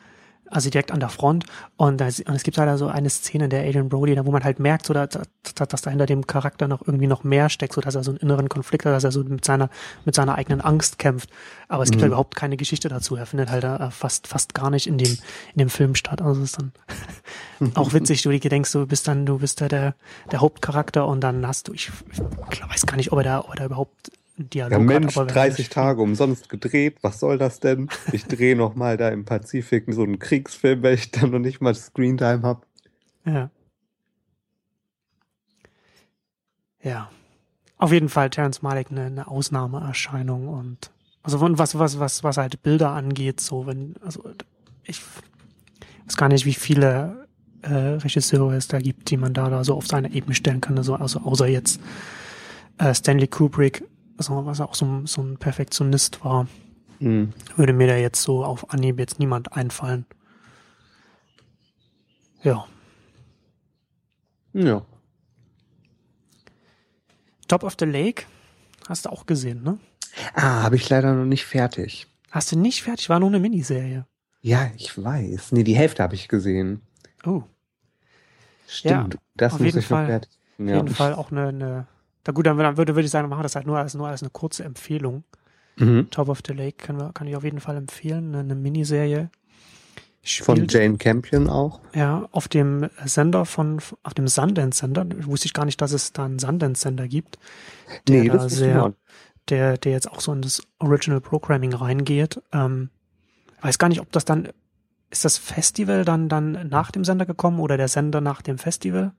also 0.49 0.69
direkt 0.69 0.91
an 0.91 0.99
der 0.99 1.09
Front. 1.09 1.45
Und, 1.75 1.97
das, 2.01 2.19
und 2.19 2.33
es 2.35 2.43
gibt 2.43 2.57
halt 2.57 2.77
so 2.79 2.87
eine 2.87 3.09
Szene 3.09 3.45
in 3.45 3.49
der 3.49 3.67
Adrian 3.67 3.89
Brody, 3.89 4.15
da 4.15 4.25
wo 4.25 4.31
man 4.31 4.43
halt 4.43 4.59
merkt, 4.59 4.85
so, 4.85 4.93
dass, 4.93 5.09
dass, 5.09 5.67
dass 5.67 5.81
da 5.81 5.89
hinter 5.89 6.05
dem 6.05 6.25
Charakter 6.27 6.67
noch 6.67 6.85
irgendwie 6.85 7.07
noch 7.07 7.23
mehr 7.23 7.49
steckt, 7.49 7.73
so 7.73 7.81
dass 7.81 7.95
er 7.95 8.03
so 8.03 8.11
einen 8.11 8.19
inneren 8.19 8.49
Konflikt 8.49 8.85
hat, 8.85 8.93
dass 8.93 9.03
er 9.03 9.11
so 9.11 9.23
mit 9.23 9.45
seiner 9.45 9.69
mit 10.05 10.15
seiner 10.15 10.35
eigenen 10.35 10.61
Angst 10.61 10.99
kämpft. 10.99 11.29
Aber 11.67 11.83
es 11.83 11.91
gibt 11.91 11.99
Mhm. 11.99 12.03
halt 12.03 12.09
überhaupt 12.11 12.35
keine 12.35 12.57
Geschichte 12.57 12.89
dazu. 12.89 13.15
Er 13.15 13.25
findet 13.25 13.49
halt 13.49 13.63
äh, 13.63 13.91
fast 13.91 14.27
fast 14.27 14.53
gar 14.53 14.69
nicht 14.69 14.87
in 14.87 14.97
dem 14.97 15.17
in 15.53 15.59
dem 15.59 15.69
Film 15.69 15.95
statt. 15.95 16.21
Also 16.21 16.41
es 16.41 16.51
ist 16.53 16.59
dann 16.59 16.71
auch 17.75 17.93
witzig, 17.93 18.21
du 18.21 18.37
denkst, 18.37 18.71
du 18.71 18.85
bist 18.87 19.07
dann 19.07 19.25
du 19.25 19.39
bist 19.39 19.61
da 19.61 19.67
der 19.67 19.95
der 20.31 20.41
Hauptcharakter 20.41 21.07
und 21.07 21.21
dann 21.21 21.45
hast 21.47 21.67
du 21.67 21.73
ich, 21.73 21.91
ich 22.51 22.61
weiß 22.69 22.85
gar 22.85 22.95
nicht, 22.97 23.11
ob 23.11 23.19
er 23.19 23.23
da 23.23 23.39
ob 23.41 23.49
er 23.49 23.55
da 23.57 23.65
überhaupt 23.65 24.11
Dialog 24.37 24.71
Ja, 24.71 24.79
Mensch, 24.79 25.15
hat. 25.15 25.17
aber 25.17 25.27
wenn- 25.27 25.33
30 25.33 25.69
Tage 25.69 26.01
umsonst 26.01 26.47
gedreht, 26.49 26.97
was 27.01 27.19
soll 27.19 27.37
das 27.37 27.59
denn? 27.59 27.89
Ich 28.11 28.25
drehe 28.25 28.55
noch 28.55 28.75
mal 28.75 28.95
da 28.97 29.09
im 29.09 29.25
Pazifik 29.25 29.85
so 29.89 30.03
einen 30.03 30.19
Kriegsfilm, 30.19 30.83
weil 30.83 30.93
ich 30.95 31.11
dann 31.11 31.31
noch 31.31 31.39
nicht 31.39 31.59
mal 31.61 31.73
Screentime 31.73 32.43
habe. 32.43 32.61
Ja. 33.25 33.49
Ja. 36.81 37.09
Auf 37.77 37.91
jeden 37.91 38.09
Fall 38.09 38.29
Terrence 38.29 38.61
Malick 38.61 38.91
eine, 38.91 39.05
eine 39.05 39.27
Ausnahmeerscheinung 39.27 40.47
und 40.47 40.91
also 41.23 41.37
von 41.39 41.57
was 41.59 41.77
was 41.77 41.99
was 41.99 42.23
was 42.23 42.37
halt 42.37 42.61
Bilder 42.63 42.91
angeht, 42.91 43.39
so 43.39 43.67
wenn 43.67 43.95
also 44.03 44.23
ich 44.83 45.01
weiß 46.05 46.15
gar 46.17 46.29
nicht, 46.29 46.45
wie 46.45 46.53
viele 46.53 47.27
äh, 47.63 47.73
Regisseure 47.73 48.55
es 48.55 48.67
da 48.67 48.79
gibt, 48.79 49.09
die 49.09 49.17
man 49.17 49.33
da, 49.33 49.49
da 49.49 49.63
so 49.63 49.75
auf 49.75 49.85
seine 49.87 50.11
Ebene 50.13 50.33
stellen 50.35 50.61
kann, 50.61 50.77
also, 50.77 50.95
also 50.95 51.19
außer 51.19 51.47
jetzt 51.47 51.81
äh, 52.77 52.93
Stanley 52.93 53.27
Kubrick, 53.27 53.83
also 54.17 54.45
was 54.45 54.59
auch 54.61 54.75
so, 54.75 54.85
ein- 54.85 55.05
so 55.07 55.21
ein 55.21 55.37
Perfektionist 55.37 56.23
war, 56.23 56.47
Hm. 56.99 57.33
würde 57.55 57.73
mir 57.73 57.87
da 57.87 57.95
jetzt 57.95 58.21
so 58.23 58.43
auf 58.43 58.71
Anhieb 58.71 58.99
jetzt 58.99 59.19
niemand 59.19 59.53
einfallen. 59.53 60.05
Ja. 62.43 62.65
Ja. 64.53 64.85
Top 67.47 67.63
of 67.63 67.75
the 67.79 67.85
Lake 67.85 68.23
hast 68.89 69.05
du 69.05 69.09
auch 69.09 69.25
gesehen, 69.25 69.63
ne? 69.63 69.77
Ah, 70.33 70.63
habe 70.63 70.75
ich 70.75 70.89
leider 70.89 71.13
noch 71.13 71.25
nicht 71.25 71.45
fertig. 71.45 72.07
Hast 72.31 72.51
du 72.51 72.57
nicht 72.57 72.83
fertig? 72.83 73.09
War 73.09 73.19
nur 73.19 73.29
eine 73.29 73.39
Miniserie. 73.39 74.05
Ja, 74.41 74.69
ich 74.75 75.01
weiß. 75.01 75.51
Nee, 75.51 75.63
die 75.63 75.75
Hälfte 75.75 76.03
habe 76.03 76.15
ich 76.15 76.27
gesehen. 76.27 76.81
Oh, 77.25 77.43
Stimmt. 78.67 79.17
das 79.35 79.53
auf 79.53 79.59
muss 79.59 79.65
jeden 79.67 79.79
ich 79.79 79.89
noch 79.89 79.97
Fall. 79.97 80.05
fertig. 80.07 80.31
auf 80.59 80.65
Ja. 80.67 80.75
jeden 80.75 80.87
Fall 80.89 81.13
auch 81.13 81.31
eine, 81.31 81.47
eine 81.49 81.87
da 82.27 82.33
gut, 82.33 82.45
dann, 82.45 82.57
würde, 82.57 82.93
würde 82.93 83.05
ich 83.05 83.09
sagen, 83.09 83.25
wir 83.25 83.29
machen 83.29 83.43
das 83.43 83.55
halt 83.55 83.65
nur 83.65 83.77
als, 83.77 83.93
nur 83.93 84.09
als 84.09 84.21
eine 84.21 84.29
kurze 84.29 84.65
Empfehlung. 84.65 85.23
Mhm. 85.77 86.09
Top 86.09 86.27
of 86.27 86.41
the 86.45 86.51
Lake 86.51 86.75
kann, 86.77 86.97
wir, 86.97 87.11
kann 87.13 87.25
ich 87.25 87.37
auf 87.37 87.45
jeden 87.45 87.61
Fall 87.61 87.77
empfehlen. 87.77 88.35
Eine, 88.35 88.39
eine 88.39 88.55
Miniserie. 88.55 89.29
Von 90.25 90.57
Spielt, 90.57 90.73
Jane 90.73 90.97
Campion 90.97 91.49
auch. 91.49 91.79
ja, 91.95 92.27
auf 92.33 92.49
dem 92.49 92.89
Sender 93.05 93.45
von, 93.45 93.79
auf 94.03 94.13
dem 94.13 94.27
Sundance-Sender. 94.27 95.05
Wusste 95.25 95.45
ich 95.45 95.53
gar 95.53 95.63
nicht, 95.63 95.79
dass 95.79 95.93
es 95.93 96.11
da 96.11 96.25
einen 96.25 96.37
Sundance-Sender 96.37 97.07
gibt. 97.07 97.39
Der 98.09 98.23
Nee, 98.23 98.27
da 98.27 98.33
das 98.33 98.47
ist 98.47 98.57
sehr, 98.57 98.73
genau. 98.73 98.93
der, 99.47 99.77
der 99.77 99.93
jetzt 99.93 100.11
auch 100.11 100.19
so 100.19 100.33
in 100.33 100.41
das 100.41 100.61
Original 100.79 101.21
Programming 101.21 101.73
reingeht. 101.73 102.41
Ähm, 102.51 102.89
weiß 103.61 103.77
gar 103.77 103.87
nicht, 103.87 104.01
ob 104.01 104.11
das 104.11 104.25
dann, 104.25 104.49
ist 105.11 105.23
das 105.23 105.37
Festival 105.37 106.03
dann, 106.03 106.27
dann 106.27 106.67
nach 106.67 106.91
dem 106.91 107.05
Sender 107.05 107.25
gekommen 107.25 107.61
oder 107.61 107.77
der 107.77 107.87
Sender 107.87 108.19
nach 108.19 108.41
dem 108.41 108.57
Festival? 108.57 109.13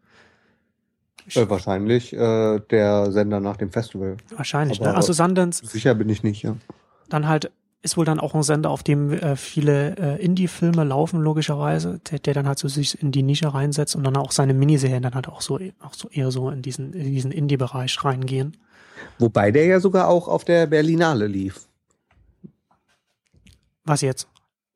Äh, 1.34 1.48
wahrscheinlich 1.50 2.12
äh, 2.12 2.60
der 2.70 3.12
Sender 3.12 3.40
nach 3.40 3.56
dem 3.56 3.70
Festival. 3.70 4.16
wahrscheinlich, 4.34 4.80
aber- 4.80 4.90
ne? 4.90 4.96
Also 4.96 5.12
Sundance, 5.12 5.64
Sicher 5.66 5.94
bin 5.94 6.08
ich 6.08 6.22
nicht, 6.22 6.42
ja. 6.42 6.56
dann 7.08 7.28
halt, 7.28 7.50
ist 7.82 7.96
wohl 7.96 8.04
dann 8.04 8.18
auch 8.18 8.34
ein 8.34 8.42
Sender, 8.42 8.70
auf 8.70 8.82
dem 8.82 9.12
äh, 9.12 9.36
viele 9.36 9.96
äh, 9.96 10.24
Indie-Filme 10.24 10.84
laufen, 10.84 11.20
logischerweise, 11.20 12.00
der, 12.10 12.18
der 12.18 12.34
dann 12.34 12.48
halt 12.48 12.58
so 12.58 12.66
sich 12.68 13.00
in 13.02 13.12
die 13.12 13.22
Nische 13.22 13.52
reinsetzt 13.54 13.94
und 13.94 14.04
dann 14.04 14.16
auch 14.16 14.32
seine 14.32 14.54
Miniserien 14.54 15.02
dann 15.02 15.14
halt 15.14 15.28
auch 15.28 15.40
so, 15.42 15.58
auch 15.80 15.94
so 15.94 16.08
eher 16.08 16.30
so 16.30 16.50
in 16.50 16.62
diesen, 16.62 16.92
in 16.92 17.12
diesen 17.12 17.30
Indie-Bereich 17.30 18.02
reingehen. 18.04 18.56
Wobei 19.18 19.52
der 19.52 19.66
ja 19.66 19.80
sogar 19.80 20.08
auch 20.08 20.26
auf 20.28 20.44
der 20.44 20.66
Berlinale 20.66 21.26
lief. 21.26 21.68
Was 23.84 24.00
jetzt? 24.00 24.28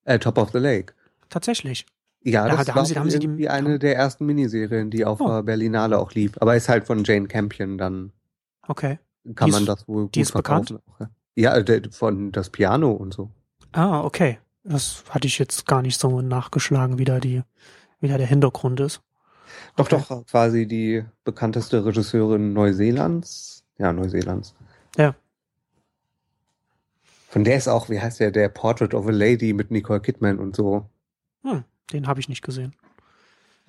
Äh, 0.04 0.18
Top 0.18 0.38
of 0.38 0.50
the 0.52 0.58
Lake. 0.58 0.94
Tatsächlich. 1.28 1.86
Ja, 2.24 2.46
Da- 2.48 2.56
das 2.56 2.66
da 2.66 2.74
war 2.74 2.80
haben 2.82 2.86
sie- 2.86 2.98
haben 2.98 3.10
sie 3.10 3.18
die- 3.18 3.26
irgendwie 3.26 3.48
eine 3.48 3.78
der 3.78 3.96
ersten 3.96 4.26
Miniserien, 4.26 4.90
die 4.90 5.04
auf 5.04 5.20
Oh. 5.20 5.42
Berlinale 5.42 5.98
auch 5.98 6.12
lief. 6.12 6.32
Aber 6.40 6.54
ist 6.56 6.68
halt 6.68 6.86
von 6.86 7.02
Jane 7.04 7.26
Campion, 7.26 7.78
dann 7.78 8.12
Okay. 8.68 8.98
kann 9.34 9.46
Die 9.46 9.52
man 9.52 9.62
ist- 9.62 9.68
das 9.68 9.88
wohl 9.88 10.04
gut 10.04 10.14
die 10.14 10.20
ist 10.20 10.32
bekannt? 10.32 10.68
verkaufen. 10.68 10.82
Auch, 11.00 11.06
ja, 11.34 11.88
von 11.90 12.30
das 12.32 12.50
Piano 12.50 12.92
und 12.92 13.12
so. 13.14 13.30
Ah, 13.72 14.02
okay. 14.02 14.38
Das 14.64 15.02
hatte 15.10 15.26
ich 15.26 15.38
jetzt 15.40 15.66
gar 15.66 15.82
nicht 15.82 15.98
so 15.98 16.20
nachgeschlagen, 16.20 16.98
wie 16.98 17.04
da 17.04 17.18
die, 17.18 17.42
wie 18.00 18.06
da 18.08 18.18
der 18.18 18.26
Hintergrund 18.28 18.78
ist. 18.78 19.00
Doch, 19.76 19.86
Okay. 19.90 20.02
doch, 20.08 20.24
quasi 20.26 20.66
die 20.66 21.04
bekannteste 21.24 21.84
Regisseurin 21.84 22.52
Neuseelands. 22.52 23.64
Ja, 23.78 23.92
Neuseelands. 23.92 24.54
Ja. 24.96 25.16
Von 27.28 27.44
der 27.44 27.56
ist 27.56 27.66
auch, 27.68 27.88
wie 27.88 27.98
heißt 28.00 28.20
der, 28.20 28.30
der 28.30 28.48
Portrait 28.48 28.94
of 28.94 29.06
a 29.08 29.10
Lady 29.10 29.52
mit 29.52 29.70
Nicole 29.70 30.00
Kidman 30.00 30.38
und 30.38 30.54
so. 30.54 30.86
Hm, 31.42 31.64
den 31.92 32.06
habe 32.06 32.20
ich 32.20 32.28
nicht 32.28 32.42
gesehen. 32.42 32.74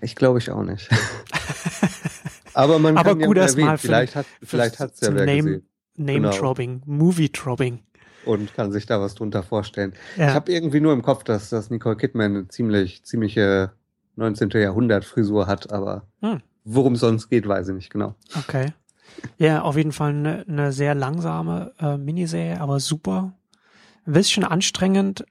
Ich 0.02 0.16
glaube 0.16 0.40
ich 0.40 0.50
auch 0.52 0.64
nicht. 0.64 0.90
Aber 2.54 2.80
man 2.80 2.96
Aber 2.96 3.12
kann 3.12 3.20
ja 3.20 3.28
gut, 3.28 3.38
mal 3.38 3.44
erwähnen, 3.44 3.78
vielleicht 3.78 4.16
hat 4.16 4.28
vielleicht 4.44 4.80
hat's 4.80 5.02
ja 5.02 5.14
wer 5.14 5.26
Name- 5.26 5.38
gesehen 5.38 5.68
Name-Dropping, 5.96 6.82
Movie-Dropping. 6.86 7.80
und 8.26 8.54
kann 8.54 8.72
sich 8.72 8.86
da 8.88 9.00
was 9.00 9.14
drunter 9.16 9.44
vorstellen. 9.44 9.94
Ich 10.14 10.20
Ja, 10.20 10.34
habe 10.34 10.52
irgendwie 10.52 10.80
nur 10.80 10.94
im 10.94 11.02
Kopf, 11.04 11.24
dass, 11.24 11.50
dass 11.50 11.70
Nicole 11.70 11.96
Kidman 11.98 12.36
eine 12.36 12.48
ziemlich 12.48 13.04
ziemliche 13.04 13.72
19. 14.16 14.50
Jahrhundert 14.60 15.06
Frisur 15.06 15.46
hat, 15.48 15.72
aber 15.72 16.08
Hm. 16.22 16.42
worum 16.64 16.94
es 16.94 17.02
sonst 17.02 17.30
geht, 17.30 17.48
weiß 17.48 17.68
ich 17.70 17.76
nicht 17.76 17.90
genau. 17.92 18.16
okay. 18.38 18.74
Ja, 19.38 19.62
auf 19.62 19.78
jeden 19.78 19.92
Fall 19.92 20.10
eine, 20.10 20.46
eine 20.48 20.72
sehr 20.72 20.96
langsame 20.96 21.74
äh, 21.80 21.98
Miniserie, 21.98 22.60
aber 22.60 22.80
super. 22.80 23.34
Ein 24.08 24.14
bisschen 24.14 24.44
anstrengend 24.44 25.24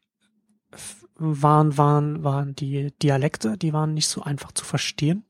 waren, 1.22 1.76
waren, 1.78 2.24
waren 2.24 2.54
die 2.56 2.92
Dialekte, 3.02 3.56
die 3.56 3.72
waren 3.72 3.94
nicht 3.94 4.08
so 4.08 4.22
einfach 4.22 4.52
zu 4.52 4.64
verstehen. 4.64 5.24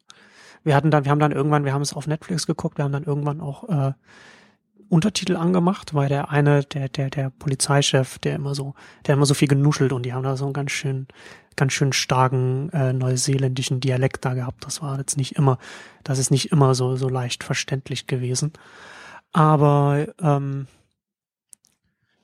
Wir 0.65 0.75
hatten 0.75 0.91
dann, 0.91 1.05
wir 1.05 1.11
haben 1.11 1.19
dann 1.19 1.33
irgendwann, 1.33 1.65
wir 1.65 1.73
haben 1.73 1.83
es 1.83 1.93
auf 1.93 2.07
Netflix 2.07 2.47
geguckt, 2.47 2.79
wir 2.79 2.85
haben 2.85 2.93
dann 2.93 3.05
irgendwann 3.05 3.41
auch 3.41 3.69
äh, 3.69 3.93
Untertitel 4.89 5.37
angemacht, 5.37 5.95
weil 5.95 6.09
der 6.09 6.31
eine, 6.31 6.65
der, 6.65 6.89
der, 6.89 7.11
der 7.11 7.31
Polizeichef, 7.31 8.19
der 8.19 8.37
immer 8.37 8.55
so, 8.55 8.75
der 9.07 9.15
immer 9.15 9.27
so 9.27 9.35
viel 9.35 9.49
genuschelt 9.49 9.93
und 9.93 10.05
die 10.05 10.13
haben 10.13 10.23
da 10.23 10.37
so 10.37 10.45
einen 10.45 10.53
ganz 10.53 10.71
schön, 10.71 11.07
ganz 11.57 11.73
schön 11.73 11.93
starken 11.93 12.69
äh, 12.71 12.93
neuseeländischen 12.93 13.81
Dialekt 13.81 14.25
da 14.25 14.35
gehabt. 14.35 14.67
Das 14.67 14.83
war 14.83 14.99
jetzt 14.99 15.17
nicht 15.17 15.37
immer, 15.37 15.59
das 16.05 16.19
ist 16.19 16.31
nicht 16.31 16.53
immer 16.53 16.75
so, 16.75 16.97
so 16.97 17.09
leicht 17.09 17.43
verständlich 17.43 18.07
gewesen. 18.07 18.53
Aber 19.33 20.07
ähm, 20.21 20.67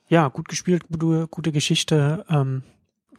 ja, 0.07 0.27
gut 0.27 0.47
gespielt, 0.47 0.83
gute, 0.89 1.27
gute 1.27 1.51
Geschichte, 1.51 2.25
ähm, 2.29 2.63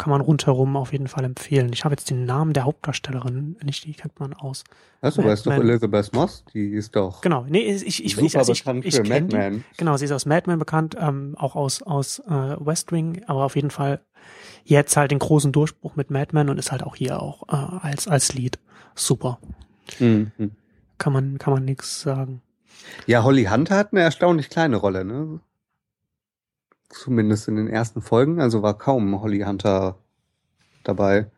kann 0.01 0.11
man 0.11 0.23
rundherum 0.23 0.79
auf 0.79 0.93
jeden 0.93 1.09
Fall 1.09 1.25
empfehlen. 1.25 1.75
Ich 1.75 1.85
habe 1.85 1.93
jetzt 1.93 2.09
den 2.09 2.25
Namen 2.25 2.55
der 2.55 2.65
Hauptdarstellerin 2.65 3.59
nicht, 3.63 3.85
die 3.85 3.93
kennt 3.93 4.19
man 4.19 4.33
aus. 4.33 4.65
Weißt 5.03 5.19
du, 5.19 5.25
weißt 5.25 5.45
doch 5.45 5.51
Madman. 5.51 5.69
Elizabeth 5.69 6.15
Moss, 6.15 6.43
die 6.55 6.71
ist 6.71 6.97
doch 6.97 7.21
Genau, 7.21 7.45
nee, 7.47 7.71
ich, 7.71 7.87
ich, 7.87 8.05
ich, 8.07 8.15
super 8.15 8.27
ich, 8.27 8.39
also 8.39 8.53
ich, 8.53 8.65
bekannt 8.65 8.87
ich 8.87 8.97
für 8.97 9.03
kenn 9.03 9.29
die. 9.29 9.37
Mad 9.37 9.51
Men. 9.51 9.65
Genau, 9.77 9.99
sie 9.99 10.07
ist 10.07 10.13
aus 10.13 10.25
Mad 10.25 10.49
Men 10.49 10.59
bekannt, 10.59 10.97
ähm, 10.99 11.35
auch 11.37 11.55
aus, 11.55 11.83
aus 11.83 12.19
äh, 12.21 12.31
West 12.31 12.93
Wing, 12.93 13.23
aber 13.27 13.45
auf 13.45 13.57
jeden 13.57 13.71
Fall 13.71 14.01
jetzt 14.65 14.97
halt 14.97 15.11
den 15.11 15.19
großen 15.19 15.53
Durchbruch 15.53 15.97
mit 15.97 16.11
Mad 16.11 16.31
Men 16.33 16.49
und 16.49 16.57
ist 16.57 16.73
halt 16.73 16.83
auch 16.83 16.97
hier 16.97 17.21
auch 17.21 17.43
äh, 17.49 17.87
als, 17.87 18.09
als 18.09 18.33
Lied. 18.33 18.59
Super. 18.95 19.39
Mhm. 19.99 20.33
Kann 20.97 21.13
man, 21.13 21.37
kann 21.37 21.53
man 21.53 21.67
nichts 21.67 22.01
sagen. 22.01 22.41
Ja, 23.07 23.23
Holly 23.23 23.45
Hunter 23.45 23.77
hat 23.77 23.93
eine 23.93 24.01
erstaunlich 24.01 24.49
kleine 24.49 24.77
Rolle, 24.77 25.05
ne? 25.05 25.41
Zumindest 26.91 27.49
in 27.49 27.57
den 27.57 27.69
ersten 27.69 28.03
Folgen, 28.03 28.41
also 28.41 28.63
war 28.63 28.77
kaum 28.77 29.21
Holly 29.21 29.41
Hunter 29.41 29.97
dabei. 30.83 31.31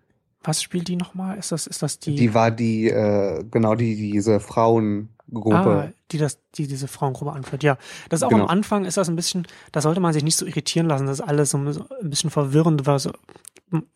Was 0.42 0.62
spielt 0.62 0.88
die 0.88 0.96
nochmal? 0.96 1.38
Ist 1.38 1.52
das, 1.52 1.66
ist 1.66 1.82
das 1.82 1.98
die, 1.98 2.16
Die 2.16 2.34
war 2.34 2.50
die, 2.50 2.88
äh, 2.88 3.44
genau 3.50 3.74
die, 3.74 3.94
diese 3.94 4.36
ah, 4.36 4.40
Frauengruppe. 4.40 5.92
die 6.10 6.18
das, 6.18 6.38
die 6.54 6.66
diese 6.66 6.88
Frauengruppe 6.88 7.32
anführt? 7.32 7.62
Ja, 7.62 7.76
das 8.08 8.20
ist 8.20 8.24
auch 8.24 8.30
Genau. 8.30 8.44
am 8.44 8.48
Anfang 8.50 8.84
ist 8.86 8.96
das 8.96 9.08
ein 9.08 9.14
bisschen, 9.14 9.46
da 9.72 9.80
sollte 9.80 10.00
man 10.00 10.12
sich 10.12 10.24
nicht 10.24 10.36
so 10.36 10.46
irritieren 10.46 10.86
lassen, 10.86 11.06
das 11.06 11.20
ist 11.20 11.26
alles 11.26 11.50
so 11.50 11.58
ein 11.58 11.76
bisschen 12.02 12.30
verwirrend, 12.30 12.86
was, 12.86 13.08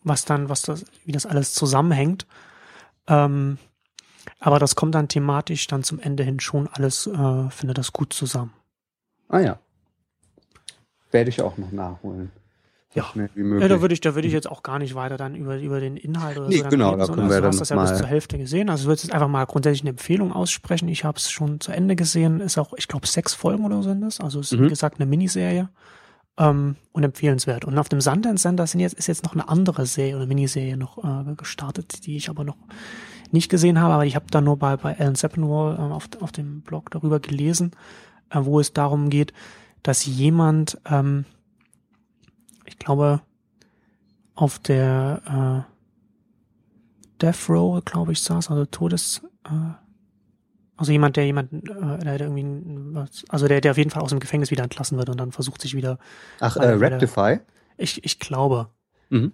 was 0.05 0.25
dann, 0.25 0.49
was 0.49 0.63
das, 0.63 0.85
wie 1.05 1.13
das 1.13 1.27
alles 1.27 1.53
zusammenhängt. 1.55 2.27
Ähm, 3.09 3.59
aber 4.39 4.59
das 4.59 4.77
kommt 4.77 4.95
dann 4.95 5.09
thematisch 5.09 5.67
dann 5.67 5.83
zum 5.83 5.99
Ende 6.01 6.23
hin 6.23 6.39
schon 6.39 6.69
alles, 6.69 7.07
äh, 7.07 7.51
findet 7.51 7.79
das 7.79 7.93
gut 7.93 8.13
zusammen. 8.13 8.53
Ah 9.29 9.41
ja. 9.41 9.59
Werde 11.13 11.31
ich 11.31 11.41
auch 11.43 11.57
noch 11.59 11.73
nachholen. 11.73 12.31
So 12.95 13.01
Ja. 13.01 13.07
schnell 13.07 13.29
wie 13.35 13.41
Ja, 13.41 13.47
möglich. 13.47 13.69
da 13.69 13.81
würde 13.81 13.95
ich, 13.95 14.01
da 14.01 14.15
würde 14.15 14.27
ich 14.29 14.35
jetzt 14.35 14.51
auch 14.51 14.63
gar 14.63 14.79
nicht 14.79 14.95
weiter 14.95 15.17
dann 15.17 15.35
über, 15.35 15.59
über 15.59 15.81
den 15.81 15.97
Inhalt 15.97 16.39
oder 16.39 16.49
Nee, 16.49 16.57
so 16.59 16.63
dann 16.63 16.71
genau, 16.71 16.89
reden, 16.91 16.99
da 17.01 17.07
können 17.07 17.29
wir 17.31 17.41
du 17.41 17.47
hast 17.47 17.55
dann 17.55 17.59
das 17.61 17.69
ja 17.69 17.77
bis 17.81 17.91
mal- 17.91 17.97
zur 17.99 18.07
Hälfte 18.07 18.39
gesehen. 18.39 18.71
Also 18.71 18.83
ich 18.83 18.87
würde 18.89 19.03
jetzt 19.03 19.13
einfach 19.13 19.29
mal 19.29 19.45
grundsätzlich 19.45 19.83
eine 19.83 19.91
Empfehlung 19.91 20.33
aussprechen. 20.33 20.89
Ich 20.89 21.05
habe 21.05 21.19
es 21.19 21.31
schon 21.31 21.61
zu 21.61 21.73
Ende 21.73 21.95
gesehen. 21.97 22.41
Ist 22.41 22.59
auch, 22.59 22.73
ich 22.77 22.89
glaube, 22.89 23.07
sechs 23.07 23.35
Folgen 23.35 23.65
oder 23.65 23.77
so 23.77 23.83
sind 23.91 24.01
das. 24.01 24.21
Also 24.21 24.41
ist, 24.41 24.53
wie 24.53 24.63
Mhm. 24.63 24.69
gesagt, 24.69 25.01
eine 25.01 25.07
Miniserie. 25.09 25.69
ähm, 26.39 26.77
und 26.93 27.03
empfehlenswert. 27.03 27.65
Und 27.65 27.79
auf 27.79 27.89
dem 27.89 28.03
Sundance 28.03 28.43
Center 28.43 28.67
sind 28.67 28.81
jetzt, 28.81 28.93
ist 28.93 29.07
jetzt 29.07 29.25
noch 29.25 29.33
eine 29.33 29.49
andere 29.49 29.87
Serie 29.87 30.17
oder 30.17 30.27
Miniserie 30.27 30.77
noch 30.77 31.03
äh, 31.03 31.35
gestartet, 31.35 32.05
die 32.05 32.19
ich 32.19 32.29
aber 32.29 32.45
noch 32.45 32.59
nicht 33.31 33.49
gesehen 33.51 33.81
habe, 33.81 33.95
aber 33.95 34.05
ich 34.05 34.17
habe 34.17 34.27
da 34.31 34.43
nur 34.43 34.59
bei, 34.59 34.77
bei 34.77 34.99
Alan 35.01 35.15
Seppenwall 35.15 35.77
äh, 35.77 35.79
auf, 35.95 36.11
auf 36.21 36.33
dem 36.33 36.61
Blog 36.61 36.91
darüber 36.91 37.21
gelesen, 37.21 37.71
äh, 38.29 38.39
wo 38.43 38.61
es 38.61 38.75
darum 38.75 39.09
geht, 39.09 39.33
dass 39.83 40.05
jemand, 40.07 40.79
ähm, 40.85 41.25
ich 42.65 42.79
glaube, 42.79 43.21
auf 44.35 44.59
der 44.59 45.67
äh, 45.67 45.73
Death 47.21 47.49
Row, 47.49 47.83
glaube 47.85 48.13
ich, 48.13 48.23
saß, 48.23 48.51
also 48.51 48.67
Todes, 48.67 49.23
äh, 49.45 49.75
also 50.77 50.93
jemand, 50.93 51.17
der 51.17 51.25
jemanden, 51.25 51.67
äh, 51.67 51.99
der 51.99 52.21
irgendwie, 52.21 53.09
also 53.29 53.49
der, 53.49 53.61
der 53.61 53.71
auf 53.71 53.79
jeden 53.79 53.91
Fall 53.91 54.03
aus 54.03 54.11
dem 54.11 54.21
Gefängnis 54.21 54.51
wieder 54.51 54.65
entlassen 54.65 54.99
wird 54.99 55.09
und 55.09 55.19
dann 55.19 55.33
versucht 55.33 55.63
sich 55.63 55.75
wieder. 55.75 55.99
Ach, 56.41 56.57
äh, 56.57 56.69
Rectify? 56.69 57.41
Ich, 57.79 58.05
ich 58.05 58.19
glaube. 58.19 58.69
Mhm. 59.09 59.33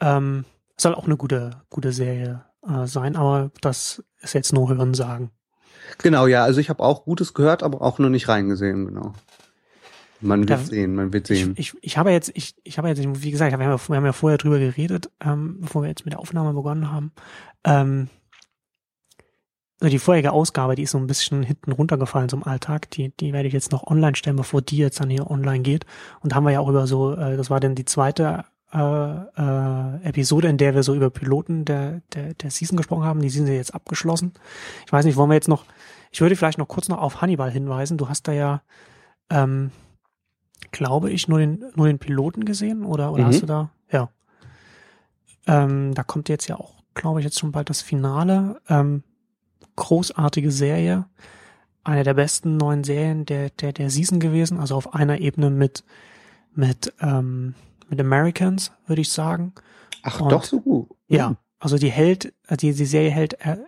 Ähm, 0.00 0.44
soll 0.76 0.94
auch 0.94 1.04
eine 1.04 1.16
gute, 1.16 1.62
gute 1.70 1.92
Serie 1.92 2.44
äh, 2.66 2.86
sein, 2.86 3.14
aber 3.14 3.50
das 3.60 4.02
ist 4.20 4.34
jetzt 4.34 4.52
nur 4.52 4.68
Hören 4.68 4.94
sagen. 4.94 5.30
Genau, 5.98 6.26
ja, 6.26 6.42
also 6.42 6.60
ich 6.60 6.70
habe 6.70 6.82
auch 6.82 7.04
Gutes 7.04 7.34
gehört, 7.34 7.62
aber 7.62 7.82
auch 7.82 7.98
noch 7.98 8.08
nicht 8.08 8.28
reingesehen, 8.28 8.86
genau. 8.86 9.12
Man 10.22 10.40
wird 10.40 10.50
Da- 10.50 10.58
sehen, 10.64 10.94
man 10.94 11.12
wird 11.12 11.26
sehen. 11.26 11.52
Ich, 11.56 11.74
ich, 11.74 11.82
ich 11.82 11.98
habe 11.98 12.10
jetzt, 12.10 12.30
ich, 12.34 12.54
ich 12.64 12.78
habe 12.78 12.88
jetzt, 12.88 13.02
wie 13.22 13.30
gesagt, 13.30 13.50
wir 13.50 13.58
haben, 13.58 13.76
ja, 13.78 13.88
wir 13.88 13.96
haben 13.96 14.04
ja 14.04 14.12
vorher 14.12 14.38
drüber 14.38 14.58
geredet, 14.58 15.10
ähm, 15.20 15.58
bevor 15.60 15.82
wir 15.82 15.88
jetzt 15.88 16.04
mit 16.04 16.12
der 16.12 16.20
Aufnahme 16.20 16.52
begonnen 16.54 16.90
haben. 16.90 17.12
Ähm, 17.64 18.08
so 19.80 19.88
die 19.88 19.98
vorherige 19.98 20.30
Ausgabe, 20.32 20.76
die 20.76 20.82
ist 20.84 20.92
so 20.92 20.98
ein 20.98 21.08
bisschen 21.08 21.42
hinten 21.42 21.72
runtergefallen 21.72 22.28
zum 22.28 22.44
Alltag. 22.44 22.88
Die, 22.92 23.08
die 23.18 23.32
werde 23.32 23.48
ich 23.48 23.54
jetzt 23.54 23.72
noch 23.72 23.84
online 23.84 24.14
stellen, 24.14 24.36
bevor 24.36 24.62
die 24.62 24.76
jetzt 24.76 25.00
dann 25.00 25.10
hier 25.10 25.28
online 25.28 25.60
geht. 25.64 25.86
Und 26.20 26.30
da 26.32 26.36
haben 26.36 26.44
wir 26.44 26.52
ja 26.52 26.60
auch 26.60 26.68
über 26.68 26.86
so, 26.86 27.14
äh, 27.16 27.36
das 27.36 27.50
war 27.50 27.58
dann 27.58 27.74
die 27.74 27.84
zweite 27.84 28.44
äh, 28.72 28.78
äh, 28.78 30.02
Episode, 30.04 30.48
in 30.48 30.56
der 30.56 30.74
wir 30.76 30.84
so 30.84 30.94
über 30.94 31.10
Piloten 31.10 31.64
der, 31.64 32.00
der, 32.14 32.34
der 32.34 32.50
Season 32.52 32.76
gesprochen 32.76 33.04
haben. 33.04 33.20
Die 33.20 33.28
sind 33.28 33.48
ja 33.48 33.54
jetzt 33.54 33.74
abgeschlossen. 33.74 34.32
Ich 34.86 34.92
weiß 34.92 35.04
nicht, 35.04 35.16
wollen 35.16 35.30
wir 35.30 35.34
jetzt 35.34 35.48
noch, 35.48 35.64
ich 36.12 36.20
würde 36.20 36.36
vielleicht 36.36 36.58
noch 36.58 36.68
kurz 36.68 36.88
noch 36.88 36.98
auf 37.02 37.20
Hannibal 37.20 37.50
hinweisen. 37.50 37.98
Du 37.98 38.08
hast 38.08 38.28
da 38.28 38.32
ja, 38.32 38.62
ähm, 39.30 39.72
glaube 40.72 41.10
ich, 41.10 41.28
nur 41.28 41.38
den, 41.38 41.64
nur 41.76 41.86
den 41.86 41.98
Piloten 41.98 42.44
gesehen 42.44 42.84
oder, 42.84 43.12
oder 43.12 43.22
Mhm. 43.24 43.26
hast 43.28 43.42
du 43.42 43.46
da? 43.46 43.70
Ja. 43.90 44.10
Ähm, 45.46 45.94
da 45.94 46.02
kommt 46.02 46.28
jetzt 46.28 46.48
ja 46.48 46.56
auch, 46.56 46.74
glaube 46.94 47.20
ich, 47.20 47.24
jetzt 47.24 47.38
schon 47.38 47.52
bald 47.52 47.70
das 47.70 47.82
Finale. 47.82 48.60
Ähm, 48.68 49.02
großartige 49.76 50.50
Serie. 50.50 51.06
Eine 51.84 52.04
der 52.04 52.14
besten 52.14 52.56
neuen 52.56 52.84
Serien 52.84 53.24
der, 53.26 53.50
der, 53.50 53.72
der 53.72 53.90
Season 53.90 54.20
gewesen. 54.20 54.58
Also 54.60 54.76
auf 54.76 54.94
einer 54.94 55.18
Ebene 55.20 55.50
mit, 55.50 55.84
mit, 56.54 56.92
ähm, 57.00 57.54
mit 57.88 58.00
Americans, 58.00 58.72
würde 58.86 59.02
ich 59.02 59.10
sagen. 59.10 59.52
Ach, 60.02 60.20
und- 60.20 60.30
doch 60.32 60.44
so 60.44 60.60
gut. 60.60 60.88
Ja, 61.08 61.36
also 61.58 61.76
die 61.76 61.90
hält, 61.90 62.32
äh, 62.48 62.56
die, 62.56 62.72
die 62.72 62.86
Serie 62.86 63.10
hält, 63.10 63.34
äh, 63.44 63.58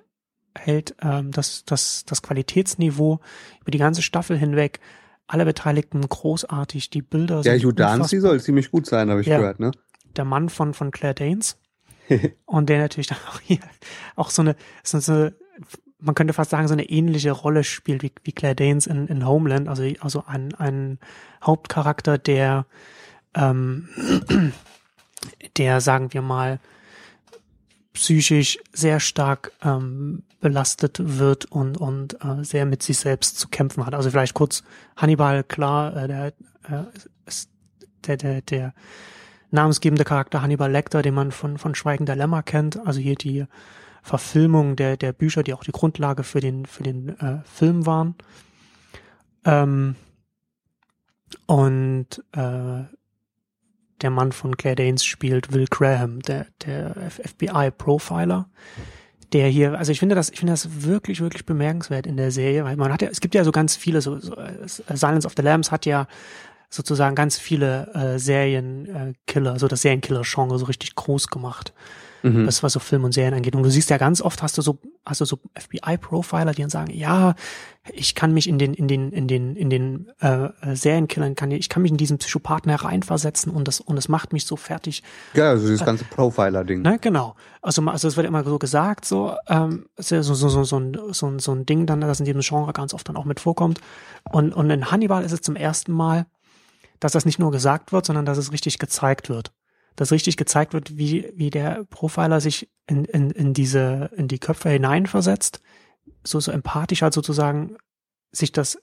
hält 0.57 0.95
ähm, 1.03 1.33
das, 1.33 1.65
das, 1.65 2.05
das 2.07 2.23
Qualitätsniveau 2.23 3.19
über 3.61 3.71
die 3.71 3.79
ganze 3.79 4.03
Staffel 4.03 4.39
hinweg. 4.39 4.81
Alle 5.27 5.45
Beteiligten 5.45 6.07
großartig, 6.07 6.91
die 6.91 7.03
Bilder 7.03 7.41
Der 7.41 7.55
sind 7.55 7.63
Judanzi 7.63 8.21
soll 8.21 8.41
ziemlich 8.41 8.71
gut 8.71 8.87
sein, 8.87 9.11
habe 9.11 9.21
ich 9.23 9.27
Ja. 9.27 9.39
gehört, 9.39 9.59
ne? 9.61 9.71
der 10.17 10.25
Mann 10.25 10.49
von, 10.49 10.75
von 10.75 10.91
Claire 10.91 11.15
Danes. 11.15 11.59
und 12.45 12.69
der 12.69 12.79
natürlich 12.79 13.07
dann 13.07 13.19
auch 13.31 13.41
hier 13.41 13.59
auch 14.15 14.31
so 14.31 14.43
eine, 14.43 14.57
so, 14.83 15.01
so, 15.01 15.31
man 15.99 16.15
könnte 16.15 16.35
fast 16.35 16.51
sagen, 16.51 16.69
so 16.69 16.75
eine 16.75 16.89
ähnliche 16.89 17.31
Rolle 17.31 17.65
spielt 17.65 18.03
wie, 18.03 18.13
wie 18.23 18.33
Claire 18.33 18.55
Danes 18.55 18.87
in, 18.87 19.09
in 19.09 19.27
Homeland. 19.27 19.69
Also, 19.69 19.85
also 20.01 20.25
ein, 20.27 20.55
ein 20.55 20.99
Hauptcharakter, 21.43 22.19
der, 22.19 22.67
ähm, 23.35 23.89
der, 25.57 25.81
sagen 25.81 26.13
wir 26.13 26.21
mal, 26.23 26.61
psychisch 27.95 28.59
sehr 28.73 29.01
stark 29.01 29.53
ähm, 29.63 30.25
belastet 30.41 30.99
wird 31.01 31.47
und, 31.47 31.79
und 31.79 32.23
äh, 32.23 32.45
sehr 32.45 32.67
mit 32.67 32.83
sich 32.83 32.99
selbst 32.99 33.39
zu 33.39 33.49
kämpfen 33.49 33.87
hat. 33.87 33.95
Also 33.95 34.11
vielleicht 34.11 34.35
kurz 34.35 34.63
Hannibal, 34.97 35.43
klar, 35.43 35.97
äh, 35.97 36.09
der, 36.09 36.27
äh, 36.27 36.85
ist 37.27 37.49
der, 38.07 38.19
der, 38.19 38.43
der 38.43 38.75
namensgebende 39.51 40.05
Charakter 40.05 40.43
Hannibal 40.43 40.71
Lecter, 40.71 41.01
den 41.01 41.15
man 41.15 41.33
von, 41.33 41.57
von 41.57 41.75
Schweigen 41.75 42.05
der 42.05 42.17
Lämmer 42.17 42.43
kennt. 42.43 42.85
Also 42.85 43.01
hier 43.01 43.15
die 43.15 43.47
Verfilmung 44.03 44.77
der, 44.77 44.97
der 44.97 45.13
Bücher, 45.13 45.43
die 45.43 45.55
auch 45.55 45.65
die 45.65 45.73
Grundlage 45.73 46.25
für 46.25 46.41
den, 46.41 46.67
für 46.67 46.83
den 46.83 47.19
äh, 47.21 47.39
Film 47.45 47.87
waren. 47.87 48.17
Ähm, 49.45 49.95
und 51.47 52.23
äh, 52.33 52.83
der 54.05 54.11
Mann 54.11 54.33
von 54.33 54.57
Claire 54.57 54.77
Danes 54.77 55.05
spielt 55.05 55.53
Will 55.53 55.67
Graham, 55.69 56.21
der, 56.21 56.47
der 56.65 56.95
FBI-Profiler, 57.11 58.51
der 59.33 59.49
hier, 59.49 59.79
also 59.79 59.93
ich 59.93 59.99
finde 59.99 60.15
das, 60.15 60.29
ich 60.29 60.39
finde 60.39 60.53
das 60.53 60.85
wirklich, 60.85 61.23
wirklich 61.23 61.47
bemerkenswert 61.47 62.07
in 62.07 62.19
der 62.19 62.31
Serie, 62.31 62.65
weil 62.65 62.77
man 62.77 62.93
hat 62.93 63.01
ja, 63.01 63.09
es 63.09 63.21
gibt 63.21 63.35
ja 63.35 63.45
so 63.45 63.51
ganz 63.51 63.77
viele, 63.77 64.03
so, 64.03 64.19
so 64.19 64.37
äh, 64.37 64.69
Silence 64.69 65.27
of 65.27 65.33
the 65.37 65.43
Lambs 65.43 65.73
hat 65.73 65.87
ja 65.87 66.07
sozusagen 66.69 67.15
ganz 67.15 67.39
viele 67.39 67.93
äh, 67.95 68.19
Serienkiller, 68.19 69.55
äh, 69.55 69.59
so 69.59 69.69
das 69.69 69.81
Serienkiller-Genre 69.81 70.59
so 70.59 70.67
richtig 70.67 70.95
groß 70.95 71.29
gemacht 71.29 71.73
Mhm. 72.25 72.47
das 72.47 72.63
was 72.63 72.73
so 72.73 72.81
Film 72.81 73.05
und 73.05 73.13
Serien 73.13 73.35
angeht. 73.35 73.55
Und 73.55 73.63
du 73.63 73.71
siehst 73.71 73.91
ja 73.91 73.99
ganz 73.99 74.23
oft 74.23 74.43
hast 74.43 74.57
du 74.57 74.63
so 74.63 74.79
hast 75.05 75.21
du 75.21 75.27
so 75.27 75.39
FBI-Profiler, 75.55 76.53
die 76.53 76.63
dann 76.63 76.71
sagen, 76.71 76.91
ja, 76.91 77.35
ich 77.93 78.15
kann 78.15 78.33
mich 78.33 78.49
in 78.49 78.59
den 78.59 78.73
in 78.73 78.89
den 78.89 79.13
in 79.13 79.29
den 79.29 79.57
in 79.57 79.69
den 79.69 80.11
äh, 80.23 80.47
äh, 80.63 80.75
Serienkillern 80.75 81.35
kann 81.35 81.51
ich 81.51 81.69
kann 81.69 81.83
mich 81.83 81.91
in 81.91 81.99
diesen 81.99 82.17
Psychopathen 82.17 82.71
hereinversetzen 82.71 83.53
und 83.53 83.69
das 83.69 83.81
und 83.81 83.99
es 83.99 84.09
macht 84.09 84.33
mich 84.33 84.47
so 84.47 84.57
fertig. 84.57 85.03
Ja, 85.35 85.51
also 85.51 85.67
dieses 85.67 85.85
ganze 85.85 86.05
Profiler-Ding. 86.05 86.81
Ne, 86.81 86.99
genau. 86.99 87.37
Also 87.61 87.83
also 87.83 88.09
es 88.09 88.17
wird 88.17 88.27
immer 88.27 88.43
so 88.43 88.59
gesagt, 88.59 89.05
so 89.05 89.35
ähm, 89.49 89.87
ja 89.99 90.23
so 90.23 90.33
so 90.35 90.49
so 90.49 90.65
so 90.65 90.79
ein, 90.79 90.97
so 91.11 91.27
ein 91.27 91.39
so 91.39 91.53
ein 91.53 91.67
Ding 91.67 91.85
dann, 91.85 92.01
das 92.01 92.21
in 92.21 92.25
diesem 92.25 92.41
Genre 92.41 92.73
ganz 92.73 92.95
oft 92.95 93.07
dann 93.07 93.17
auch 93.17 93.27
mit 93.27 93.39
vorkommt. 93.39 93.81
Und 94.33 94.55
und 94.55 94.71
in 94.71 94.91
Hannibal 94.91 95.23
ist 95.25 95.33
es 95.33 95.43
zum 95.43 95.57
ersten 95.57 95.93
Mal, 95.93 96.25
dass 97.01 97.13
das 97.13 97.27
nicht 97.27 97.39
nur 97.39 97.51
gesagt 97.51 97.93
wird, 97.93 98.07
sondern 98.07 98.25
dass 98.25 98.39
es 98.39 98.51
richtig 98.51 98.79
gezeigt 98.79 99.29
wird 99.29 99.53
dass 99.97 100.13
richtig 100.13 100.37
gezeigt 100.37 100.73
wird, 100.73 100.97
wie, 100.97 101.33
wie 101.35 101.51
der 101.51 101.85
Profiler 101.85 102.41
sich 102.41 102.71
in, 102.87 103.05
in, 103.05 103.31
in 103.31 103.55
diese, 103.55 104.11
in 104.17 104.29
die 104.29 104.39
Köpfe 104.39 104.71
hineinversetzt, 104.71 105.61
so, 106.25 106.41
so 106.41 106.51
empathisch 106.51 107.03
halt 107.03 107.15
sozusagen 107.15 107.77
sich 108.33 108.53
das 108.53 108.79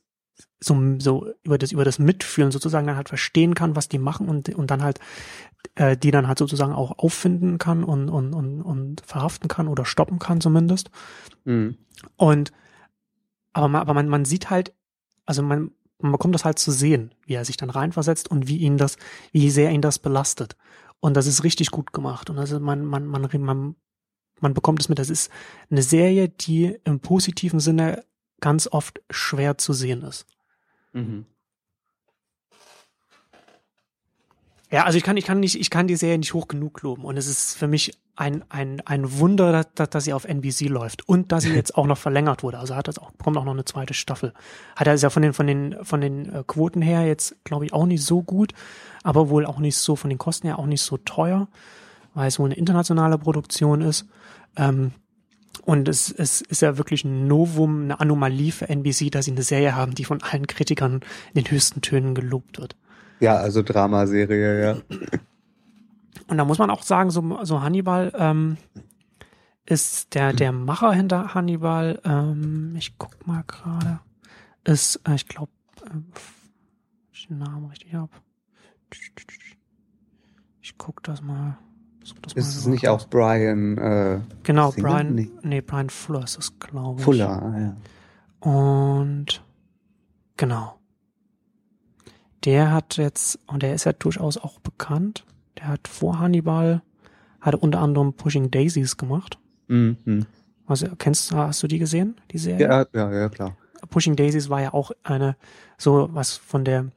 so, 0.60 0.76
so 1.00 1.28
über 1.43 1.58
das, 1.58 1.71
über 1.71 1.86
das 1.86 2.00
Mitfühlen 2.00 2.52
sozusagen 2.52 2.88
dann 2.88 2.95
halt 2.95 3.10
verstehen 3.10 3.56
kann, 3.56 3.76
was 3.76 3.89
die 3.89 4.00
machen 4.00 4.30
und, 4.30 4.50
und 4.50 4.71
dann 4.71 4.84
halt, 4.84 5.00
äh, 5.76 5.97
die 5.97 6.12
dann 6.12 6.28
halt 6.28 6.38
sozusagen 6.38 6.74
auch 6.74 6.97
auffinden 7.00 7.58
kann 7.58 7.84
und, 7.84 8.10
und, 8.10 8.34
und, 8.34 8.62
und 8.62 9.02
verhaften 9.06 9.47
kann 9.47 9.67
oder 9.67 9.86
stoppen 9.86 10.19
kann 10.19 10.41
zumindest. 10.41 10.89
Mhm. 11.43 11.78
Und, 12.15 12.52
aber 13.54 13.67
man, 13.67 13.82
aber 13.82 13.93
man, 13.93 14.08
man 14.08 14.26
sieht 14.26 14.50
halt, 14.50 14.74
also 15.26 15.41
man, 15.41 15.71
man 16.00 16.12
bekommt 16.12 16.36
das 16.36 16.45
halt 16.45 16.60
zu 16.60 16.71
sehen, 16.71 17.13
wie 17.26 17.34
er 17.34 17.45
sich 17.45 17.58
dann 17.58 17.69
reinversetzt 17.69 18.30
und 18.30 18.47
wie 18.47 18.58
ihn 18.58 18.78
das, 18.78 18.97
wie 19.32 19.50
sehr 19.52 19.71
ihn 19.71 19.82
das 19.82 20.00
belastet. 20.00 20.56
Und 21.02 21.18
das 21.18 21.28
ist 21.28 21.44
richtig 21.44 21.72
gut 21.72 21.92
gemacht. 21.92 22.30
Und 22.30 22.38
also 22.38 22.60
man, 22.60 22.86
man, 22.86 23.06
man, 23.06 23.28
man, 23.40 23.76
man 24.40 24.54
bekommt 24.54 24.80
es 24.80 24.88
mit. 24.88 25.00
Das 25.00 25.10
ist 25.10 25.30
eine 25.70 25.82
Serie, 25.82 26.30
die 26.30 26.78
im 26.86 27.02
positiven 27.02 27.60
Sinne 27.60 28.06
ganz 28.40 28.68
oft 28.72 29.02
schwer 29.10 29.58
zu 29.58 29.74
sehen 29.74 30.04
ist. 30.04 30.26
Mhm. 30.94 31.26
Ja, 34.72 34.86
also 34.86 34.98
ich 34.98 35.04
kann, 35.04 35.18
ich 35.18 35.26
kann 35.26 35.42
nicht, 35.42 35.60
ich 35.60 35.70
kann 35.70 35.88
die 35.88 35.98
Serie 35.98 36.18
nicht 36.18 36.34
hoch 36.34 36.48
genug 36.48 36.82
loben. 36.82 37.04
Und 37.04 37.18
es 37.18 37.28
ist 37.28 37.58
für 37.58 37.68
mich 37.68 37.92
ein, 38.16 38.46
ein, 38.50 38.82
ein 38.86 39.20
Wunder, 39.20 39.66
dass, 39.76 39.90
dass, 39.90 40.04
sie 40.06 40.14
auf 40.14 40.24
NBC 40.24 40.70
läuft 40.70 41.08
und 41.10 41.34
dass 41.34 41.44
sie 41.44 41.54
jetzt 41.54 41.76
auch 41.76 41.88
noch 41.88 41.98
verlängert 41.98 42.42
wurde. 42.42 42.58
Also 42.58 42.76
hat 42.76 42.88
das 42.88 42.98
auch, 42.98 43.12
kommt 43.22 43.36
auch 43.36 43.44
noch 43.44 43.52
eine 43.52 43.66
zweite 43.66 43.94
Staffel. 43.94 44.34
Hat 44.78 44.88
er 44.88 44.96
ja 44.96 45.10
von 45.10 45.24
den, 45.24 45.34
von 45.34 45.46
den, 45.46 45.76
von 45.84 46.00
den 46.00 46.34
äh, 46.34 46.44
Quoten 46.48 46.82
her 46.82 47.06
jetzt, 47.06 47.36
glaube 47.44 47.66
ich, 47.66 47.74
auch 47.74 47.86
nicht 47.86 48.04
so 48.04 48.24
gut, 48.24 48.54
aber 49.04 49.30
wohl 49.30 49.46
auch 49.46 49.60
nicht 49.60 49.76
so, 49.76 49.98
von 49.98 50.10
den 50.10 50.20
Kosten 50.20 50.48
her 50.48 50.58
auch 50.58 50.68
nicht 50.68 50.82
so 50.82 50.98
teuer, 50.98 51.50
weil 52.14 52.30
es 52.30 52.40
wohl 52.40 52.48
eine 52.48 52.56
internationale 52.56 53.18
Produktion 53.18 53.82
ist. 53.82 54.08
Ähm, 54.56 54.92
und 55.64 55.90
es, 55.90 56.10
es 56.12 56.40
ist 56.40 56.62
ja 56.62 56.78
wirklich 56.78 57.04
ein 57.04 57.28
Novum, 57.28 57.84
eine 57.84 58.00
Anomalie 58.00 58.54
für 58.54 58.70
NBC, 58.70 59.12
dass 59.12 59.26
sie 59.26 59.32
eine 59.32 59.44
Serie 59.44 59.76
haben, 59.76 59.96
die 59.96 60.06
von 60.06 60.22
allen 60.24 60.48
Kritikern 60.48 61.02
in 61.34 61.44
den 61.44 61.52
höchsten 61.52 61.82
Tönen 61.82 62.16
gelobt 62.16 62.60
wird. 62.60 62.78
Ja, 63.22 63.36
also 63.38 63.62
Dramaserie, 63.62 64.62
ja. 64.64 64.78
Und 66.28 66.38
da 66.38 66.44
muss 66.46 66.58
man 66.60 66.70
auch 66.70 66.84
sagen, 66.84 67.10
so, 67.12 67.40
so 67.44 67.62
Hannibal 67.62 68.12
ähm, 68.18 68.58
ist 69.66 70.16
der, 70.16 70.34
der 70.34 70.52
Macher 70.52 70.92
hinter 70.92 71.34
Hannibal, 71.34 72.00
ähm, 72.04 72.74
ich 72.78 72.98
guck 72.98 73.26
mal 73.28 73.44
gerade, 73.48 74.00
ist, 74.64 75.00
äh, 75.08 75.16
ich 75.16 75.28
glaube, 75.28 75.52
äh, 75.86 75.98
ich 77.14 77.28
den 77.28 77.38
Namen 77.40 77.68
richtig 77.70 77.94
habe. 77.94 78.12
Ich 80.62 80.78
guck 80.78 81.04
das 81.04 81.22
mal. 81.22 81.58
Das 82.24 82.34
Ist 82.34 82.56
es 82.56 82.66
nicht 82.66 82.88
raus. 82.88 83.04
auch 83.04 83.10
Brian 83.10 83.78
äh, 83.78 84.20
Genau, 84.44 84.72
Singer? 84.72 84.88
Brian, 84.90 85.16
Nee. 85.16 85.30
nee. 85.44 85.62
Brian 85.62 85.90
Fuller 85.90 86.24
ist 86.24 86.38
es, 86.40 86.58
glaube 86.60 87.00
ich. 87.00 87.06
Fuller? 87.06 87.76
Ja. 88.44 88.50
Und 88.52 89.44
genau. 90.38 90.80
Der 92.44 92.72
hat 92.72 92.98
jetzt, 92.98 93.40
und 93.48 93.64
der 93.64 93.74
ist 93.74 93.86
ja 93.86 93.94
durchaus 93.94 94.38
auch 94.38 94.60
bekannt, 94.60 95.26
der 95.58 95.68
hat 95.68 95.88
vor 95.88 96.20
Hannibal, 96.20 96.82
hat 97.40 97.56
unter 97.56 97.80
anderem 97.80 98.14
Pushing 98.14 98.52
Daisies 98.52 98.98
gemacht. 98.98 99.38
Mhm. 99.68 100.26
Also, 100.66 100.88
kennst 100.98 101.32
du, 101.32 101.38
hast 101.38 101.62
du 101.64 101.68
die 101.68 101.80
gesehen, 101.80 102.20
die 102.32 102.38
Serie? 102.38 102.68
Ja, 102.68 102.86
ja, 102.94 103.12
ja, 103.12 103.30
klar. 103.30 103.58
Pushing 103.90 104.16
Daisies 104.16 104.50
war 104.50 104.62
ja 104.62 104.74
auch 104.74 104.92
eine, 105.04 105.36
so 105.78 106.10
was 106.12 106.38
von 106.38 106.64
der, 106.64 106.92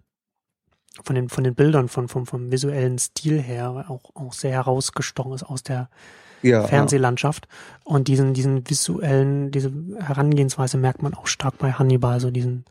von 1.03 1.17
den, 1.17 1.29
von 1.29 1.45
den 1.45 1.55
Bildern, 1.55 1.89
von, 1.89 2.09
vom, 2.09 2.27
vom 2.27 2.53
visuellen 2.53 2.99
Stil 2.99 3.41
her 3.41 3.87
auch, 3.89 4.15
auch 4.15 4.33
sehr 4.33 4.53
herausgestochen 4.53 5.33
ist 5.33 5.43
aus 5.43 5.63
der 5.63 5.89
Ja, 6.43 6.63
Fernsehlandschaft. 6.63 7.49
Und 7.85 8.07
diesen, 8.09 8.35
diesen 8.35 8.69
visuellen, 8.69 9.51
diese 9.51 9.73
Herangehensweise 9.99 10.77
merkt 10.79 11.03
man 11.03 11.15
auch 11.15 11.27
stark 11.27 11.59
bei 11.59 11.73
Hannibal, 11.73 12.21
so 12.21 12.31
diesen, 12.31 12.65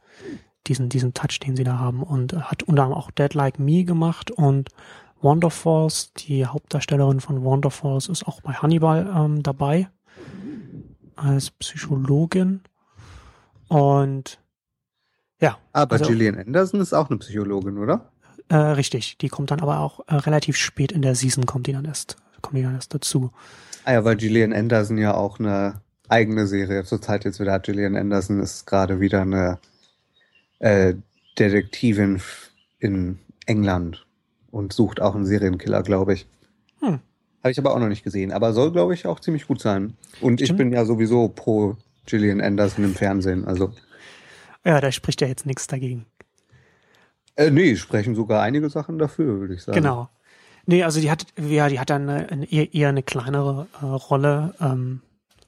diesen, 0.68 0.90
diesen 0.90 1.14
Touch, 1.14 1.40
den 1.40 1.56
sie 1.56 1.64
da 1.64 1.78
haben. 1.80 2.04
Und 2.04 2.34
hat 2.34 2.64
unter 2.64 2.84
anderem 2.84 3.02
auch 3.02 3.12
Dead 3.12 3.34
Like 3.34 3.60
Me 3.60 3.84
gemacht 3.84 4.32
und 4.32 4.70
Wonderfalls, 5.22 6.14
die 6.14 6.46
Hauptdarstellerin 6.46 7.22
von 7.22 7.44
Wonderfalls, 7.44 8.10
ist 8.10 8.28
auch 8.28 8.42
bei 8.42 8.54
Hannibal 8.54 9.10
ähm, 9.16 9.42
dabei 9.44 9.88
als 11.16 11.52
Psychologin. 11.52 12.62
Und 13.68 14.40
ja, 15.40 15.58
Aber 15.72 15.94
also- 15.94 16.06
Gillian 16.06 16.38
Anderson 16.38 16.82
ist 16.82 16.94
auch 16.94 17.10
eine 17.10 17.20
Psychologin, 17.20 17.78
oder? 17.78 18.10
äh, 18.50 18.56
richtig, 18.56 19.18
die 19.18 19.30
kommt 19.30 19.52
dann 19.52 19.62
aber 19.62 19.80
auch 19.80 20.02
äh, 20.08 20.16
relativ 20.16 20.58
spät 20.58 20.92
in 20.92 21.02
der 21.02 21.16
Season, 21.16 21.46
kommt 21.46 21.66
die 21.68 21.72
dann 21.74 21.86
erst, 21.86 22.18
kommt 22.42 22.58
die 22.58 22.62
dann 22.62 22.76
erst 22.76 22.94
dazu. 22.94 23.32
Ah 23.86 23.94
ja, 23.94 24.04
weil 24.06 24.16
Gillian 24.18 24.54
Anderson 24.54 24.98
ja 24.98 25.14
auch 25.14 25.40
eine 25.40 25.82
eigene 26.10 26.46
Serie 26.46 26.84
zurzeit 26.84 27.24
jetzt 27.26 27.40
wieder 27.40 27.54
hat. 27.54 27.64
Gillian 27.64 27.96
Anderson 27.96 28.40
ist 28.42 28.66
gerade 28.66 29.00
wieder 29.00 29.22
eine 29.22 29.60
äh, 30.64 30.96
Detektivin 31.38 32.22
in 32.80 33.20
England 33.46 34.06
und 34.52 34.72
sucht 34.72 35.02
auch 35.02 35.14
einen 35.16 35.26
Serienkiller, 35.26 35.84
glaube 35.84 36.14
ich. 36.14 36.26
Hm. 36.80 37.00
Habe 37.44 37.52
ich 37.52 37.60
aber 37.60 37.74
auch 37.76 37.80
noch 37.80 37.90
nicht 37.90 38.04
gesehen. 38.04 38.32
Aber 38.32 38.54
soll, 38.54 38.72
glaube 38.72 38.94
ich, 38.94 39.06
auch 39.06 39.20
ziemlich 39.20 39.48
gut 39.48 39.60
sein. 39.60 39.98
Und 40.22 40.40
ich 40.40 40.48
Stimmt. 40.48 40.60
bin 40.60 40.72
ja 40.74 40.86
sowieso 40.86 41.28
pro 41.28 41.76
Gillian 42.06 42.40
Anderson 42.40 42.86
im 42.86 42.94
Fernsehen. 42.96 43.46
Also, 43.46 43.74
Ja, 44.64 44.80
da 44.80 44.92
spricht 44.92 45.20
ja 45.22 45.28
jetzt 45.28 45.46
nichts 45.46 45.68
dagegen. 45.68 46.06
äh, 47.36 47.50
nee, 47.50 47.76
sprechen 47.76 48.16
sogar 48.16 48.42
einige 48.42 48.70
Sachen 48.70 48.98
dafür, 49.00 49.40
würde 49.40 49.56
ich 49.56 49.64
sagen. 49.64 49.76
Genau. 49.76 50.10
Nee, 50.66 50.84
also 50.84 51.02
die 51.02 51.12
hat, 51.12 51.26
ja, 51.38 51.68
die 51.68 51.80
hat 51.80 51.90
dann 51.90 52.08
eher, 52.44 52.88
eine 52.90 53.04
kleinere 53.04 53.68
äh, 53.82 53.86
Rolle 53.86 54.54
ähm, 54.62 55.02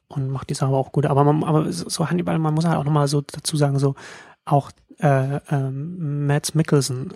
und 0.09 0.29
macht 0.29 0.49
die 0.49 0.55
Sache 0.55 0.67
aber 0.69 0.77
auch 0.77 0.91
gut. 0.91 1.05
Aber 1.05 1.23
man, 1.23 1.43
aber 1.45 1.71
so 1.71 1.87
so 1.87 2.09
Hannibal, 2.09 2.37
man 2.37 2.53
muss 2.53 2.65
halt 2.65 2.77
auch 2.77 2.83
nochmal 2.83 3.07
so 3.07 3.21
dazu 3.21 3.55
sagen, 3.55 3.79
so 3.79 3.95
auch 4.43 4.71
äh, 4.99 5.39
ähm, 5.49 6.27
Mads 6.27 6.53
Mikkelsen 6.55 7.13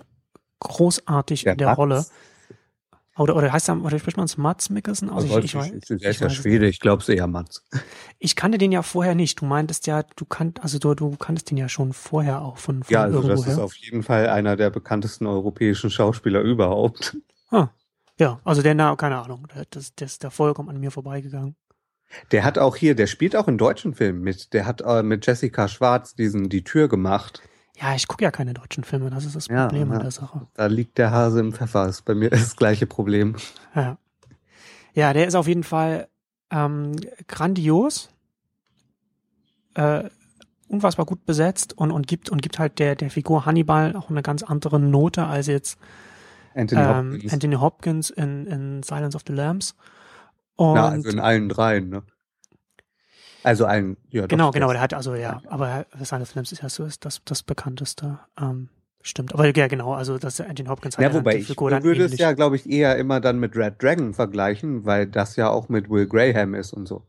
großartig 0.60 1.46
in 1.46 1.58
der 1.58 1.68
Mats, 1.68 1.78
Rolle. 1.78 2.06
Oder, 3.18 3.36
oder 3.36 3.52
heißt 3.52 3.68
er, 3.70 3.84
oder 3.84 4.00
spricht 4.00 4.16
man 4.16 4.26
es 4.26 4.38
Mats 4.38 4.70
Mikkelsen 4.70 5.10
aus? 5.10 5.24
Also 5.24 5.40
Ich, 5.40 5.46
ich, 5.46 5.56
weiß, 5.56 5.72
der 5.72 5.98
ist 5.98 6.16
ich, 6.16 6.20
ja 6.20 6.30
Schwede, 6.30 6.68
ich 6.68 6.80
glaube 6.80 7.02
es 7.02 7.10
eher 7.10 7.28
Mats. 7.28 7.66
ich 8.18 8.36
kannte 8.36 8.58
den 8.58 8.72
ja 8.72 8.82
vorher 8.82 9.14
nicht. 9.14 9.42
Du 9.42 9.46
meintest 9.46 9.88
ja, 9.88 10.04
du 10.04 10.26
kannt, 10.26 10.64
also 10.64 10.80
du, 10.80 10.94
du 10.96 11.18
kanntest 11.18 11.52
den 11.52 11.58
ja 11.58 11.68
schon 11.68 11.92
vorher 11.92 12.42
auch 12.42 12.58
von, 12.58 12.84
von 12.84 12.94
Ja, 12.94 13.04
also 13.04 13.18
das 13.22 13.26
irgendwoher. 13.30 13.54
ist 13.54 13.60
auf 13.60 13.76
jeden 13.76 14.04
Fall 14.04 14.30
einer 14.30 14.56
der 14.56 14.70
bekanntesten 14.70 15.28
europäischen 15.28 15.90
Schauspieler 15.90 16.42
überhaupt. 16.42 17.18
ah, 17.50 17.70
ja, 18.18 18.40
also 18.46 18.62
der, 18.62 18.74
na, 18.76 18.96
keine 18.96 19.18
Ahnung, 19.18 19.48
der, 19.54 19.66
das, 19.70 19.96
der 19.96 20.06
ist 20.06 20.24
da 20.24 20.30
vollkommen 20.30 20.70
an 20.70 20.80
mir 20.80 20.92
vorbeigegangen. 20.92 21.56
Der 22.32 22.44
hat 22.44 22.58
auch 22.58 22.76
hier, 22.76 22.96
der 22.96 23.08
spielt 23.08 23.36
auch 23.36 23.48
in 23.48 23.58
deutschen 23.58 23.94
Filmen 23.94 24.22
mit. 24.22 24.54
Der 24.54 24.66
hat 24.66 24.82
äh, 24.82 25.04
mit 25.04 25.26
Jessica 25.28 25.68
Schwarz 25.68 26.16
diesen 26.16 26.50
Die 26.50 26.64
Tür 26.64 26.88
gemacht. 26.88 27.42
Ja, 27.82 27.96
ich 27.96 28.08
gucke 28.08 28.24
ja 28.24 28.32
keine 28.32 28.54
deutschen 28.54 28.84
Filme, 28.84 29.10
das 29.10 29.26
ist 29.26 29.36
das 29.36 29.48
Problem 29.48 29.90
ja. 29.90 29.96
an 29.96 30.02
der 30.02 30.12
Sache. 30.12 30.48
Da 30.54 30.66
liegt 30.66 30.98
der 30.98 31.12
Hase 31.12 31.40
im 31.40 31.54
Pfeffer. 31.54 31.88
Ist 31.88 32.04
bei 32.04 32.14
mir 32.14 32.30
das 32.30 32.56
gleiche 32.56 32.86
Problem. 32.86 33.36
Ja, 33.74 33.98
ja 34.94 35.14
der 35.14 35.28
ist 35.28 35.36
auf 35.36 35.48
jeden 35.48 35.64
Fall 35.64 36.08
ähm, 36.52 36.96
grandios, 37.28 38.10
äh, 39.76 40.04
unfassbar 40.68 41.06
gut 41.06 41.26
besetzt 41.26 41.78
und, 41.78 41.92
und 41.92 42.08
gibt 42.08 42.30
und 42.30 42.42
gibt 42.42 42.60
halt 42.60 42.80
der, 42.80 42.96
der 42.96 43.10
Figur 43.10 43.46
Hannibal 43.46 43.96
auch 43.96 44.10
eine 44.10 44.22
ganz 44.22 44.44
andere 44.44 44.80
Note 44.80 45.26
als 45.26 45.48
jetzt 45.48 45.80
Anthony 46.54 46.82
ähm, 46.82 47.14
Hopkins. 47.14 47.34
Anthony 47.34 47.56
Hopkins 47.56 48.10
in, 48.10 48.46
in 48.48 48.84
Silence 48.84 49.16
of 49.16 49.24
the 49.26 49.34
Lambs. 49.34 49.76
Und 50.56 50.76
ja, 50.76 50.90
also 50.90 51.10
in 51.10 51.20
allen 51.20 51.48
dreien, 51.48 51.90
ne? 51.90 52.04
Also 53.44 53.66
allen, 53.66 53.98
ja. 54.10 54.22
doch, 54.24 54.28
genau, 54.28 54.52
genau, 54.52 54.68
das- 54.68 54.74
der 54.74 54.82
hat 54.82 54.94
also 54.94 55.16
ja, 55.16 55.42
aber 55.48 55.86
the 55.98 56.06
Lambs 56.36 56.52
ist 56.52 56.62
ja 56.62 56.70
so 56.70 56.84
ist 56.84 57.06
das, 57.06 57.22
das 57.26 57.44
bekannteste. 57.44 58.20
Ähm, 58.40 58.70
stimmt, 59.02 59.34
aber 59.34 59.46
ja 59.56 59.68
genau, 59.68 59.94
also 59.94 60.18
dass 60.18 60.42
Anthony 60.42 60.68
Hopkins 60.70 60.98
hat 60.98 61.04
Ja, 61.04 61.10
dann 61.10 61.20
wobei 61.20 61.38
ich 61.38 61.48
Figur 61.48 61.70
dann 61.70 61.84
würde 61.84 62.02
es 62.02 62.08
ähnlich. 62.12 62.20
ja, 62.20 62.34
glaube 62.34 62.56
ich, 62.58 62.70
eher 62.70 62.98
immer 62.98 63.20
dann 63.22 63.40
mit 63.40 63.56
Red 63.56 63.82
Dragon 63.82 64.14
vergleichen, 64.14 64.86
weil 64.86 65.08
das 65.08 65.36
ja 65.38 65.50
auch 65.50 65.70
mit 65.70 65.90
Will 65.90 66.08
Graham 66.08 66.54
ist 66.54 66.74
und 66.74 66.86
so. 66.88 67.04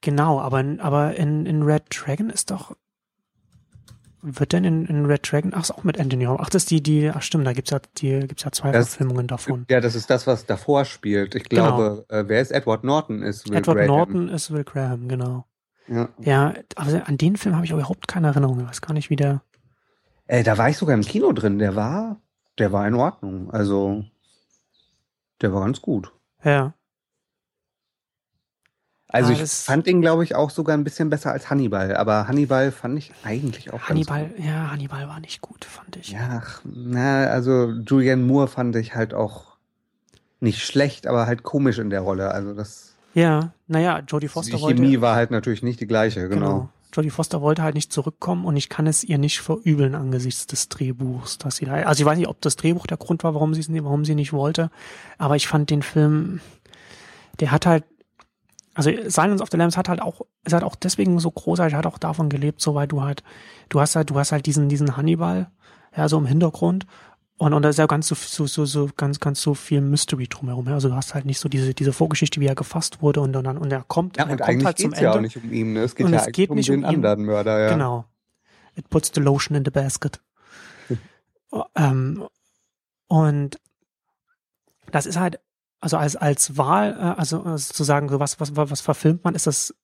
Genau, 0.00 0.40
aber, 0.40 0.64
aber 0.78 1.14
in, 1.16 1.44
in 1.44 1.62
Red 1.62 1.84
Dragon 1.90 2.30
ist 2.30 2.50
doch. 2.50 2.74
Wird 4.22 4.52
denn 4.52 4.64
in, 4.64 4.86
in 4.86 5.06
Red 5.06 5.30
Dragon, 5.30 5.52
ach, 5.54 5.62
ist 5.62 5.70
auch 5.70 5.82
mit 5.84 5.98
Anthony 5.98 6.24
Hopkins. 6.24 6.46
Ach, 6.46 6.50
das 6.50 6.62
ist 6.64 6.70
die, 6.70 6.82
die, 6.82 7.10
ach 7.10 7.22
stimmt, 7.22 7.46
da 7.46 7.52
gibt's 7.54 7.70
ja, 7.70 7.80
die, 7.98 8.20
gibt's 8.20 8.42
ja 8.44 8.52
zwei 8.52 8.70
Das- 8.70 8.88
Verfilmungen 8.90 9.26
davon. 9.26 9.64
Ja, 9.70 9.80
das 9.80 9.94
ist 9.94 10.10
das, 10.10 10.26
was 10.26 10.44
davor 10.46 10.84
spielt. 10.84 11.34
Ich 11.34 11.48
Genau. 11.48 11.76
glaube, 11.76 12.04
äh, 12.08 12.24
wer 12.26 12.40
ist 12.42 12.50
Edward 12.50 12.84
Norton? 12.84 13.22
Ist 13.22 13.48
Will 13.48 13.56
Edward 13.56 13.76
Graham. 13.78 13.86
Norton 13.88 14.28
ist 14.28 14.50
Will 14.50 14.64
Graham, 14.64 15.08
genau. 15.08 15.46
Ja. 15.88 16.08
Ja, 16.20 16.54
aber 16.76 17.08
an 17.08 17.16
den 17.18 17.36
Film 17.36 17.54
habe 17.56 17.64
ich 17.64 17.72
überhaupt 17.72 18.06
keine 18.08 18.28
Erinnerung. 18.28 18.60
Ich 18.60 18.68
weiß 18.68 18.80
gar 18.82 18.92
nicht, 18.94 19.10
wie 19.10 19.16
der. 19.16 19.42
Ey, 20.26 20.42
da 20.44 20.56
war 20.58 20.68
ich 20.68 20.76
sogar 20.76 20.94
im 20.94 21.00
Kino 21.02 21.32
drin. 21.32 21.58
Der 21.58 21.74
war, 21.74 22.20
der 22.58 22.70
war 22.72 22.86
in 22.86 22.94
Ordnung. 22.94 23.50
Also, 23.50 24.04
der 25.40 25.52
war 25.52 25.62
ganz 25.64 25.80
gut. 25.80 26.12
Ja. 26.44 26.74
Also 29.12 29.32
Ah, 29.32 29.36
ich 29.42 29.50
fand 29.50 29.86
ihn, 29.88 30.00
glaube 30.00 30.22
ich, 30.24 30.34
auch 30.36 30.50
sogar 30.50 30.76
ein 30.76 30.84
bisschen 30.84 31.10
besser 31.10 31.32
als 31.32 31.50
Hannibal. 31.50 31.96
Aber 31.96 32.28
Hannibal 32.28 32.70
fand 32.70 32.98
ich 32.98 33.12
eigentlich 33.24 33.72
auch 33.72 33.82
Hannibal, 33.82 34.24
ganz 34.26 34.36
gut. 34.36 34.44
ja, 34.44 34.70
Hannibal 34.70 35.08
war 35.08 35.20
nicht 35.20 35.40
gut, 35.40 35.64
fand 35.64 35.96
ich. 35.96 36.10
Ja, 36.12 36.40
ach, 36.42 36.60
na, 36.64 37.24
also 37.26 37.70
Julianne 37.86 38.22
Moore 38.22 38.48
fand 38.48 38.76
ich 38.76 38.94
halt 38.94 39.12
auch 39.14 39.56
nicht 40.38 40.60
schlecht, 40.64 41.06
aber 41.06 41.26
halt 41.26 41.42
komisch 41.42 41.78
in 41.78 41.90
der 41.90 42.00
Rolle. 42.02 42.30
Also 42.30 42.54
das, 42.54 42.94
Ja, 43.14 43.52
naja, 43.66 43.98
Jodie 44.06 44.26
die 44.26 44.28
Foster 44.28 44.60
wollte. 44.60 44.80
Chemie 44.80 45.00
war 45.00 45.16
halt 45.16 45.30
natürlich 45.32 45.62
nicht 45.62 45.80
die 45.80 45.86
gleiche, 45.86 46.28
genau. 46.28 46.68
Jodie 46.92 47.10
Foster 47.10 47.40
wollte 47.40 47.62
halt 47.62 47.74
nicht 47.76 47.92
zurückkommen 47.92 48.44
und 48.44 48.56
ich 48.56 48.68
kann 48.68 48.86
es 48.86 49.04
ihr 49.04 49.18
nicht 49.18 49.40
verübeln 49.40 49.94
angesichts 49.94 50.46
des 50.46 50.68
Drehbuchs, 50.68 51.38
dass 51.38 51.56
sie 51.56 51.64
da, 51.66 51.74
also 51.74 52.00
ich 52.02 52.04
weiß 52.06 52.18
nicht, 52.18 52.26
ob 52.28 52.40
das 52.40 52.56
Drehbuch 52.56 52.86
der 52.88 52.96
Grund 52.96 53.22
war, 53.22 53.34
warum 53.34 53.54
sie 53.54 53.60
es 53.60 53.68
warum 53.84 54.04
sie 54.04 54.16
nicht 54.16 54.32
wollte, 54.32 54.70
aber 55.18 55.36
ich 55.36 55.46
fand 55.46 55.70
den 55.70 55.82
Film, 55.82 56.40
der 57.38 57.52
hat 57.52 57.64
halt, 57.66 57.84
also 58.88 59.10
Silence 59.10 59.42
of 59.42 59.48
the 59.50 59.56
Lambs 59.56 59.76
hat 59.76 59.88
halt 59.88 60.00
auch, 60.00 60.22
ist 60.44 60.52
halt 60.52 60.64
auch 60.64 60.74
deswegen 60.74 61.18
so 61.20 61.30
großartig, 61.30 61.74
hat 61.76 61.86
auch 61.86 61.98
davon 61.98 62.28
gelebt, 62.28 62.60
so 62.60 62.74
weil 62.74 62.86
du 62.88 63.02
halt, 63.02 63.22
du 63.68 63.80
hast 63.80 63.94
halt, 63.96 64.10
du 64.10 64.18
hast 64.18 64.32
halt 64.32 64.46
diesen, 64.46 64.68
diesen 64.68 64.96
Hannibal, 64.96 65.50
ja, 65.96 66.08
so 66.08 66.18
im 66.18 66.26
Hintergrund 66.26 66.86
und, 67.36 67.54
und 67.54 67.62
da 67.62 67.70
ist 67.70 67.78
ja 67.78 67.86
ganz 67.86 68.06
so, 68.06 68.14
so, 68.14 68.46
so, 68.46 68.66
so 68.66 68.90
ganz, 68.96 69.18
ganz 69.18 69.40
so 69.40 69.54
viel 69.54 69.80
Mystery 69.80 70.28
drumherum. 70.28 70.66
Ja? 70.68 70.74
Also 70.74 70.88
du 70.90 70.94
hast 70.94 71.14
halt 71.14 71.24
nicht 71.24 71.40
so 71.40 71.48
diese, 71.48 71.72
diese 71.72 71.92
Vorgeschichte, 71.94 72.38
wie 72.40 72.46
er 72.46 72.54
gefasst 72.54 73.00
wurde 73.00 73.20
und 73.22 73.32
dann, 73.32 73.56
und 73.56 73.72
er 73.72 73.82
kommt, 73.88 74.18
Ja, 74.18 74.24
er 74.24 74.32
und 74.32 74.38
kommt 74.38 74.48
eigentlich 74.48 74.64
halt 74.66 74.78
zum 74.78 74.90
geht's 74.90 75.00
ja 75.00 75.10
auch 75.10 75.16
Ende. 75.16 75.26
nicht 75.28 75.36
um 75.42 75.50
ihn. 75.52 75.72
Ne? 75.72 75.80
Es 75.80 75.94
geht 75.94 76.06
Und 76.06 76.12
ja 76.12 76.20
es 76.20 76.32
geht 76.32 76.50
um 76.50 76.56
nicht 76.56 76.68
den 76.68 76.84
um 76.84 76.90
ihn. 76.90 76.96
anderen 76.96 77.24
Mörder, 77.24 77.58
ja. 77.58 77.70
Genau. 77.70 78.04
It 78.76 78.90
puts 78.90 79.10
the 79.14 79.20
lotion 79.20 79.56
in 79.56 79.64
the 79.64 79.70
basket. 79.70 80.20
Ähm, 81.74 82.28
und 83.08 83.58
das 84.92 85.06
ist 85.06 85.18
halt, 85.18 85.40
also 85.80 85.96
als, 85.96 86.16
als 86.16 86.56
Wahl, 86.56 86.92
äh, 86.92 87.18
also, 87.18 87.42
also 87.42 87.84
so 87.84 88.20
was, 88.20 88.40
was, 88.40 88.56
was 88.56 88.80
verfilmt 88.80 89.24
man, 89.24 89.34
ist 89.34 89.46
das 89.46 89.74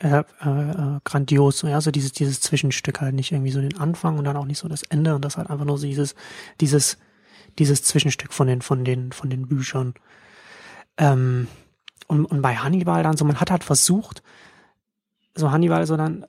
äh, 0.00 0.22
äh, 0.40 0.70
äh, 0.70 1.00
grandios. 1.04 1.58
So, 1.58 1.68
ja, 1.68 1.80
so 1.80 1.90
dieses, 1.90 2.12
dieses 2.12 2.40
Zwischenstück 2.40 3.00
halt 3.00 3.14
nicht 3.14 3.32
irgendwie 3.32 3.52
so 3.52 3.60
den 3.60 3.78
Anfang 3.78 4.18
und 4.18 4.24
dann 4.24 4.36
auch 4.36 4.46
nicht 4.46 4.58
so 4.58 4.68
das 4.68 4.82
Ende 4.82 5.14
und 5.14 5.24
das 5.24 5.36
halt 5.36 5.50
einfach 5.50 5.64
nur 5.64 5.78
so 5.78 5.86
dieses, 5.86 6.14
dieses, 6.60 6.98
dieses 7.58 7.82
Zwischenstück 7.84 8.32
von 8.32 8.46
den, 8.46 8.62
von 8.62 8.84
den, 8.84 9.12
von 9.12 9.30
den 9.30 9.46
Büchern. 9.46 9.94
Ähm, 10.96 11.48
und, 12.08 12.26
und 12.26 12.42
bei 12.42 12.56
Hannibal 12.56 13.02
dann 13.02 13.16
so, 13.16 13.24
man 13.24 13.40
hat 13.40 13.50
halt 13.50 13.64
versucht, 13.64 14.22
so 15.34 15.50
Hannibal 15.50 15.86
so 15.86 15.96
dann 15.96 16.26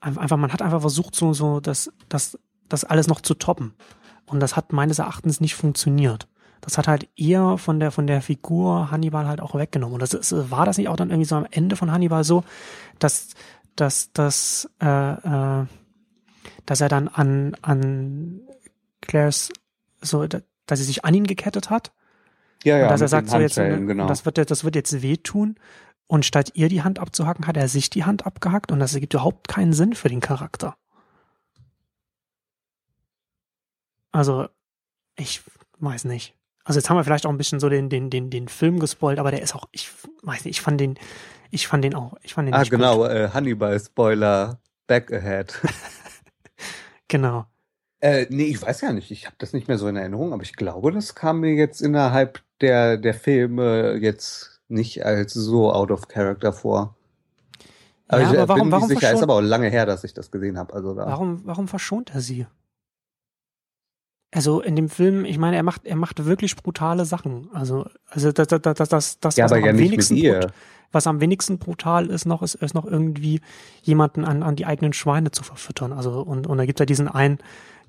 ein- 0.00 0.18
einfach, 0.18 0.36
man 0.36 0.52
hat 0.52 0.62
einfach 0.62 0.80
versucht, 0.80 1.14
so, 1.14 1.32
so 1.32 1.60
das, 1.60 1.92
das, 2.08 2.38
das 2.68 2.84
alles 2.84 3.06
noch 3.06 3.20
zu 3.20 3.34
toppen. 3.34 3.74
Und 4.26 4.40
das 4.40 4.56
hat 4.56 4.72
meines 4.72 4.98
Erachtens 4.98 5.40
nicht 5.40 5.54
funktioniert. 5.54 6.28
Das 6.62 6.78
hat 6.78 6.88
halt 6.88 7.08
eher 7.16 7.58
von 7.58 7.80
der, 7.80 7.90
von 7.90 8.06
der 8.06 8.22
Figur 8.22 8.90
Hannibal 8.90 9.26
halt 9.26 9.40
auch 9.40 9.54
weggenommen. 9.54 9.94
Und 9.94 10.00
das 10.02 10.14
ist, 10.14 10.32
war 10.50 10.64
das 10.64 10.78
nicht 10.78 10.88
auch 10.88 10.96
dann 10.96 11.10
irgendwie 11.10 11.26
so 11.28 11.36
am 11.36 11.46
Ende 11.50 11.76
von 11.76 11.90
Hannibal 11.90 12.22
so, 12.24 12.44
dass, 13.00 13.30
dass, 13.76 14.12
dass, 14.12 14.70
äh, 14.80 14.86
äh, 15.12 15.66
dass 16.64 16.80
er 16.80 16.88
dann 16.88 17.08
an, 17.08 17.56
an 17.62 18.40
Claires, 19.00 19.50
so, 20.00 20.26
da- 20.26 20.40
dass 20.66 20.78
sie 20.78 20.84
sich 20.84 21.04
an 21.04 21.14
ihn 21.14 21.26
gekettet 21.26 21.68
hat 21.68 21.92
Ja, 22.62 22.78
ja, 22.78 22.84
und 22.84 22.90
dass 22.92 23.00
er 23.00 23.08
sagt, 23.08 23.28
so 23.28 23.38
jetzt, 23.38 23.56
genau. 23.56 24.06
das, 24.06 24.24
wird, 24.24 24.38
das 24.50 24.62
wird 24.64 24.76
jetzt 24.76 25.02
wehtun. 25.02 25.56
Und 26.06 26.24
statt 26.24 26.52
ihr 26.54 26.68
die 26.68 26.82
Hand 26.82 26.98
abzuhacken, 27.00 27.46
hat 27.48 27.56
er 27.56 27.66
sich 27.68 27.90
die 27.90 28.04
Hand 28.04 28.24
abgehackt 28.24 28.70
und 28.70 28.78
das 28.78 28.94
ergibt 28.94 29.14
überhaupt 29.14 29.48
keinen 29.48 29.72
Sinn 29.72 29.94
für 29.94 30.08
den 30.08 30.20
Charakter. 30.20 30.76
Also, 34.12 34.48
ich 35.16 35.42
weiß 35.78 36.04
nicht. 36.04 36.34
Also 36.64 36.78
jetzt 36.78 36.88
haben 36.90 36.96
wir 36.96 37.04
vielleicht 37.04 37.26
auch 37.26 37.30
ein 37.30 37.38
bisschen 37.38 37.58
so 37.60 37.68
den, 37.68 37.88
den, 37.88 38.08
den, 38.10 38.30
den 38.30 38.48
Film 38.48 38.78
gespoilt, 38.78 39.18
aber 39.18 39.30
der 39.30 39.42
ist 39.42 39.54
auch, 39.54 39.68
ich 39.72 39.90
weiß 40.22 40.44
nicht, 40.44 40.56
ich 40.56 40.60
fand 40.60 40.80
den, 40.80 40.96
ich 41.50 41.66
fand 41.66 41.82
den 41.84 41.94
auch, 41.94 42.14
ich 42.22 42.34
fand 42.34 42.46
den 42.48 42.54
Ah, 42.54 42.62
genau, 42.62 43.04
äh, 43.04 43.30
Hannibal-Spoiler, 43.32 44.60
back 44.86 45.12
ahead. 45.12 45.60
Genau. 47.08 47.44
Äh, 48.00 48.26
nee, 48.30 48.44
ich 48.44 48.60
weiß 48.62 48.80
ja 48.80 48.92
nicht. 48.92 49.10
Ich 49.10 49.26
habe 49.26 49.36
das 49.38 49.52
nicht 49.52 49.68
mehr 49.68 49.76
so 49.78 49.86
in 49.86 49.96
Erinnerung, 49.96 50.32
aber 50.32 50.42
ich 50.42 50.54
glaube, 50.56 50.92
das 50.92 51.14
kam 51.14 51.40
mir 51.40 51.52
jetzt 51.54 51.80
innerhalb 51.82 52.40
der, 52.60 52.96
der 52.96 53.14
Filme 53.14 53.94
jetzt 54.00 54.60
nicht 54.68 55.04
als 55.04 55.34
so 55.34 55.70
out 55.72 55.90
of 55.90 56.08
character 56.08 56.52
vor. 56.52 56.96
Aber 58.08 58.22
Ja, 58.22 58.32
ich 58.32 58.38
aber 58.38 58.44
äh, 58.44 58.48
warum- 58.48 58.62
bin 58.62 58.72
warum 58.72 58.88
sicher, 58.88 59.12
ist 59.12 59.22
aber 59.22 59.34
auch 59.34 59.40
lange 59.40 59.68
her, 59.68 59.84
dass 59.86 60.04
ich 60.04 60.14
das 60.14 60.30
gesehen 60.30 60.58
habe. 60.58 60.72
Also 60.72 60.94
da. 60.94 61.06
Warum, 61.06 61.42
warum 61.44 61.68
verschont 61.68 62.14
er 62.14 62.20
sie? 62.22 62.46
Also 64.34 64.60
in 64.62 64.76
dem 64.76 64.88
Film, 64.88 65.24
ich 65.26 65.36
meine, 65.38 65.56
er 65.56 65.62
macht, 65.62 65.84
er 65.84 65.96
macht 65.96 66.24
wirklich 66.24 66.56
brutale 66.56 67.04
Sachen. 67.04 67.48
Also, 67.52 67.86
also 68.08 68.32
das, 68.32 68.48
das, 68.48 68.62
das, 68.62 68.88
das, 68.88 69.20
das 69.20 69.36
ja, 69.36 69.44
was 69.44 69.50
ja 69.50 69.56
am 69.58 69.78
wenigsten 69.78 70.16
brut- 70.16 70.52
was 70.90 71.06
am 71.06 71.20
wenigsten 71.20 71.58
brutal 71.58 72.06
ist 72.10 72.26
noch, 72.26 72.42
ist, 72.42 72.54
ist 72.54 72.74
noch 72.74 72.84
irgendwie 72.84 73.40
jemanden 73.82 74.24
an, 74.24 74.42
an 74.42 74.56
die 74.56 74.66
eigenen 74.66 74.92
Schweine 74.92 75.30
zu 75.30 75.42
verfüttern. 75.42 75.92
Also, 75.92 76.20
und, 76.20 76.46
und 76.46 76.58
da 76.58 76.66
gibt 76.66 76.80
er 76.80 76.86
diesen 76.86 77.08
einen, 77.08 77.38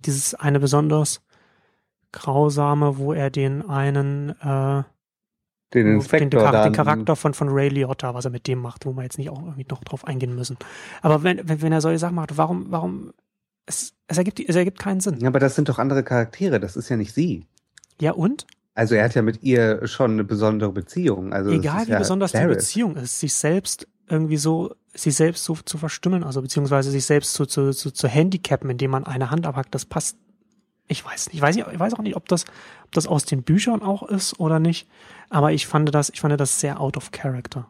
dieses 0.06 0.36
eine 0.36 0.60
besonders 0.60 1.22
grausame, 2.12 2.98
wo 2.98 3.14
er 3.14 3.30
den 3.30 3.68
einen, 3.68 4.30
äh, 4.42 4.84
Den 5.74 5.86
den, 5.86 5.96
Inspektor 5.96 6.44
den, 6.44 6.52
dann. 6.52 6.64
den 6.64 6.74
Charakter 6.74 7.16
von, 7.16 7.34
von 7.34 7.50
Ray 7.50 7.70
Liotta, 7.70 8.14
was 8.14 8.26
er 8.26 8.32
mit 8.32 8.48
dem 8.48 8.60
macht, 8.60 8.86
wo 8.86 8.94
wir 8.94 9.04
jetzt 9.04 9.18
nicht 9.18 9.30
auch 9.30 9.42
irgendwie 9.42 9.66
noch 9.70 9.84
drauf 9.84 10.06
eingehen 10.06 10.36
müssen. 10.36 10.58
Aber 11.02 11.24
wenn, 11.24 11.48
wenn, 11.48 11.62
wenn 11.62 11.72
er 11.74 11.82
solche 11.82 12.00
Sachen 12.00 12.16
macht, 12.16 12.38
warum, 12.38 12.68
warum, 12.70 13.14
es, 13.66 13.94
es 14.08 14.18
ergibt, 14.18 14.40
es 14.40 14.56
ergibt 14.56 14.80
keinen 14.80 15.00
Sinn. 15.00 15.20
Ja, 15.20 15.28
aber 15.28 15.40
das 15.40 15.56
sind 15.56 15.70
doch 15.70 15.80
andere 15.80 16.04
Charaktere. 16.04 16.60
Das 16.60 16.76
ist 16.76 16.90
ja 16.90 16.98
nicht 16.98 17.14
sie. 17.14 17.46
Ja, 18.00 18.12
und? 18.12 18.46
Also 18.76 18.96
er 18.96 19.06
hat 19.06 19.16
ja 19.16 19.22
mit 19.22 19.44
ihr 19.44 19.86
schon 19.88 20.12
eine 20.12 20.24
besondere 20.24 20.72
Beziehung. 20.72 21.32
Also 21.34 21.52
Egal 21.52 21.88
wie 21.88 21.92
ja 21.92 22.00
besonders 22.00 22.32
die 22.32 22.38
Barrett. 22.38 22.58
Beziehung 22.58 22.96
ist, 22.96 23.20
sich 23.20 23.34
selbst 23.34 23.88
irgendwie 24.10 24.38
so, 24.38 24.76
sich 24.94 25.16
selbst 25.16 25.44
so 25.44 25.56
zu 25.56 25.78
verstümmeln, 25.78 26.24
also 26.24 26.42
beziehungsweise 26.42 26.92
sich 26.92 27.06
selbst 27.06 27.34
zu, 27.34 27.46
zu, 27.46 27.72
zu, 27.72 27.92
zu 27.92 28.08
handicappen, 28.08 28.70
indem 28.70 28.92
man 28.92 29.06
eine 29.06 29.30
Hand 29.30 29.46
abhackt, 29.46 29.74
das 29.76 29.86
passt. 29.86 30.18
Ich 30.88 31.06
weiß 31.06 31.28
nicht, 31.28 31.36
ich 31.36 31.42
weiß, 31.42 31.56
nicht, 31.56 31.68
ich 31.72 31.80
weiß 31.80 31.94
auch 31.94 32.02
nicht, 32.02 32.16
ob 32.16 32.28
das, 32.28 32.46
ob 32.84 32.92
das 32.92 33.08
aus 33.08 33.26
den 33.26 33.44
Büchern 33.44 33.82
auch 33.82 34.04
ist 34.04 34.40
oder 34.40 34.60
nicht, 34.60 34.90
aber 35.30 35.54
ich 35.54 35.66
fand 35.66 35.94
das, 35.94 36.10
ich 36.10 36.20
fand 36.20 36.40
das 36.40 36.60
sehr 36.60 36.82
out 36.82 36.98
of 36.98 37.12
character. 37.12 37.68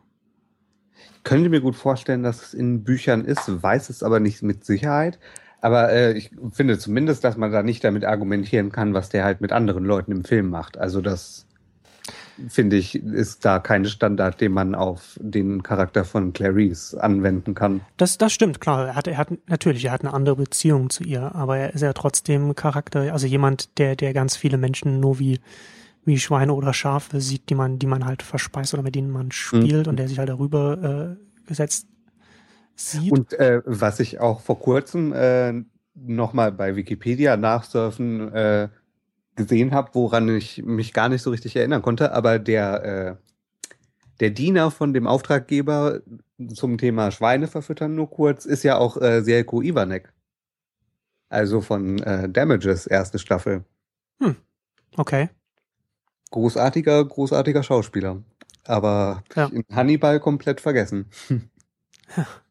könnte 1.23 1.49
mir 1.49 1.61
gut 1.61 1.75
vorstellen, 1.75 2.23
dass 2.23 2.41
es 2.41 2.53
in 2.53 2.83
Büchern 2.83 3.23
ist, 3.23 3.61
weiß 3.61 3.89
es 3.89 4.01
aber 4.01 4.19
nicht 4.19 4.41
mit 4.41 4.65
Sicherheit. 4.65 5.19
Aber 5.63 5.93
äh, 5.93 6.11
ich 6.11 6.29
finde 6.51 6.77
zumindest, 6.77 7.23
dass 7.23 7.37
man 7.37 7.49
da 7.53 7.63
nicht 7.63 7.85
damit 7.85 8.03
argumentieren 8.03 8.73
kann, 8.73 8.93
was 8.93 9.07
der 9.07 9.23
halt 9.23 9.39
mit 9.39 9.53
anderen 9.53 9.85
Leuten 9.85 10.11
im 10.11 10.25
Film 10.25 10.49
macht. 10.49 10.77
Also 10.77 10.99
das 10.99 11.47
finde 12.49 12.75
ich, 12.75 12.95
ist 12.95 13.45
da 13.45 13.59
kein 13.59 13.85
Standard, 13.85 14.41
den 14.41 14.51
man 14.51 14.75
auf 14.75 15.17
den 15.21 15.63
Charakter 15.63 16.03
von 16.03 16.33
Clarice 16.33 16.95
anwenden 16.95 17.53
kann. 17.55 17.79
Das, 17.95 18.17
das 18.17 18.33
stimmt, 18.33 18.59
klar. 18.59 18.87
Er 18.87 18.95
hat, 18.97 19.07
er 19.07 19.17
hat, 19.17 19.29
natürlich, 19.47 19.85
er 19.85 19.93
hat 19.93 20.01
eine 20.01 20.13
andere 20.13 20.35
Beziehung 20.35 20.89
zu 20.89 21.05
ihr, 21.05 21.33
aber 21.33 21.57
er 21.57 21.73
ist 21.73 21.79
ja 21.79 21.93
trotzdem 21.93 22.55
Charakter, 22.55 23.13
also 23.13 23.25
jemand, 23.25 23.77
der, 23.77 23.95
der 23.95 24.11
ganz 24.11 24.35
viele 24.35 24.57
Menschen 24.57 24.99
nur 24.99 25.17
wie, 25.19 25.39
wie 26.03 26.19
Schweine 26.19 26.55
oder 26.55 26.73
Schafe 26.73 27.21
sieht, 27.21 27.49
die 27.49 27.55
man, 27.55 27.79
die 27.79 27.87
man 27.87 28.03
halt 28.03 28.21
verspeist 28.21 28.73
oder 28.73 28.83
mit 28.83 28.95
denen 28.95 29.11
man 29.11 29.31
spielt 29.31 29.87
und 29.87 29.95
der 29.97 30.09
sich 30.09 30.19
halt 30.19 30.27
darüber 30.27 31.15
äh, 31.17 31.47
gesetzt 31.47 31.87
sieht. 32.75 33.11
Und 33.11 33.33
äh, 33.33 33.61
was 33.65 33.99
ich 33.99 34.19
auch 34.19 34.41
vor 34.41 34.59
kurzem 34.59 35.13
äh, 35.13 35.53
nochmal 35.95 36.51
bei 36.51 36.75
Wikipedia 36.75 37.37
nachsurfen 37.37 38.33
äh, 38.33 38.69
gesehen 39.35 39.71
habe, 39.73 39.89
woran 39.93 40.29
ich 40.29 40.63
mich 40.63 40.93
gar 40.93 41.09
nicht 41.09 41.21
so 41.21 41.31
richtig 41.31 41.55
erinnern 41.55 41.81
konnte, 41.81 42.11
aber 42.13 42.39
der, 42.39 42.83
äh, 42.83 43.15
der 44.19 44.29
Diener 44.29 44.71
von 44.71 44.93
dem 44.93 45.07
Auftraggeber 45.07 46.01
zum 46.53 46.77
Thema 46.77 47.11
Schweine 47.11 47.47
verfüttern 47.47 47.95
nur 47.95 48.09
kurz, 48.09 48.45
ist 48.45 48.63
ja 48.63 48.77
auch 48.77 48.97
äh, 48.97 49.21
Selko 49.23 49.61
Ivanek. 49.61 50.11
Also 51.29 51.61
von 51.61 51.99
äh, 51.99 52.29
Damages, 52.29 52.85
erste 52.85 53.17
Staffel. 53.17 53.63
okay. 54.97 55.29
Großartiger, 56.31 57.03
großartiger 57.05 57.63
Schauspieler. 57.63 58.21
Aber 58.65 59.23
Ja. 59.35 59.45
in 59.47 59.63
Hannibal 59.71 60.19
komplett 60.19 60.61
vergessen. 60.61 61.07
Ja. 62.15 62.27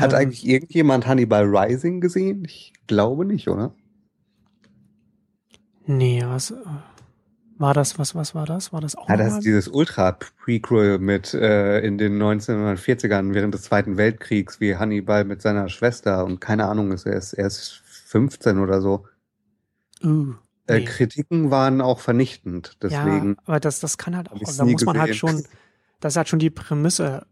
Hat 0.00 0.12
Ähm, 0.12 0.14
eigentlich 0.14 0.46
irgendjemand 0.46 1.06
Hannibal 1.06 1.44
Rising 1.44 2.00
gesehen? 2.00 2.44
Ich 2.44 2.72
glaube 2.86 3.24
nicht, 3.24 3.48
oder? 3.48 3.74
Nee, 5.86 6.22
was 6.26 6.50
äh, 6.52 6.56
war 7.58 7.74
das? 7.74 7.98
Was, 7.98 8.14
was 8.14 8.34
war 8.34 8.46
das? 8.46 8.72
War 8.72 8.80
das 8.80 8.96
auch 8.96 9.08
Ja, 9.08 9.16
das 9.16 9.32
nochmal? 9.32 9.38
ist 9.38 9.44
dieses 9.44 9.68
Ultra-Prequel 9.68 10.98
mit 10.98 11.32
äh, 11.34 11.80
in 11.80 11.96
den 11.98 12.18
1940ern 12.18 13.32
während 13.34 13.54
des 13.54 13.62
Zweiten 13.62 13.96
Weltkriegs, 13.96 14.60
wie 14.60 14.76
Hannibal 14.76 15.24
mit 15.24 15.40
seiner 15.42 15.68
Schwester 15.70 16.24
und 16.26 16.40
keine 16.40 16.66
Ahnung, 16.66 16.92
ist 16.92 17.06
er 17.06 17.14
ist, 17.16 17.32
er 17.32 17.46
ist 17.46 17.80
15 17.86 18.58
oder 18.58 18.80
so. 18.82 19.06
Uh, 20.02 20.34
Äh, 20.66 20.80
nee. 20.80 20.84
Kritiken 20.84 21.50
waren 21.50 21.80
auch 21.80 21.98
vernichtend, 22.00 22.76
deswegen. 22.82 23.36
Ja, 23.36 23.42
aber 23.46 23.60
das, 23.60 23.80
das 23.80 23.98
kann 23.98 24.16
halt 24.16 24.30
auch, 24.30 24.40
da 24.56 24.64
muss 24.64 24.84
man 24.84 24.98
halt 24.98 25.14
schon, 25.14 25.44
das 26.00 26.12
ist 26.12 26.16
halt 26.16 26.28
schon 26.28 26.38
die 26.38 26.50
Prämisse 26.50 27.26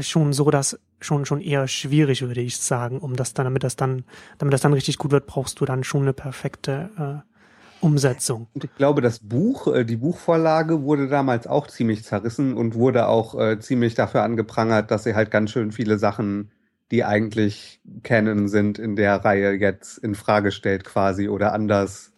schon 0.00 0.32
so, 0.32 0.50
dass 0.50 0.78
schon, 1.00 1.26
schon 1.26 1.40
eher 1.40 1.68
schwierig, 1.68 2.22
würde 2.22 2.40
ich 2.40 2.56
sagen, 2.58 2.98
um 2.98 3.16
das 3.16 3.34
dann, 3.34 3.44
damit 3.44 3.64
das 3.64 3.76
dann, 3.76 4.04
damit 4.38 4.52
das 4.54 4.60
dann 4.60 4.72
richtig 4.72 4.98
gut 4.98 5.10
wird, 5.10 5.26
brauchst 5.26 5.60
du 5.60 5.64
dann 5.64 5.84
schon 5.84 6.02
eine 6.02 6.12
perfekte 6.12 7.24
äh, 7.24 7.84
Umsetzung. 7.84 8.46
Und 8.54 8.64
ich 8.64 8.74
glaube, 8.76 9.00
das 9.00 9.18
Buch, 9.18 9.66
äh, 9.66 9.84
die 9.84 9.96
Buchvorlage 9.96 10.82
wurde 10.82 11.08
damals 11.08 11.46
auch 11.46 11.66
ziemlich 11.66 12.04
zerrissen 12.04 12.54
und 12.56 12.74
wurde 12.74 13.08
auch 13.08 13.38
äh, 13.38 13.58
ziemlich 13.58 13.94
dafür 13.94 14.22
angeprangert, 14.22 14.90
dass 14.90 15.04
sie 15.04 15.14
halt 15.14 15.30
ganz 15.30 15.50
schön 15.50 15.72
viele 15.72 15.98
Sachen, 15.98 16.52
die 16.90 17.04
eigentlich 17.04 17.80
Canon 18.02 18.48
sind, 18.48 18.78
in 18.78 18.96
der 18.96 19.24
Reihe 19.24 19.52
jetzt 19.54 19.98
in 19.98 20.14
Frage 20.14 20.52
stellt 20.52 20.84
quasi 20.84 21.28
oder 21.28 21.52
anders, 21.52 22.12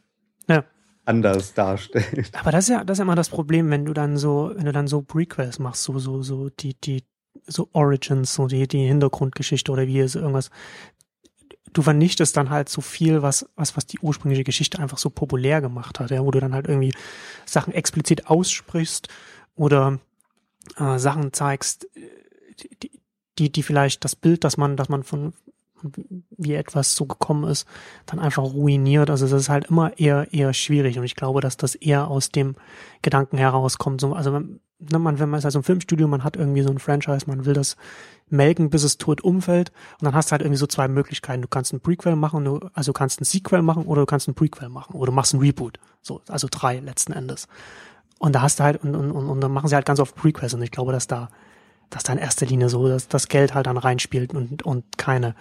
Ja. 0.49 0.65
anders 1.07 1.55
darstellt. 1.55 2.33
Aber 2.39 2.51
das 2.51 2.65
ist 2.65 2.71
ja, 2.71 2.85
das 2.85 2.97
ist 2.97 2.99
ja 2.99 3.05
immer 3.05 3.15
das 3.15 3.29
Problem, 3.31 3.71
wenn 3.71 3.85
du 3.85 3.95
dann 3.95 4.17
so, 4.17 4.53
wenn 4.55 4.67
du 4.67 4.73
dann 4.73 4.87
so 4.87 5.01
Prequels 5.03 5.59
machst, 5.59 5.85
so, 5.85 5.99
so, 5.99 6.23
so, 6.23 6.51
die, 6.51 6.75
die, 6.79 7.05
so 7.47 7.69
Origins, 7.73 8.35
so 8.35 8.47
die, 8.47 8.67
die 8.67 8.87
Hintergrundgeschichte 8.87 9.71
oder 9.71 9.87
wie 9.87 10.01
es 10.01 10.15
irgendwas. 10.15 10.51
Du 11.73 11.83
vernichtest 11.83 12.37
dann 12.37 12.51
halt 12.51 12.69
so 12.69 12.81
viel, 12.81 13.23
was, 13.23 13.47
was, 13.57 13.77
was 13.77 13.87
die 13.87 13.99
ursprüngliche 13.99 14.45
Geschichte 14.45 14.79
einfach 14.79 14.99
so 14.99 15.11
populär 15.11 15.61
gemacht 15.61 15.99
hat, 15.99 16.11
ja, 16.11 16.25
wo 16.25 16.31
du 16.31 16.41
dann 16.41 16.55
halt 16.55 16.69
irgendwie 16.69 16.95
Sachen 17.47 17.75
explizit 17.75 18.29
aussprichst 18.29 19.09
oder 19.57 19.99
äh, 20.77 20.99
Sachen 20.99 21.33
zeigst, 21.33 21.89
die, 22.83 22.91
die, 23.39 23.51
die 23.51 23.63
vielleicht 23.63 24.05
das 24.05 24.15
Bild, 24.15 24.45
das 24.45 24.57
man, 24.57 24.77
das 24.77 24.89
man 24.89 25.03
von, 25.03 25.33
wie 26.37 26.55
etwas 26.55 26.95
so 26.95 27.07
gekommen 27.07 27.51
ist, 27.51 27.67
dann 28.07 28.19
einfach 28.19 28.43
ruiniert. 28.43 29.11
Also 29.11 29.27
das 29.27 29.43
ist 29.43 29.49
halt 29.49 29.67
immer 29.67 29.99
eher 29.99 30.33
eher 30.33 30.53
schwierig 30.55 30.99
und 30.99 31.05
ich 31.05 31.17
glaube, 31.17 31.41
dass 31.41 31.57
das 31.57 31.75
eher 31.75 32.09
aus 32.09 32.31
dem 32.31 32.57
Gedanken 33.03 33.37
herauskommt. 33.37 34.01
So, 34.01 34.13
also 34.15 34.41
ne, 34.91 34.99
man, 34.99 35.19
wenn 35.19 35.29
man 35.29 35.39
ist 35.39 35.45
also 35.45 35.59
im 35.59 35.65
Filmstudio, 35.65 36.09
man 36.09 36.25
hat 36.25 36.37
irgendwie 36.37 36.63
so 36.63 36.71
ein 36.71 36.79
Franchise, 36.79 37.27
man 37.27 37.45
will 37.45 37.55
das 37.55 37.77
melken, 38.29 38.71
bis 38.71 38.83
es 38.83 38.99
tot 38.99 39.23
umfällt 39.23 39.71
und 40.01 40.07
dann 40.07 40.15
hast 40.15 40.29
du 40.29 40.33
halt 40.33 40.43
irgendwie 40.43 40.59
so 40.59 40.67
zwei 40.67 40.89
Möglichkeiten. 40.89 41.43
Du 41.43 41.49
kannst 41.49 41.73
ein 41.73 41.81
Prequel 41.81 42.17
machen, 42.17 42.45
du, 42.45 42.61
also 42.73 42.93
du 42.93 42.99
kannst 42.99 43.21
ein 43.21 43.25
Sequel 43.25 43.63
machen 43.63 43.85
oder 43.85 44.03
du 44.03 44.07
kannst 44.07 44.29
ein 44.29 44.35
Prequel 44.35 44.69
machen 44.69 44.95
oder 44.95 45.11
du 45.11 45.13
machst 45.13 45.35
ein 45.35 45.41
Reboot. 45.41 45.79
So, 46.03 46.21
also 46.29 46.49
drei 46.51 46.81
letzten 46.81 47.13
Endes. 47.13 47.49
Und 48.19 48.35
da 48.35 48.43
hast 48.43 48.61
du 48.61 48.65
halt, 48.65 48.83
und, 48.83 48.95
und, 48.95 49.11
und, 49.11 49.29
und 49.29 49.41
dann 49.41 49.53
machen 49.53 49.69
sie 49.69 49.75
halt 49.75 49.87
ganz 49.87 50.01
oft 50.01 50.15
Prequels 50.15 50.55
und 50.55 50.63
ich 50.63 50.71
glaube, 50.71 50.93
dass 50.93 51.07
da, 51.07 51.29
dass 51.91 52.05
da 52.05 52.13
in 52.13 52.19
erster 52.19 52.47
Linie 52.47 52.69
so, 52.69 52.89
dass 52.89 53.09
das 53.09 53.29
Geld 53.29 53.55
halt 53.55 53.67
dann 53.67 53.77
reinspielt 53.77 54.35
und, 54.35 54.63
und 54.63 54.99
keine 54.99 55.35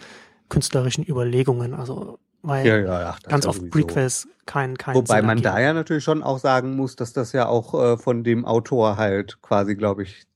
künstlerischen 0.50 1.08
Überlegungen. 1.08 1.74
Also, 1.74 2.20
weil 2.44 2.66
Ja, 2.68 2.78
ja, 2.78 3.10
ach, 3.16 3.20
ganz 3.24 3.46
oft. 3.46 3.70
Prequels 3.72 4.28
kein, 4.46 4.78
kein 4.78 4.96
Wobei 4.96 5.22
man 5.22 5.42
da 5.42 5.60
ja 5.60 5.74
natürlich 5.74 6.04
schon 6.04 6.22
auch 6.22 6.38
sagen 6.40 6.76
muss, 6.76 6.96
dass 6.96 7.14
das 7.14 7.32
ja 7.32 7.48
auch 7.48 7.74
äh, 7.74 7.98
von 7.98 8.24
dem 8.24 8.46
Autor 8.46 8.98
halt 8.98 9.42
quasi, 9.42 9.76
glaube 9.76 10.04
ich, 10.04 10.28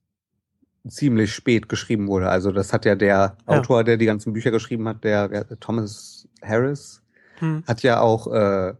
ziemlich 0.88 1.34
spät 1.34 1.68
geschrieben 1.68 2.08
wurde. 2.08 2.28
Also 2.30 2.50
das 2.50 2.72
hat 2.72 2.84
ja 2.86 2.94
der 2.94 3.08
Ja. 3.08 3.36
Autor, 3.46 3.84
der 3.84 3.96
die 3.98 4.06
ganzen 4.06 4.32
Bücher 4.32 4.50
geschrieben 4.50 4.88
hat, 4.88 5.04
der, 5.04 5.28
der 5.28 5.60
Thomas 5.60 6.26
Harris, 6.42 7.02
Hm. 7.40 7.62
hat 7.68 7.82
ja 7.82 8.00
auch, 8.00 8.26
äh, 8.32 8.74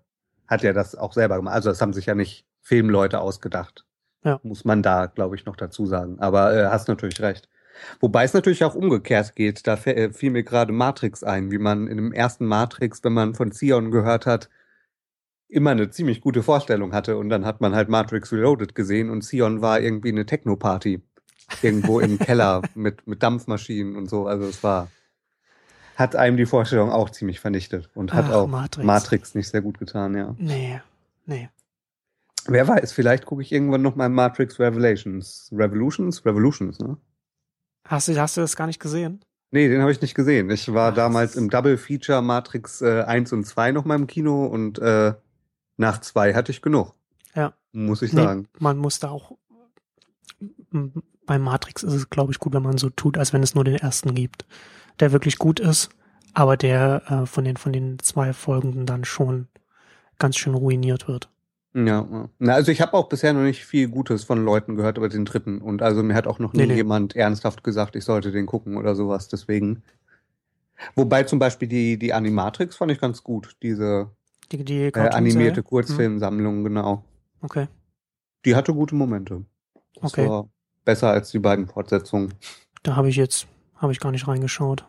hat 0.49 0.63
ja 0.63 0.73
das 0.73 0.95
auch 0.97 1.13
selber 1.13 1.37
gemacht. 1.37 1.55
Also 1.55 1.69
das 1.69 1.81
haben 1.81 1.93
sich 1.93 2.07
ja 2.07 2.15
nicht 2.15 2.45
Filmleute 2.63 3.21
ausgedacht. 3.21 3.85
Ja. 4.25 4.41
Muss 4.43 4.65
man 4.65 4.83
da, 4.83 5.07
glaube 5.07 5.37
ich, 5.37 5.45
noch 5.45 5.55
dazu 5.57 5.87
sagen. 5.87 6.19
Aber 6.19 6.55
äh, 6.57 6.67
hast 6.67 6.89
natürlich 6.89 7.21
recht. 7.21 7.49
Wobei 8.01 8.25
es 8.25 8.35
natürlich 8.35 8.65
auch 8.65 8.75
umgekehrt 8.75 9.35
geht. 9.35 9.67
Da 9.67 9.75
äh, 9.75 10.13
fiel 10.13 10.31
mir 10.31 10.43
gerade 10.43 10.73
Matrix 10.73 11.23
ein, 11.25 11.51
wie 11.51 11.59
man 11.59 11.87
in 11.87 11.97
dem 11.97 12.13
ersten 12.13 12.47
Matrix, 12.47 13.03
wenn 13.05 13.13
man 13.13 13.35
von 13.35 13.53
Zion 13.53 13.91
gehört 13.91 14.27
hat, 14.27 14.49
immer 15.49 15.71
eine 15.71 15.91
ziemlich 15.91 16.21
gute 16.21 16.43
Vorstellung 16.43 16.93
hatte. 16.93 17.17
Und 17.17 17.29
dann 17.29 17.45
hat 17.47 17.61
man 17.61 17.75
halt 17.75 17.89
Matrix 17.89 18.33
Reloaded 18.33 18.75
gesehen 18.75 19.11
und 19.11 19.23
Zion 19.23 19.63
war 19.63 19.81
irgendwie 19.81 20.11
eine 20.11 20.27
Techno-Party. 20.27 21.03
Irgendwo 21.63 22.01
im 22.01 22.19
Keller 22.19 22.63
mit, 22.75 23.07
mit 23.07 23.23
Dampfmaschinen 23.23 23.97
und 23.97 24.11
so. 24.11 24.27
Also 24.27 24.45
es 24.45 24.63
war. 24.63 24.89
hat 25.97 26.15
einem 26.15 26.37
die 26.37 26.47
Vorstellung 26.47 26.91
auch 26.91 27.11
ziemlich 27.11 27.41
vernichtet 27.41 27.89
und 27.95 28.13
hat 28.13 28.27
Ach, 28.29 28.35
auch 28.35 28.47
Matrix. 28.47 28.87
Matrix. 28.87 29.35
nicht 29.35 29.49
sehr 29.49 29.63
gut 29.63 29.79
getan, 29.79 30.15
ja. 30.15 30.35
Nee, 30.39 30.81
nee. 31.27 31.49
Wer 32.47 32.67
weiß, 32.69 32.93
vielleicht 32.93 33.27
gucke 33.27 33.43
ich 33.43 33.53
irgendwann 33.53 33.83
noch 33.83 33.97
mal 33.97 34.09
Matrix 34.09 34.59
Revelations. 34.61 35.51
Revolutions? 35.53 36.25
Revolutions, 36.25 36.79
ne? 36.79 36.97
Hast 37.89 38.09
du, 38.09 38.17
hast 38.21 38.37
du 38.37 38.41
das 38.43 38.55
gar 38.57 38.67
nicht 38.67 38.81
gesehen? 38.81 39.21
Nee, 39.51 39.69
den 39.69 39.81
habe 39.81 39.91
ich 39.91 40.01
nicht 40.01 40.15
gesehen. 40.15 40.51
Ich 40.51 40.73
war 40.73 40.93
Ach, 40.93 40.95
damals 40.95 41.35
im 41.37 41.49
Double 41.51 41.79
Feature 41.79 42.23
Matrix 42.23 42.83
äh, 42.83 43.03
1 43.03 43.33
und 43.33 43.45
2 43.45 43.73
noch 43.73 43.85
mal 43.85 43.95
im 43.97 44.07
Kino 44.07 44.45
und 44.47 44.79
äh, 44.79 45.15
nach 45.79 46.01
2 46.01 46.35
hatte 46.35 46.53
ich 46.53 46.61
genug. 46.63 46.95
Ja. 47.35 47.55
Muss 47.73 48.03
ich 48.03 48.13
Nee, 48.13 48.23
sagen. 48.23 48.47
man 48.59 48.77
muss 48.79 49.01
da 49.01 49.09
auch. 49.11 49.37
Bei 51.27 51.39
Matrix 51.39 51.83
ist 51.83 51.95
es, 51.95 52.11
glaube 52.11 52.33
ich, 52.33 52.39
gut, 52.39 52.53
wenn 52.53 52.63
man 52.63 52.79
so 52.79 52.91
tut, 52.91 53.17
als 53.19 53.33
wenn 53.33 53.43
es 53.43 53.55
nur 53.55 53.65
den 53.65 53.77
ersten 53.77 54.15
gibt, 54.15 54.47
der 55.01 55.13
wirklich 55.13 55.39
gut 55.39 55.61
ist, 55.61 55.89
aber 56.35 56.57
der 56.57 57.03
äh, 57.11 57.27
von 57.27 57.45
den 57.45 57.57
von 57.57 57.73
den 57.73 57.99
zwei 58.01 58.33
Folgenden 58.33 58.85
dann 58.87 59.05
schon 59.05 59.49
ganz 60.19 60.37
schön 60.37 60.55
ruiniert 60.55 61.09
wird. 61.09 61.31
Ja. 61.75 62.29
Na, 62.39 62.55
also 62.55 62.73
ich 62.73 62.81
habe 62.81 62.95
auch 62.95 63.09
bisher 63.09 63.33
noch 63.33 63.43
nicht 63.43 63.65
viel 63.65 63.89
Gutes 63.89 64.25
von 64.25 64.43
Leuten 64.45 64.75
gehört 64.77 64.97
über 64.97 65.09
den 65.09 65.25
dritten 65.25 65.61
und 65.61 65.83
also 65.83 66.03
mir 66.03 66.15
hat 66.15 66.27
auch 66.27 66.39
noch 66.39 66.53
nie 66.53 66.61
Nee, 66.61 66.67
nee. 66.69 66.75
jemand 66.77 67.15
ernsthaft 67.15 67.63
gesagt, 67.63 67.95
ich 67.95 68.05
sollte 68.05 68.33
den 68.33 68.47
gucken 68.47 68.77
oder 68.77 68.95
sowas. 68.97 69.29
Deswegen. 69.29 69.83
Wobei 70.95 71.25
zum 71.25 71.39
Beispiel 71.39 71.69
die 71.69 71.99
die 71.99 72.13
Animatrix 72.15 72.77
fand 72.77 72.91
ich 72.93 73.01
ganz 73.01 73.23
gut, 73.23 73.57
diese 73.63 74.11
Die, 74.51 74.65
die 74.65 74.85
äh, 74.85 74.93
animierte 75.11 75.61
Hm, 75.61 75.65
Kurzfilmsammlung 75.67 76.65
genau. 76.65 77.05
Okay. 77.43 77.69
Die 78.45 78.55
hatte 78.57 78.73
gute 78.73 78.95
Momente. 78.95 79.45
Das 80.01 80.13
Okay. 80.13 80.29
war 80.29 80.49
besser 80.85 81.11
als 81.11 81.31
die 81.31 81.39
beiden 81.39 81.67
Fortsetzungen. 81.67 82.33
Da 82.83 82.97
habe 82.97 83.09
ich 83.11 83.17
jetzt, 83.17 83.47
habe 83.77 83.93
ich 83.93 84.01
gar 84.01 84.11
nicht 84.13 84.27
reingeschaut. 84.27 84.85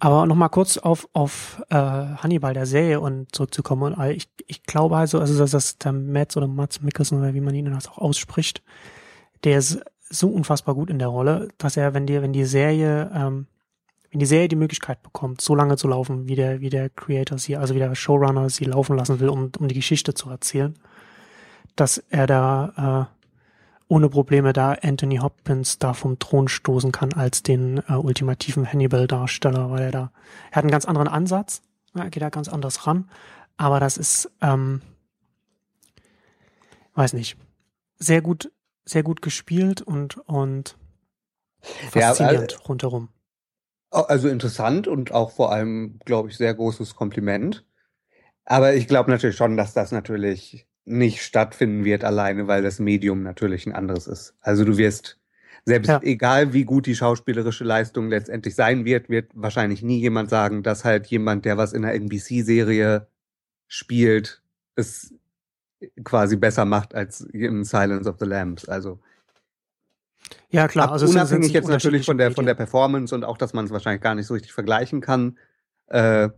Aber 0.00 0.26
nochmal 0.26 0.48
kurz 0.48 0.78
auf, 0.78 1.08
auf 1.12 1.62
äh, 1.70 1.74
Hannibal, 1.74 2.54
der 2.54 2.66
Serie, 2.66 3.00
und 3.00 3.34
zurückzukommen. 3.34 3.94
Und 3.94 4.10
ich, 4.10 4.28
ich 4.46 4.62
glaube 4.62 4.96
also, 4.96 5.18
also 5.18 5.38
dass 5.38 5.50
das 5.50 5.78
der 5.78 5.92
Mads 5.92 6.36
oder 6.36 6.46
Mats 6.46 6.80
Mikkelsen 6.82 7.18
oder 7.18 7.34
wie 7.34 7.40
man 7.40 7.54
ihn 7.54 7.74
auch 7.74 7.98
ausspricht, 7.98 8.62
der 9.44 9.58
ist 9.58 9.80
so 10.10 10.28
unfassbar 10.28 10.74
gut 10.74 10.90
in 10.90 10.98
der 10.98 11.08
Rolle, 11.08 11.48
dass 11.58 11.76
er, 11.76 11.94
wenn 11.94 12.06
die, 12.06 12.20
wenn 12.22 12.32
die 12.32 12.44
Serie, 12.44 13.10
ähm, 13.14 13.46
wenn 14.10 14.20
die 14.20 14.26
Serie 14.26 14.48
die 14.48 14.56
Möglichkeit 14.56 15.02
bekommt, 15.02 15.40
so 15.40 15.54
lange 15.54 15.76
zu 15.76 15.88
laufen, 15.88 16.28
wie 16.28 16.34
der, 16.34 16.60
wie 16.60 16.70
der 16.70 16.88
Creator 16.90 17.38
sie, 17.38 17.56
also 17.56 17.74
wie 17.74 17.78
der 17.78 17.94
Showrunner 17.94 18.48
sie 18.50 18.64
laufen 18.64 18.96
lassen 18.96 19.20
will, 19.20 19.28
um, 19.28 19.50
um 19.58 19.68
die 19.68 19.74
Geschichte 19.74 20.14
zu 20.14 20.30
erzählen, 20.30 20.74
dass 21.76 21.98
er 22.08 22.26
da 22.26 23.08
äh, 23.10 23.17
ohne 23.88 24.10
Probleme 24.10 24.52
da 24.52 24.72
Anthony 24.72 25.16
Hopkins 25.16 25.78
da 25.78 25.94
vom 25.94 26.18
Thron 26.18 26.48
stoßen 26.48 26.92
kann 26.92 27.14
als 27.14 27.42
den 27.42 27.82
äh, 27.88 27.94
ultimativen 27.94 28.70
Hannibal-Darsteller, 28.70 29.70
weil 29.70 29.84
er 29.84 29.90
da, 29.90 30.12
er 30.50 30.56
hat 30.56 30.64
einen 30.64 30.70
ganz 30.70 30.84
anderen 30.84 31.08
Ansatz, 31.08 31.62
er 31.94 32.10
geht 32.10 32.22
da 32.22 32.28
ganz 32.28 32.48
anders 32.48 32.86
ran, 32.86 33.10
aber 33.56 33.80
das 33.80 33.96
ist, 33.96 34.30
ähm, 34.42 34.82
weiß 36.94 37.14
nicht, 37.14 37.36
sehr 37.98 38.20
gut, 38.20 38.52
sehr 38.84 39.02
gut 39.02 39.22
gespielt 39.22 39.80
und, 39.82 40.18
und 40.28 40.76
Ja, 41.94 42.08
faszinierend 42.14 42.68
rundherum. 42.68 43.08
Also 43.90 44.28
interessant 44.28 44.86
und 44.86 45.12
auch 45.12 45.30
vor 45.30 45.50
allem, 45.50 45.98
glaube 46.04 46.28
ich, 46.28 46.36
sehr 46.36 46.54
großes 46.54 46.94
Kompliment. 46.94 47.64
Aber 48.44 48.74
ich 48.74 48.86
glaube 48.86 49.10
natürlich 49.10 49.36
schon, 49.36 49.56
dass 49.56 49.72
das 49.72 49.92
natürlich 49.92 50.67
nicht 50.88 51.22
stattfinden 51.22 51.84
wird 51.84 52.04
alleine, 52.04 52.46
weil 52.46 52.62
das 52.62 52.78
Medium 52.78 53.22
natürlich 53.22 53.66
ein 53.66 53.72
anderes 53.74 54.06
ist. 54.06 54.34
Also 54.40 54.64
du 54.64 54.76
wirst, 54.78 55.18
selbst 55.64 55.88
Ja. 55.88 56.00
egal 56.02 56.52
wie 56.52 56.64
gut 56.64 56.86
die 56.86 56.94
schauspielerische 56.96 57.64
Leistung 57.64 58.08
letztendlich 58.08 58.54
sein 58.54 58.84
wird, 58.84 59.08
wird 59.08 59.30
wahrscheinlich 59.34 59.82
nie 59.82 60.00
jemand 60.00 60.30
sagen, 60.30 60.62
dass 60.62 60.84
halt 60.84 61.06
jemand, 61.08 61.44
der 61.44 61.56
was 61.56 61.72
in 61.72 61.84
einer 61.84 61.94
NBC-Serie 61.94 63.06
spielt, 63.66 64.42
es 64.76 65.14
quasi 66.04 66.36
besser 66.36 66.64
macht 66.64 66.94
als 66.94 67.20
im 67.20 67.64
Silence 67.64 68.08
of 68.08 68.16
the 68.18 68.26
Lambs. 68.26 68.66
Also 68.66 68.98
Ja, 70.50 70.66
klar, 70.68 70.90
also 70.90 71.06
unabhängig 71.06 71.52
jetzt 71.52 71.68
natürlich 71.68 72.06
von 72.06 72.18
der, 72.18 72.32
von 72.32 72.46
der 72.46 72.54
Performance 72.54 73.14
und 73.14 73.24
auch, 73.24 73.38
dass 73.38 73.52
man 73.52 73.66
es 73.66 73.70
wahrscheinlich 73.70 74.02
gar 74.02 74.14
nicht 74.14 74.26
so 74.26 74.34
richtig 74.34 74.52
vergleichen 74.52 75.00
kann, 75.00 75.38
äh, 75.88 76.30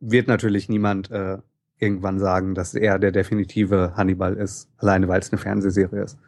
wird 0.00 0.28
natürlich 0.28 0.68
niemand 0.68 1.10
äh, 1.10 1.38
irgendwann 1.80 2.18
sagen, 2.18 2.54
dass 2.54 2.74
er 2.74 2.98
der 2.98 3.10
definitive 3.10 3.94
Hannibal 3.96 4.34
ist, 4.34 4.68
alleine 4.76 5.08
weil 5.08 5.20
es 5.20 5.32
eine 5.32 5.38
Fernsehserie 5.40 6.04
ist. 6.04 6.18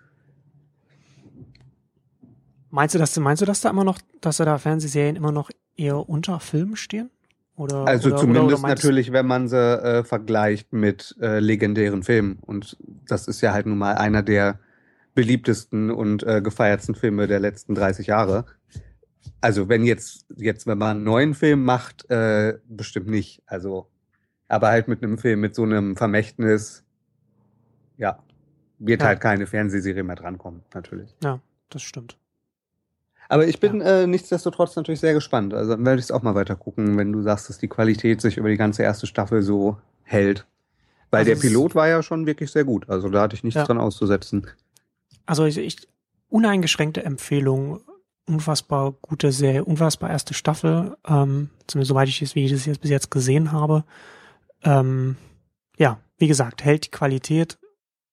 Meinst 2.70 2.94
du, 2.94 2.98
dass, 2.98 3.16
meinst 3.18 3.42
du, 3.42 3.46
dass 3.46 3.60
da 3.60 3.70
immer 3.70 3.84
noch, 3.84 4.00
dass 4.20 4.38
da 4.38 4.58
Fernsehserien 4.58 5.14
immer 5.14 5.30
noch 5.30 5.50
eher 5.76 6.08
unter 6.08 6.40
Filmen 6.40 6.76
stehen? 6.76 7.10
Oder, 7.54 7.86
Also 7.86 8.08
oder, 8.08 8.16
zumindest 8.16 8.60
oder, 8.60 8.68
natürlich, 8.68 9.12
wenn 9.12 9.26
man 9.26 9.46
sie 9.46 9.58
äh, 9.58 10.04
vergleicht 10.04 10.72
mit 10.72 11.14
äh, 11.20 11.38
legendären 11.38 12.02
Filmen. 12.02 12.38
Und 12.40 12.78
das 13.06 13.28
ist 13.28 13.42
ja 13.42 13.52
halt 13.52 13.66
nun 13.66 13.76
mal 13.76 13.96
einer 13.96 14.22
der 14.22 14.58
beliebtesten 15.14 15.90
und 15.90 16.22
äh, 16.22 16.40
gefeiertsten 16.40 16.94
Filme 16.94 17.26
der 17.26 17.40
letzten 17.40 17.74
30 17.74 18.06
Jahre. 18.06 18.46
Also 19.42 19.68
wenn 19.68 19.84
jetzt, 19.84 20.24
jetzt, 20.34 20.66
wenn 20.66 20.78
man 20.78 20.96
einen 20.96 21.04
neuen 21.04 21.34
Film 21.34 21.64
macht, 21.64 22.08
äh, 22.10 22.58
bestimmt 22.68 23.08
nicht. 23.08 23.42
Also, 23.46 23.88
aber 24.52 24.68
halt 24.68 24.86
mit 24.86 25.02
einem 25.02 25.16
Film 25.16 25.40
mit 25.40 25.54
so 25.54 25.62
einem 25.62 25.96
Vermächtnis, 25.96 26.84
ja, 27.96 28.18
wird 28.78 29.00
Ja. 29.00 29.08
halt 29.08 29.20
keine 29.20 29.46
Fernsehserie 29.46 30.02
mehr 30.02 30.16
drankommen, 30.16 30.62
natürlich. 30.74 31.14
Ja, 31.22 31.40
das 31.70 31.82
stimmt. 31.82 32.18
Aber 33.30 33.46
ich 33.46 33.60
bin 33.60 33.80
äh, 33.80 34.06
nichtsdestotrotz 34.06 34.76
natürlich 34.76 35.00
sehr 35.00 35.14
gespannt. 35.14 35.54
Also 35.54 35.70
dann 35.70 35.86
werde 35.86 36.00
ich 36.00 36.04
es 36.06 36.10
auch 36.10 36.20
mal 36.22 36.34
weiter 36.34 36.54
gucken, 36.54 36.98
wenn 36.98 37.12
du 37.12 37.22
sagst, 37.22 37.48
dass 37.48 37.56
die 37.56 37.68
Qualität 37.68 38.20
sich 38.20 38.36
über 38.36 38.50
die 38.50 38.58
ganze 38.58 38.82
erste 38.82 39.06
Staffel 39.06 39.40
so 39.40 39.78
hält. 40.02 40.46
Weil 41.10 41.20
Also 41.20 41.30
der 41.32 41.40
Pilot 41.40 41.74
war 41.74 41.88
ja 41.88 42.02
schon 42.02 42.26
wirklich 42.26 42.50
sehr 42.50 42.64
gut. 42.64 42.90
Also 42.90 43.08
da 43.08 43.22
hatte 43.22 43.34
ich 43.34 43.44
nichts 43.44 43.56
Ja. 43.60 43.64
dran 43.64 43.78
auszusetzen. 43.78 44.46
Also 45.24 45.46
ich, 45.46 45.56
ich 45.56 45.88
uneingeschränkte 46.28 47.04
Empfehlung, 47.04 47.80
unfassbar 48.26 48.92
gute 49.00 49.32
Serie, 49.32 49.64
unfassbar 49.64 50.10
erste 50.10 50.34
Staffel, 50.34 50.96
ähm, 51.08 51.48
zumindest 51.66 51.88
soweit 51.88 52.08
ich 52.08 52.20
es, 52.20 52.34
wie 52.34 52.44
ich 52.44 52.52
das 52.52 52.66
jetzt 52.66 52.82
bis 52.82 52.90
jetzt 52.90 53.10
gesehen 53.10 53.50
habe. 53.52 53.84
Ähm, 54.64 55.16
ja, 55.78 56.00
wie 56.18 56.28
gesagt, 56.28 56.64
hält 56.64 56.86
die 56.86 56.90
Qualität 56.90 57.58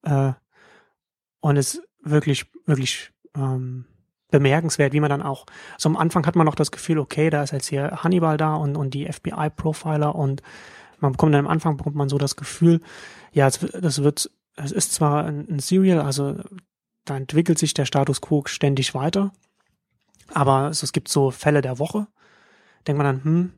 äh, 0.04 0.34
und 1.42 1.58
ist 1.58 1.82
wirklich, 2.02 2.46
wirklich 2.66 3.12
ähm, 3.36 3.86
bemerkenswert, 4.32 4.94
wie 4.94 5.00
man 5.00 5.10
dann 5.10 5.22
auch, 5.22 5.46
so 5.78 5.90
am 5.90 5.98
Anfang 5.98 6.26
hat 6.26 6.36
man 6.36 6.46
noch 6.46 6.56
das 6.56 6.72
Gefühl, 6.72 7.00
okay, 7.00 7.30
da 7.30 7.44
ist 7.44 7.52
jetzt 7.52 7.68
hier 7.68 8.04
Hannibal 8.04 8.38
da 8.38 8.56
und, 8.56 8.76
und 8.76 8.94
die 8.94 9.12
FBI-Profiler 9.12 10.16
und 10.16 10.42
man 11.00 11.14
bekommt 11.14 11.34
dann 11.34 11.46
am 11.46 11.52
Anfang 11.52 11.78
bekommt 11.78 11.96
man 11.96 12.10
so 12.10 12.18
das 12.18 12.36
Gefühl, 12.36 12.82
ja, 13.32 13.48
es, 13.48 13.60
das 13.60 14.04
wird, 14.04 14.30
es 14.56 14.72
ist 14.72 14.94
zwar 14.94 15.26
ein, 15.26 15.48
ein 15.50 15.60
Serial, 15.60 16.02
also 16.02 16.36
da 17.06 17.18
entwickelt 17.18 17.58
sich 17.58 17.74
der 17.74 17.86
Status 17.86 18.22
quo 18.22 18.44
ständig 18.46 18.94
weiter. 18.94 19.32
Aber 20.34 20.70
es, 20.70 20.84
es 20.84 20.92
gibt 20.92 21.08
so 21.08 21.32
Fälle 21.32 21.62
der 21.62 21.80
Woche. 21.80 22.08
Denkt 22.86 22.98
man 23.02 23.06
dann, 23.06 23.24
hm, 23.24 23.54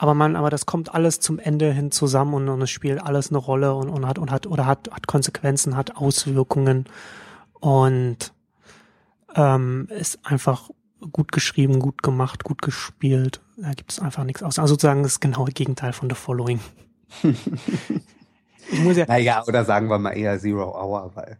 aber 0.00 0.14
man, 0.14 0.34
aber 0.34 0.48
das 0.48 0.64
kommt 0.64 0.94
alles 0.94 1.20
zum 1.20 1.38
Ende 1.38 1.70
hin 1.74 1.90
zusammen 1.90 2.32
und, 2.32 2.48
und 2.48 2.62
es 2.62 2.70
spielt 2.70 3.02
alles 3.02 3.28
eine 3.28 3.36
Rolle 3.36 3.74
und, 3.74 3.90
und 3.90 4.06
hat 4.06 4.18
und 4.18 4.30
hat 4.30 4.46
oder 4.46 4.64
hat, 4.64 4.90
hat 4.90 5.06
Konsequenzen, 5.06 5.76
hat 5.76 5.94
Auswirkungen 5.94 6.86
und 7.60 8.32
ähm, 9.34 9.88
ist 9.90 10.24
einfach 10.24 10.70
gut 11.12 11.32
geschrieben, 11.32 11.80
gut 11.80 12.02
gemacht, 12.02 12.44
gut 12.44 12.62
gespielt. 12.62 13.42
Da 13.58 13.74
gibt 13.74 13.92
es 13.92 14.00
einfach 14.00 14.24
nichts 14.24 14.42
aus. 14.42 14.58
Also 14.58 14.72
sozusagen 14.72 15.02
das 15.02 15.20
genaue 15.20 15.50
Gegenteil 15.50 15.92
von 15.92 16.08
The 16.08 16.16
Following. 16.16 16.60
ich 18.72 18.80
muss 18.80 18.96
ja, 18.96 19.04
Naja, 19.04 19.44
oder 19.46 19.66
sagen 19.66 19.90
wir 19.90 19.98
mal 19.98 20.12
eher 20.12 20.38
Zero 20.38 20.74
Hour, 20.82 21.10
weil 21.14 21.36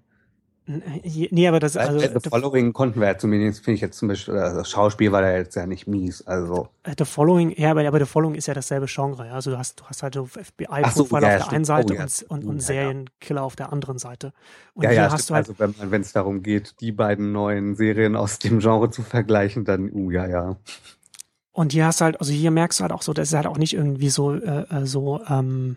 nee, 1.31 1.49
aber 1.49 1.59
das, 1.59 1.77
also, 1.77 1.99
also, 1.99 2.19
The 2.21 2.29
Following 2.29 2.73
konnten 2.73 3.01
wir 3.01 3.09
ja 3.09 3.19
zumindest, 3.19 3.65
finde 3.65 3.77
ich 3.77 3.81
jetzt 3.81 3.99
zum 3.99 4.09
Beispiel, 4.09 4.35
äh, 4.35 4.55
das 4.55 4.71
Schauspiel 4.71 5.11
war 5.13 5.23
da 5.23 5.33
jetzt 5.33 5.57
ja 5.57 5.67
nicht 5.67 5.87
mies. 5.87 6.27
Also 6.27 6.69
Äh, 6.83 6.95
The 6.99 7.05
Following, 7.05 7.55
ja, 7.57 7.71
aber, 7.71 7.87
aber 7.87 7.99
The 7.99 8.05
Following 8.07 8.35
ist 8.35 8.47
ja 8.47 8.55
dasselbe 8.55 8.87
Genre. 8.89 9.27
Ja? 9.27 9.33
Also 9.35 9.51
du 9.51 9.59
hast, 9.59 9.81
du 9.81 9.85
hast 9.85 10.03
halt 10.03 10.15
so 10.15 10.29
Ach 10.31 10.35
so, 10.35 10.41
FBI-Profile 11.05 11.23
ja, 11.23 11.29
auf 11.29 11.35
der 11.35 11.41
stimmt. 11.41 11.53
einen 11.55 11.65
Seite 11.65 11.93
Oh, 11.93 11.97
ja. 11.97 12.03
und, 12.03 12.23
und, 12.29 12.45
Oh, 12.45 12.49
und 12.51 12.57
ja, 12.57 12.61
ja. 12.61 12.61
Serienkiller 12.61 13.43
auf 13.43 13.57
der 13.57 13.73
anderen 13.73 13.99
Seite. 13.99 14.33
Und 14.75 14.85
ja, 14.85 14.91
hier 14.91 14.99
ja, 15.03 15.11
hast 15.13 15.31
du 15.31 15.35
halt, 15.35 15.49
also 15.49 15.91
wenn 15.91 16.01
es 16.01 16.13
darum 16.13 16.43
geht, 16.43 16.75
die 16.81 16.93
beiden 16.93 17.33
neuen 17.33 17.75
Serien 17.75 18.17
aus 18.17 18.39
dem 18.39 18.59
Genre 18.61 18.91
zu 18.91 19.03
vergleichen, 19.03 19.65
dann, 19.65 19.91
uh, 19.93 20.11
ja, 20.11 20.27
ja. 20.27 20.57
und 21.53 21.73
hier 21.73 21.87
hast 21.87 22.01
du 22.01 22.05
halt, 22.05 22.21
also 22.21 22.33
hier 22.33 22.51
merkst 22.51 22.79
du 22.81 22.83
halt 22.83 22.93
auch 22.93 23.03
so, 23.03 23.13
das 23.13 23.29
ist 23.29 23.35
halt 23.35 23.47
auch 23.47 23.59
nicht 23.59 23.75
irgendwie 23.75 24.11
so, 24.11 24.35
äh, 24.35 24.65
äh, 24.71 24.87
so, 24.87 25.21
ähm, 25.29 25.77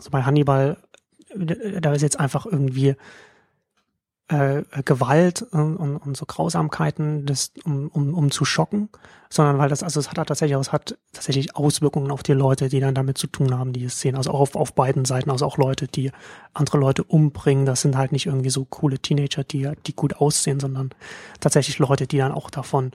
so 0.00 0.10
bei 0.10 0.22
Hannibal, 0.22 0.76
äh, 1.30 1.80
da 1.80 1.92
ist 1.92 2.02
jetzt 2.02 2.18
einfach 2.20 2.46
irgendwie 2.46 2.96
äh, 4.28 4.62
Gewalt 4.84 5.42
und, 5.42 5.76
und, 5.76 5.96
und 5.98 6.16
so 6.16 6.26
Grausamkeiten, 6.26 7.26
das, 7.26 7.52
um, 7.64 7.88
um, 7.88 8.12
um 8.12 8.30
zu 8.30 8.44
schocken, 8.44 8.88
sondern 9.30 9.58
weil 9.58 9.68
das, 9.68 9.82
also 9.82 10.00
es 10.00 10.10
hat 10.10 10.16
tatsächlich, 10.26 10.58
es 10.58 10.72
hat 10.72 10.98
tatsächlich 11.12 11.54
Auswirkungen 11.54 12.10
auf 12.10 12.24
die 12.24 12.32
Leute, 12.32 12.68
die 12.68 12.80
dann 12.80 12.94
damit 12.94 13.18
zu 13.18 13.28
tun 13.28 13.56
haben, 13.56 13.72
die 13.72 13.84
es 13.84 14.00
sehen. 14.00 14.16
Also 14.16 14.30
auch 14.32 14.40
auf, 14.40 14.56
auf 14.56 14.74
beiden 14.74 15.04
Seiten, 15.04 15.30
also 15.30 15.46
auch 15.46 15.58
Leute, 15.58 15.86
die 15.86 16.10
andere 16.54 16.78
Leute 16.78 17.04
umbringen. 17.04 17.66
Das 17.66 17.82
sind 17.82 17.96
halt 17.96 18.10
nicht 18.10 18.26
irgendwie 18.26 18.50
so 18.50 18.64
coole 18.64 18.98
Teenager, 18.98 19.44
die, 19.44 19.70
die 19.86 19.94
gut 19.94 20.16
aussehen, 20.16 20.58
sondern 20.58 20.90
tatsächlich 21.38 21.78
Leute, 21.78 22.08
die 22.08 22.18
dann 22.18 22.32
auch 22.32 22.50
davon 22.50 22.92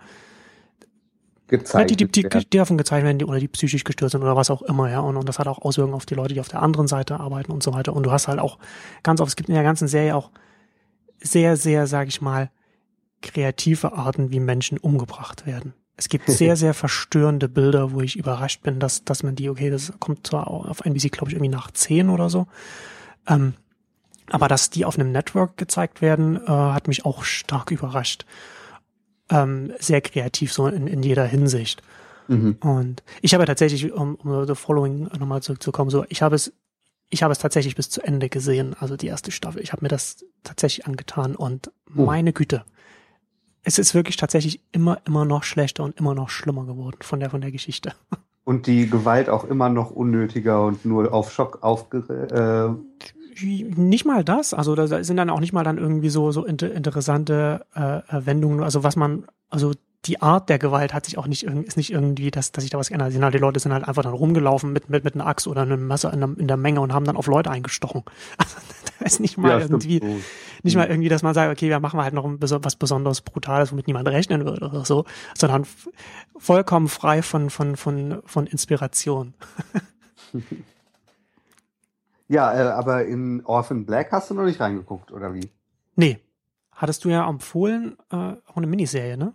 gezeigt 1.48 1.92
die, 1.92 1.96
die, 1.96 2.12
die, 2.12 2.24
werden. 2.24 2.46
die 2.52 2.58
davon 2.58 2.78
gezeigt 2.78 3.06
werden, 3.06 3.20
die, 3.20 3.26
oder 3.26 3.40
die 3.40 3.48
psychisch 3.48 3.84
gestört 3.86 4.12
sind 4.12 4.22
oder 4.22 4.36
was 4.36 4.50
auch 4.50 4.62
immer, 4.64 4.90
ja. 4.90 5.00
Und, 5.00 5.16
und 5.16 5.30
das 5.30 5.40
hat 5.40 5.48
auch 5.48 5.62
Auswirkungen 5.62 5.96
auf 5.96 6.06
die 6.06 6.16
Leute, 6.16 6.34
die 6.34 6.42
auf 6.42 6.48
der 6.50 6.62
anderen 6.62 6.88
Seite 6.88 7.22
arbeiten 7.22 7.54
und 7.54 7.64
so 7.64 7.74
weiter. 7.74 7.94
Und 7.94 8.04
du 8.04 8.12
hast 8.12 8.28
halt 8.28 8.40
auch 8.40 8.58
ganz 9.04 9.22
oft, 9.22 9.30
es 9.30 9.36
gibt 9.38 9.48
in 9.48 9.56
der 9.56 9.64
ganzen 9.64 9.88
Serie 9.88 10.16
auch 10.16 10.30
sehr, 11.22 11.58
sehr, 11.58 11.88
sag 11.88 12.08
ich 12.08 12.22
mal, 12.22 12.50
kreative 13.22 13.94
Arten, 13.94 14.32
wie 14.32 14.40
Menschen 14.40 14.78
umgebracht 14.78 15.46
werden. 15.46 15.74
Es 15.98 16.10
gibt 16.10 16.26
sehr, 16.30 16.56
sehr 16.56 16.74
verstörende 16.74 17.48
Bilder, 17.48 17.92
wo 17.92 18.02
ich 18.02 18.16
überrascht 18.16 18.64
bin, 18.64 18.80
dass, 18.80 19.04
dass 19.04 19.24
man 19.24 19.36
die, 19.36 19.50
okay, 19.50 19.70
das 19.70 19.94
kommt 20.00 20.28
zwar 20.28 20.48
auf 20.48 20.86
NBC, 20.86 21.12
glaube 21.12 21.30
ich, 21.30 21.36
irgendwie 21.36 21.52
nach 21.52 21.72
zehn 21.72 22.10
oder 22.10 22.30
so. 22.30 22.48
Ähm, 23.28 23.54
aber 24.30 24.48
dass 24.48 24.70
die 24.70 24.86
auf 24.86 24.98
einem 24.98 25.12
Network 25.12 25.58
gezeigt 25.58 26.02
werden, 26.02 26.38
äh, 26.38 26.48
hat 26.48 26.88
mich 26.88 27.06
auch 27.06 27.24
stark 27.24 27.72
überrascht. 27.72 28.26
Ähm, 29.30 29.74
sehr 29.80 30.02
kreativ 30.02 30.54
so 30.54 30.68
in, 30.68 30.88
in 30.88 31.04
jeder 31.04 31.26
Hinsicht. 31.26 31.84
Mhm. 32.28 32.58
Und 32.62 33.04
ich 33.22 33.34
habe 33.34 33.46
tatsächlich, 33.46 33.92
um, 33.92 34.16
um 34.16 34.46
The 34.48 34.56
Following 34.56 35.10
nochmal 35.20 35.42
zurückzukommen, 35.42 35.90
so 35.90 36.06
ich 36.10 36.22
habe 36.22 36.36
es, 36.36 36.54
ich 37.12 37.22
habe 37.24 37.32
es 37.32 37.38
tatsächlich 37.40 37.76
bis 37.76 37.90
zu 37.90 38.02
Ende 38.02 38.30
gesehen, 38.30 38.76
also 38.80 38.96
die 38.98 39.08
erste 39.08 39.30
Staffel. 39.32 39.62
Ich 39.62 39.72
habe 39.74 39.84
mir 39.84 39.90
das 39.90 40.26
tatsächlich 40.44 40.88
angetan 40.88 41.36
und 41.36 41.72
Oh. 41.96 42.06
meine 42.06 42.32
Güte, 42.34 42.64
es 43.64 43.78
ist 43.78 43.94
wirklich 43.94 44.16
tatsächlich 44.16 44.62
immer, 44.72 45.00
immer 45.06 45.26
noch 45.26 45.44
schlechter 45.44 45.84
und 45.84 45.98
immer 46.00 46.16
noch 46.16 46.30
schlimmer 46.30 46.66
geworden 46.66 46.98
von 47.02 47.20
der 47.20 47.30
von 47.30 47.42
der 47.42 47.52
Geschichte. 47.52 47.94
Und 48.44 48.66
die 48.66 48.90
Gewalt 48.90 49.30
auch 49.30 49.44
immer 49.44 49.70
noch 49.70 49.92
unnötiger 49.92 50.66
und 50.66 50.84
nur 50.84 51.14
auf 51.14 51.32
Schock 51.32 51.60
aufge... 51.62 52.00
Äh, 52.90 53.46
Nicht 53.46 54.04
mal 54.04 54.24
das, 54.24 54.56
also 54.56 54.74
da 54.74 55.04
sind 55.04 55.16
dann 55.18 55.30
auch 55.30 55.40
nicht 55.40 55.54
mal 55.54 55.64
dann 55.64 55.78
irgendwie 55.78 56.10
so 56.10 56.32
so 56.32 56.44
inter 56.44 56.72
interessante 56.74 57.66
äh, 57.76 58.02
Wendungen, 58.26 58.64
also 58.64 58.84
was 58.84 58.96
man, 58.96 59.28
also 59.50 59.74
die 60.06 60.22
Art 60.22 60.50
der 60.50 60.58
Gewalt 60.58 60.94
hat 60.94 61.06
sich 61.06 61.18
auch 61.18 61.28
nicht 61.28 61.44
ist 61.44 61.78
nicht 61.78 61.92
irgendwie, 61.92 62.32
dass 62.32 62.52
dass 62.52 62.64
sich 62.64 62.72
da 62.72 62.80
was 62.80 62.88
geändert. 62.88 63.14
hat. 63.14 63.22
Halt, 63.22 63.34
die 63.34 63.38
Leute 63.38 63.60
sind 63.60 63.72
halt 63.72 63.88
einfach 63.88 64.04
dann 64.04 64.14
rumgelaufen 64.14 64.74
mit 64.74 64.90
mit 64.90 65.04
mit 65.04 65.16
einer 65.16 65.28
Axt 65.28 65.48
oder 65.48 65.62
einem 65.62 65.88
Messer 65.88 66.12
in 66.12 66.20
der, 66.20 66.30
in 66.38 66.48
der 66.48 66.58
Menge 66.58 66.82
und 66.82 66.94
haben 66.94 67.06
dann 67.06 67.18
auf 67.18 67.28
Leute 67.28 67.52
eingestochen. 67.52 68.04
Also, 68.38 68.58
da 69.00 69.06
ist 69.06 69.20
nicht 69.20 69.38
mal 69.38 69.50
ja, 69.60 69.66
stimmt. 69.66 69.86
irgendwie 69.86 70.08
So. 70.08 70.22
nicht 70.64 70.76
mal 70.76 70.88
irgendwie, 70.88 71.10
dass 71.10 71.24
man 71.24 71.34
sagt, 71.34 71.52
okay, 71.52 71.70
wir 71.70 71.80
machen 71.80 72.02
halt 72.02 72.14
noch 72.14 72.26
ein 72.26 72.38
was 72.42 72.76
besonders 72.76 73.22
Brutales, 73.22 73.72
womit 73.72 73.88
niemand 73.88 74.08
rechnen 74.08 74.46
würde 74.46 74.66
oder 74.66 74.86
so, 74.86 75.06
sondern 75.36 75.66
vollkommen 76.38 76.88
frei 76.88 77.22
von 77.22 77.50
von 77.50 77.76
von 77.76 78.22
von 78.26 78.48
Inspiration. 78.48 79.34
Ja, 82.32 82.54
äh, 82.54 82.70
aber 82.70 83.04
in 83.08 83.44
Orphan 83.44 83.86
Black 83.86 84.14
hast 84.14 84.30
du 84.30 84.36
noch 84.36 84.46
nicht 84.46 84.62
reingeguckt, 84.62 85.12
oder 85.12 85.34
wie? 85.34 85.52
Nee, 85.98 86.18
hattest 86.72 87.04
du 87.04 87.10
ja 87.10 87.28
empfohlen 87.28 87.98
äh, 88.10 88.16
auch 88.16 88.56
eine 88.56 88.68
Miniserie, 88.68 89.18
ne? 89.18 89.34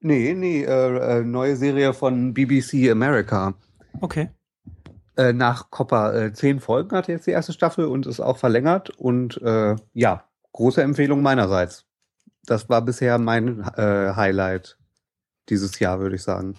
Nee, 0.00 0.34
nee, 0.34 0.62
äh, 0.64 1.18
äh, 1.20 1.22
neue 1.24 1.56
Serie 1.56 1.92
von 1.94 2.34
BBC 2.34 2.90
America. 2.90 3.54
Okay. 4.00 4.28
Äh, 5.16 5.32
nach 5.32 5.70
Copper. 5.70 6.14
Äh, 6.14 6.32
zehn 6.32 6.60
Folgen 6.60 6.94
hat 6.96 7.08
jetzt 7.08 7.26
die 7.26 7.30
erste 7.30 7.52
Staffel 7.52 7.86
und 7.86 8.06
ist 8.06 8.20
auch 8.20 8.36
verlängert. 8.36 8.90
Und 8.90 9.40
äh, 9.42 9.76
ja, 9.94 10.24
große 10.52 10.82
Empfehlung 10.82 11.22
meinerseits. 11.22 11.84
Das 12.44 12.68
war 12.68 12.82
bisher 12.82 13.18
mein 13.18 13.60
äh, 13.76 14.12
Highlight 14.14 14.78
dieses 15.48 15.78
Jahr, 15.78 15.98
würde 16.00 16.16
ich 16.16 16.22
sagen. 16.22 16.54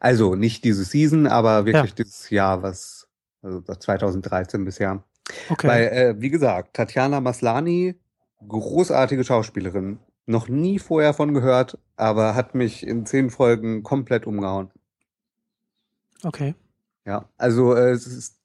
Also 0.00 0.34
nicht 0.34 0.64
diese 0.64 0.84
Season, 0.84 1.26
aber 1.26 1.64
wirklich 1.66 1.90
Ja. 1.90 2.04
dieses 2.04 2.30
Jahr, 2.30 2.62
was, 2.62 3.06
also 3.42 3.62
seit 3.64 3.82
2013 3.82 4.64
bisher. 4.64 5.04
Okay. 5.48 5.68
Weil, 5.68 5.82
äh, 5.88 6.14
wie 6.20 6.30
gesagt, 6.30 6.74
Tatjana 6.74 7.20
Maslani, 7.20 7.94
großartige 8.48 9.22
Schauspielerin. 9.22 9.98
Noch 10.26 10.48
nie 10.48 10.78
vorher 10.78 11.14
von 11.14 11.34
gehört, 11.34 11.78
aber 11.96 12.34
hat 12.34 12.54
mich 12.54 12.86
in 12.86 13.06
zehn 13.06 13.30
Folgen 13.30 13.82
komplett 13.82 14.26
umgehauen. 14.26 14.70
okay. 16.22 16.54
Ja, 17.04 17.28
also 17.36 17.74
äh, 17.74 17.90
es 17.90 18.06
ist, 18.06 18.40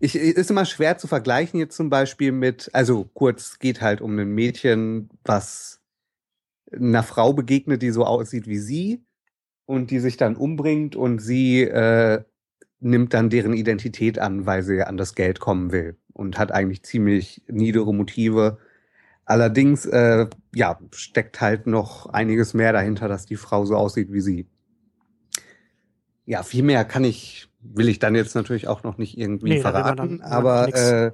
ich, 0.00 0.16
ist 0.16 0.50
immer 0.50 0.64
schwer 0.64 0.98
zu 0.98 1.06
vergleichen 1.06 1.60
jetzt 1.60 1.76
zum 1.76 1.88
Beispiel 1.88 2.32
mit, 2.32 2.68
also 2.72 3.04
kurz, 3.14 3.52
es 3.52 3.58
geht 3.60 3.80
halt 3.80 4.00
um 4.00 4.18
ein 4.18 4.34
Mädchen, 4.34 5.08
was 5.24 5.80
einer 6.72 7.02
Frau 7.02 7.32
begegnet, 7.32 7.82
die 7.82 7.90
so 7.90 8.04
aussieht 8.04 8.46
wie 8.46 8.58
sie 8.58 9.04
und 9.66 9.90
die 9.90 10.00
sich 10.00 10.16
dann 10.16 10.36
umbringt 10.36 10.96
und 10.96 11.20
sie 11.20 11.62
äh, 11.62 12.24
nimmt 12.80 13.14
dann 13.14 13.30
deren 13.30 13.54
Identität 13.54 14.18
an, 14.18 14.46
weil 14.46 14.62
sie 14.62 14.82
an 14.82 14.96
das 14.96 15.14
Geld 15.14 15.38
kommen 15.38 15.70
will 15.70 15.96
und 16.12 16.38
hat 16.38 16.52
eigentlich 16.52 16.82
ziemlich 16.82 17.42
niedere 17.46 17.94
Motive. 17.94 18.58
Allerdings, 19.24 19.86
äh, 19.86 20.26
ja, 20.54 20.78
steckt 20.92 21.40
halt 21.40 21.66
noch 21.66 22.06
einiges 22.06 22.54
mehr 22.54 22.72
dahinter, 22.72 23.08
dass 23.08 23.26
die 23.26 23.36
Frau 23.36 23.64
so 23.64 23.76
aussieht 23.76 24.12
wie 24.12 24.20
sie. 24.20 24.46
Ja, 26.24 26.42
viel 26.42 26.62
mehr 26.62 26.84
kann 26.84 27.04
ich, 27.04 27.48
will 27.60 27.88
ich 27.88 27.98
dann 27.98 28.14
jetzt 28.14 28.34
natürlich 28.34 28.68
auch 28.68 28.82
noch 28.82 28.98
nicht 28.98 29.16
irgendwie 29.18 29.50
Nee, 29.50 29.60
verraten, 29.60 30.18
dann- 30.18 30.20
aber 30.22 30.74
äh, 30.74 31.12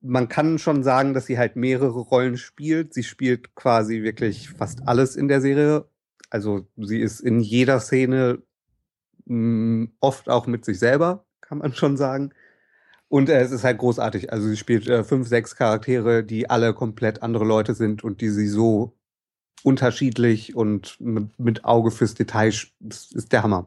man 0.00 0.28
kann 0.28 0.58
schon 0.58 0.82
sagen, 0.82 1.14
dass 1.14 1.26
sie 1.26 1.38
halt 1.38 1.56
mehrere 1.56 2.00
Rollen 2.00 2.36
spielt. 2.36 2.92
Sie 2.92 3.04
spielt 3.04 3.54
quasi 3.54 4.02
wirklich 4.02 4.48
fast 4.50 4.86
alles 4.86 5.16
in 5.16 5.28
der 5.28 5.40
Serie. 5.40 5.86
Also 6.30 6.66
sie 6.76 7.00
ist 7.00 7.20
in 7.20 7.40
jeder 7.40 7.78
Szene 7.80 8.42
mh, 9.26 9.88
oft 10.00 10.28
auch 10.28 10.46
mit 10.46 10.64
sich 10.64 10.78
selber, 10.78 11.24
kann 11.40 11.58
man 11.58 11.72
schon 11.74 11.96
sagen. 11.96 12.32
Und 13.12 13.28
äh, 13.28 13.42
es 13.42 13.50
ist 13.50 13.62
halt 13.62 13.76
großartig. 13.76 14.32
Also 14.32 14.48
sie 14.48 14.56
spielt 14.56 14.88
äh, 14.88 15.04
fünf, 15.04 15.28
sechs 15.28 15.54
Charaktere, 15.54 16.24
die 16.24 16.48
alle 16.48 16.72
komplett 16.72 17.22
andere 17.22 17.44
Leute 17.44 17.74
sind 17.74 18.02
und 18.02 18.22
die 18.22 18.30
sie 18.30 18.48
so 18.48 18.96
unterschiedlich 19.62 20.56
und 20.56 20.96
mit, 20.98 21.62
Auge 21.62 21.90
fürs 21.90 22.14
Detail, 22.14 22.48
ist 22.48 23.32
der 23.32 23.42
Hammer. 23.42 23.66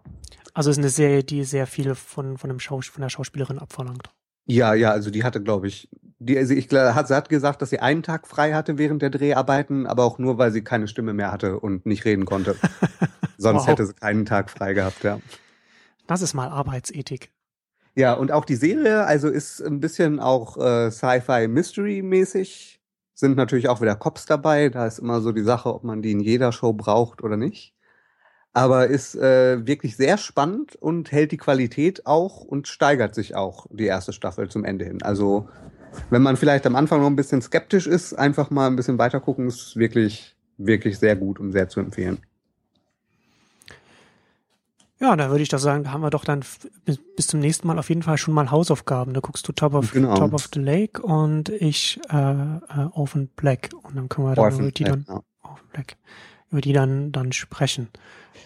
Also 0.56 0.72
es 0.72 0.78
ist 0.78 0.82
eine 0.82 0.90
Serie, 0.90 1.24
die 1.24 1.44
sehr 1.44 1.68
viel 1.68 1.94
von, 1.94 2.40
von, 2.40 2.50
dem 2.50 2.60
Schaus 2.60 2.88
von 2.88 3.04
der 3.04 3.10
Schauspielerin 3.10 3.60
abverlangt. 3.60 4.10
Ja, 4.48 4.74
ja, 4.74 4.90
also 4.90 5.12
die 5.12 5.24
hatte, 5.24 5.44
glaube 5.44 5.68
ich, 5.68 5.90
die, 6.18 6.40
also 6.40 6.56
ich 6.56 6.68
hat, 6.72 7.08
sie 7.08 7.16
hat 7.16 7.30
gesagt, 7.30 7.62
dass 7.62 7.70
sie 7.70 7.80
einen 7.80 8.02
Tag 8.02 8.28
frei 8.28 8.54
hatte 8.54 8.80
während 8.80 9.04
der 9.04 9.12
Dreharbeiten, 9.12 9.86
aber 9.86 10.06
auch 10.06 10.18
nur, 10.18 10.40
weil 10.40 10.52
sie 10.54 10.64
keine 10.64 10.88
Stimme 10.88 11.14
mehr 11.14 11.32
hatte 11.32 11.60
und 11.60 11.86
nicht 11.86 12.04
reden 12.06 12.26
konnte. 12.26 12.56
Sonst 13.38 13.62
Wow. 13.62 13.68
hätte 13.68 13.86
sie 13.86 13.94
keinen 13.94 14.26
Tag 14.26 14.50
frei 14.50 14.74
gehabt, 14.74 15.04
ja. 15.04 15.20
Das 16.08 16.24
ist 16.24 16.34
mal 16.34 16.50
Arbeitsethik. 16.50 17.30
Ja, 17.96 18.14
und 18.14 18.32
auch 18.34 18.44
die 18.44 18.56
Serie, 18.56 19.06
also 19.06 19.30
ist 19.30 19.62
ein 19.62 19.80
bisschen 19.80 20.20
auch 20.20 20.58
äh, 20.58 20.92
Sci-Fi-Mystery-mäßig. 20.92 22.82
Sind 23.14 23.38
natürlich 23.38 23.70
auch 23.70 23.80
wieder 23.82 23.96
Cops 23.96 24.26
dabei. 24.26 24.68
Da 24.68 24.86
ist 24.86 25.00
immer 25.00 25.22
so 25.22 25.32
die 25.32 25.44
Sache, 25.44 25.74
ob 25.74 25.86
man 25.86 26.02
die 26.02 26.12
in 26.12 26.20
jeder 26.20 26.52
Show 26.52 26.74
braucht 26.74 27.24
oder 27.24 27.38
nicht. 27.38 27.74
Aber 28.52 28.88
ist 28.88 29.16
äh, 29.16 29.66
wirklich 29.66 29.96
sehr 29.96 30.18
spannend 30.18 30.76
und 30.76 31.14
hält 31.14 31.32
die 31.32 31.38
Qualität 31.38 32.06
auch 32.06 32.42
und 32.42 32.68
steigert 32.68 33.16
sich 33.16 33.36
auch 33.36 33.66
die 33.70 33.86
erste 33.86 34.12
Staffel 34.12 34.50
zum 34.50 34.66
Ende 34.66 34.84
hin. 34.84 35.02
Also 35.02 35.48
wenn 36.10 36.22
man 36.22 36.36
vielleicht 36.36 36.66
am 36.66 36.76
Anfang 36.76 37.00
noch 37.00 37.08
ein 37.08 37.16
bisschen 37.16 37.42
skeptisch 37.42 37.88
ist, 37.88 38.14
einfach 38.14 38.50
mal 38.50 38.68
ein 38.68 38.76
bisschen 38.76 38.98
weiter 38.98 39.22
gucken, 39.22 39.48
ist 39.48 39.78
wirklich, 39.78 40.36
wirklich 40.58 41.00
sehr 41.00 41.16
gut 41.16 41.40
und 41.40 41.54
sehr 41.54 41.70
zu 41.70 41.80
empfehlen. 41.80 42.18
Ja, 45.00 45.16
da 45.18 45.30
würde 45.30 45.44
ich 45.44 45.50
doch 45.50 45.60
sagen, 45.60 45.84
da 45.84 45.92
haben 45.92 46.02
wir 46.02 46.10
doch 46.10 46.24
dann 46.24 46.42
bis, 46.86 47.00
bis 47.18 47.28
zum 47.28 47.42
nächsten 47.42 47.68
Mal 47.68 47.78
auf 47.78 47.90
jeden 47.90 48.02
Fall 48.04 48.18
schon 48.18 48.34
mal 48.34 48.50
Hausaufgaben. 48.50 49.14
Da 49.14 49.20
guckst 49.20 49.46
du 49.48 49.52
Top 49.52 49.74
of, 49.74 49.92
Genau. 49.92 50.16
Top 50.16 50.34
of 50.34 50.50
the 50.54 50.60
Lake 50.62 51.02
und 51.02 51.50
ich 51.50 52.00
äh, 52.10 52.16
äh, 52.18 52.60
Orphan 52.94 53.28
Black. 53.36 53.72
Und 53.84 53.96
dann 53.98 54.08
können 54.08 54.28
wir 54.28 54.36
dann 54.36 54.46
Orphan 54.46 54.60
über 54.62 54.72
die 54.72 54.84
Black, 54.86 55.06
dann 55.08 55.16
ja. 55.44 55.56
Black, 55.74 55.98
über 56.50 56.62
die 56.62 56.72
dann 56.74 57.12
dann 57.12 57.32
sprechen. 57.34 57.90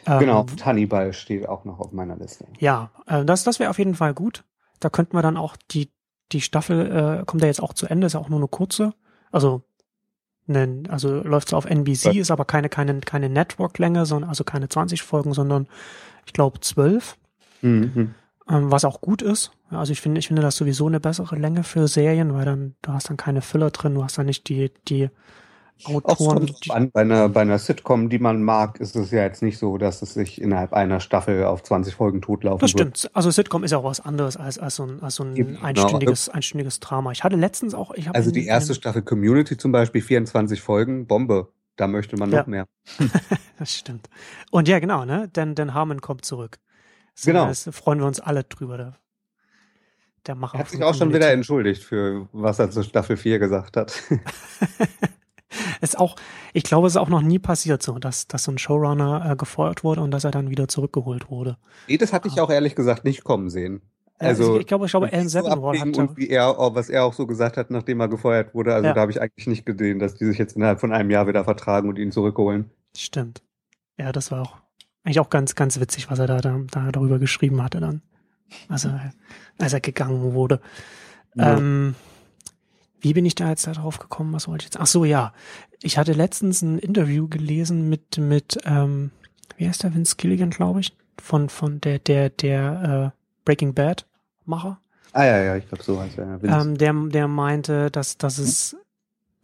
Ähm, 0.08 0.20
Genau, 0.20 0.42
und 0.42 0.66
Hannibal 0.66 1.14
steht 1.14 1.48
auch 1.48 1.66
noch 1.66 1.80
auf 1.80 1.92
meiner 1.92 2.16
Liste. 2.16 2.46
Ja, 2.58 2.90
äh, 3.06 3.24
das, 3.26 3.44
das 3.44 3.60
wäre 3.60 3.70
auf 3.70 3.78
jeden 3.78 3.94
Fall 3.96 4.16
gut. 4.16 4.44
Da 4.80 4.90
könnten 4.90 5.16
wir 5.16 5.22
dann 5.22 5.38
auch 5.38 5.56
die, 5.70 5.92
die 6.32 6.42
Staffel, 6.42 7.20
äh, 7.22 7.26
kommt 7.26 7.42
ja 7.44 7.48
jetzt 7.48 7.62
auch 7.62 7.74
zu 7.74 7.86
Ende, 7.86 8.08
ist 8.08 8.14
ja 8.14 8.20
auch 8.20 8.30
nur 8.30 8.40
eine 8.40 8.48
kurze. 8.48 8.94
Also, 9.32 9.62
ne, 10.48 10.82
also 10.90 11.22
läuft 11.22 11.50
so 11.50 11.58
auf 11.58 11.66
NBC, 11.66 12.06
Ja. 12.14 12.22
ist 12.22 12.32
aber 12.32 12.46
keine, 12.46 12.70
keine, 12.70 13.00
keine 13.02 13.30
Network-Länge, 13.30 14.08
sondern 14.08 14.30
also 14.30 14.44
keine 14.44 14.68
20 14.68 15.04
Folgen, 15.04 15.34
sondern 15.34 15.68
ich 16.30 16.34
glaube 16.34 16.60
12, 16.60 17.18
Mhm. 17.64 18.14
ähm, 18.48 18.72
was 18.72 18.86
auch 18.86 19.02
gut 19.02 19.22
ist. 19.24 19.52
Also 19.72 19.92
ich 19.92 20.00
finde, 20.02 20.20
ich 20.20 20.28
finde 20.28 20.42
das 20.44 20.56
sowieso 20.56 20.86
eine 20.88 21.00
bessere 21.00 21.36
Länge 21.36 21.64
für 21.64 21.88
Serien, 21.88 22.34
weil 22.36 22.46
dann, 22.46 22.76
du 22.84 22.92
hast 22.94 23.10
dann 23.10 23.18
keine 23.18 23.42
Filler 23.42 23.72
drin, 23.72 23.96
du 23.96 24.04
hast 24.04 24.18
dann 24.20 24.28
nicht 24.28 24.48
die, 24.48 24.72
die 24.88 25.10
Auch 25.86 25.96
Autoren. 25.96 26.46
drauf 26.46 26.76
an, 26.76 26.92
bei 26.92 27.02
einer, 27.02 27.30
bei 27.30 27.42
einer 27.42 27.58
Sitcom, 27.60 28.10
die 28.10 28.20
man 28.20 28.44
mag, 28.44 28.80
ist 28.80 28.96
es 28.96 29.12
ja 29.12 29.24
jetzt 29.24 29.42
nicht 29.44 29.58
so, 29.58 29.78
dass 29.78 30.02
es 30.02 30.14
sich 30.14 30.42
innerhalb 30.42 30.74
einer 30.74 31.00
Staffel 31.00 31.44
auf 31.46 31.64
20 31.64 31.96
Folgen 31.96 32.22
totlaufen 32.22 32.60
Das 32.60 32.74
wird. 32.76 32.98
stimmt. 32.98 33.16
Also 33.16 33.30
Sitcom 33.32 33.64
ist 33.64 33.72
ja 33.72 33.78
auch 33.80 33.84
was 33.84 34.00
anderes 34.00 34.38
als, 34.38 34.58
als 34.60 34.76
so 34.76 34.84
ein, 34.84 35.02
als 35.02 35.16
so 35.16 35.24
ein 35.24 35.36
genau. 35.36 35.60
einstündiges, 35.62 36.30
einstündiges 36.30 36.80
Drama. 36.80 37.12
Ich 37.12 37.24
hatte 37.24 37.36
letztens 37.36 37.74
auch, 37.74 37.92
ich 37.94 38.08
habe 38.08 38.18
Also 38.18 38.32
die 38.32 38.46
erste 38.46 38.74
Staffel 38.76 39.02
Community 39.02 39.58
zum 39.58 39.72
Beispiel, 39.72 40.02
24 40.02 40.62
Folgen, 40.62 41.08
Bombe. 41.08 41.50
Da 41.80 41.88
möchte 41.88 42.18
man 42.18 42.30
Ja. 42.30 42.40
noch 42.40 42.48
mehr. 42.48 42.66
Das 43.58 43.74
stimmt. 43.76 44.10
Und 44.52 44.68
ja, 44.68 44.80
genau, 44.80 45.06
ne? 45.06 45.30
Denn, 45.30 45.56
denn 45.56 45.74
Harmon 45.74 46.02
kommt 46.02 46.26
zurück. 46.26 46.60
So, 47.16 47.32
Genau. 47.32 47.46
Das 47.48 47.70
freuen 47.72 48.00
wir 48.00 48.06
uns 48.06 48.20
alle 48.20 48.44
drüber. 48.44 48.78
Der, 48.78 48.98
der 50.28 50.36
Macher. 50.36 50.56
Er 50.56 50.60
hat 50.60 50.70
sich 50.70 50.84
auch 50.84 50.94
schon 50.94 51.14
wieder 51.14 51.32
entschuldigt 51.32 51.84
für 51.84 52.28
was 52.34 52.60
er 52.60 52.70
zu 52.70 52.84
Staffel 52.84 53.16
4 53.16 53.40
gesagt 53.40 53.78
hat. 53.78 54.02
ist 55.82 55.98
auch, 55.98 56.16
ich 56.54 56.64
glaube, 56.64 56.88
es 56.88 56.94
ist 56.94 56.98
auch 56.98 57.10
noch 57.10 57.22
nie 57.22 57.40
passiert 57.40 57.82
so, 57.82 57.98
dass, 57.98 58.28
dass 58.28 58.44
so 58.44 58.52
ein 58.52 58.58
Showrunner 58.58 59.32
äh, 59.32 59.36
gefeuert 59.36 59.84
wurde 59.84 60.02
und 60.02 60.12
dass 60.12 60.24
er 60.26 60.32
dann 60.32 60.50
wieder 60.50 60.68
zurückgeholt 60.68 61.30
wurde. 61.30 61.58
Nee, 61.88 61.98
das 61.98 62.12
hatte 62.14 62.28
ich 62.28 62.40
auch 62.42 62.50
ehrlich 62.50 62.76
gesagt 62.76 63.04
nicht 63.06 63.24
kommen 63.24 63.50
sehen. 63.50 63.82
Also, 64.20 64.56
ich, 64.56 64.62
ich 64.62 64.68
glaube, 64.68 64.86
ich 64.86 64.92
glaube, 64.92 65.12
Alan 65.12 65.30
so 65.30 65.42
Sepinwall 65.42 65.80
hat 65.80 65.98
und 65.98 66.18
wie 66.18 66.30
er, 66.30 66.56
was 66.58 66.90
er 66.90 67.06
auch 67.06 67.14
so 67.14 67.26
gesagt 67.26 67.56
hat, 67.58 67.72
nachdem 67.72 68.02
er 68.02 68.10
gefeuert 68.10 68.54
wurde, 68.54 68.74
also 68.74 68.88
Ja. 68.88 68.94
da 68.94 69.02
habe 69.02 69.12
ich 69.12 69.22
eigentlich 69.22 69.48
nicht 69.48 69.66
gesehen, 69.66 70.00
dass 70.00 70.16
die 70.16 70.26
sich 70.26 70.38
jetzt 70.38 70.56
innerhalb 70.58 70.80
von 70.82 70.92
einem 70.92 71.10
Jahr 71.10 71.28
wieder 71.28 71.44
vertragen 71.46 71.88
und 71.88 71.98
ihn 71.98 72.12
zurückholen. 72.12 72.70
Stimmt. 72.96 73.42
Ja, 73.98 74.12
das 74.12 74.32
war 74.32 74.42
auch 74.42 74.58
eigentlich 75.04 75.20
auch 75.22 75.30
ganz, 75.30 75.56
ganz 75.56 75.80
witzig, 75.80 76.12
was 76.12 76.20
er 76.20 76.28
da, 76.28 76.42
da, 76.42 76.60
da 76.70 76.92
darüber 76.92 77.18
geschrieben 77.18 77.64
hatte 77.64 77.80
dann. 77.80 78.02
Also, 78.68 78.90
als 79.58 79.74
er 79.74 79.80
gegangen 79.80 80.34
wurde. 80.34 80.60
Ja. 81.36 81.58
Ähm, 81.58 81.96
wie 83.00 83.14
bin 83.14 83.26
ich 83.26 83.36
da 83.36 83.50
jetzt 83.50 83.68
da 83.68 83.72
drauf 83.72 84.00
gekommen? 84.00 84.34
Was 84.34 84.48
wollte 84.48 84.64
ich 84.64 84.66
jetzt? 84.66 84.80
Ach 84.80 84.88
so, 84.88 85.06
ja. 85.06 85.34
Ich 85.82 85.98
hatte 85.98 86.12
letztens 86.12 86.62
ein 86.62 86.78
Interview 86.78 87.30
gelesen 87.30 87.88
mit, 87.88 88.18
mit, 88.18 88.58
ähm, 88.66 89.12
wie 89.56 89.68
heißt 89.68 89.84
der, 89.84 89.94
Vince 89.94 90.16
Gilligan, 90.18 90.50
glaube 90.50 90.82
ich, 90.82 90.98
von, 91.22 91.48
von 91.48 91.80
der, 91.80 92.00
der, 92.00 92.30
der, 92.30 93.14
äh, 93.16 93.20
Breaking 93.46 93.74
Bad 93.74 94.06
Macher. 94.50 94.80
Ah 95.14 95.26
ja, 95.26 95.44
ja, 95.44 95.56
ich 95.56 95.68
glaube 95.68 95.84
so 95.84 96.00
heißt 96.00 96.18
er. 96.18 96.40
ja. 96.42 96.62
Ähm, 96.62 96.78
der, 96.78 96.94
der 96.94 97.28
meinte, 97.28 97.90
dass, 97.90 98.18
dass 98.18 98.38
es 98.38 98.76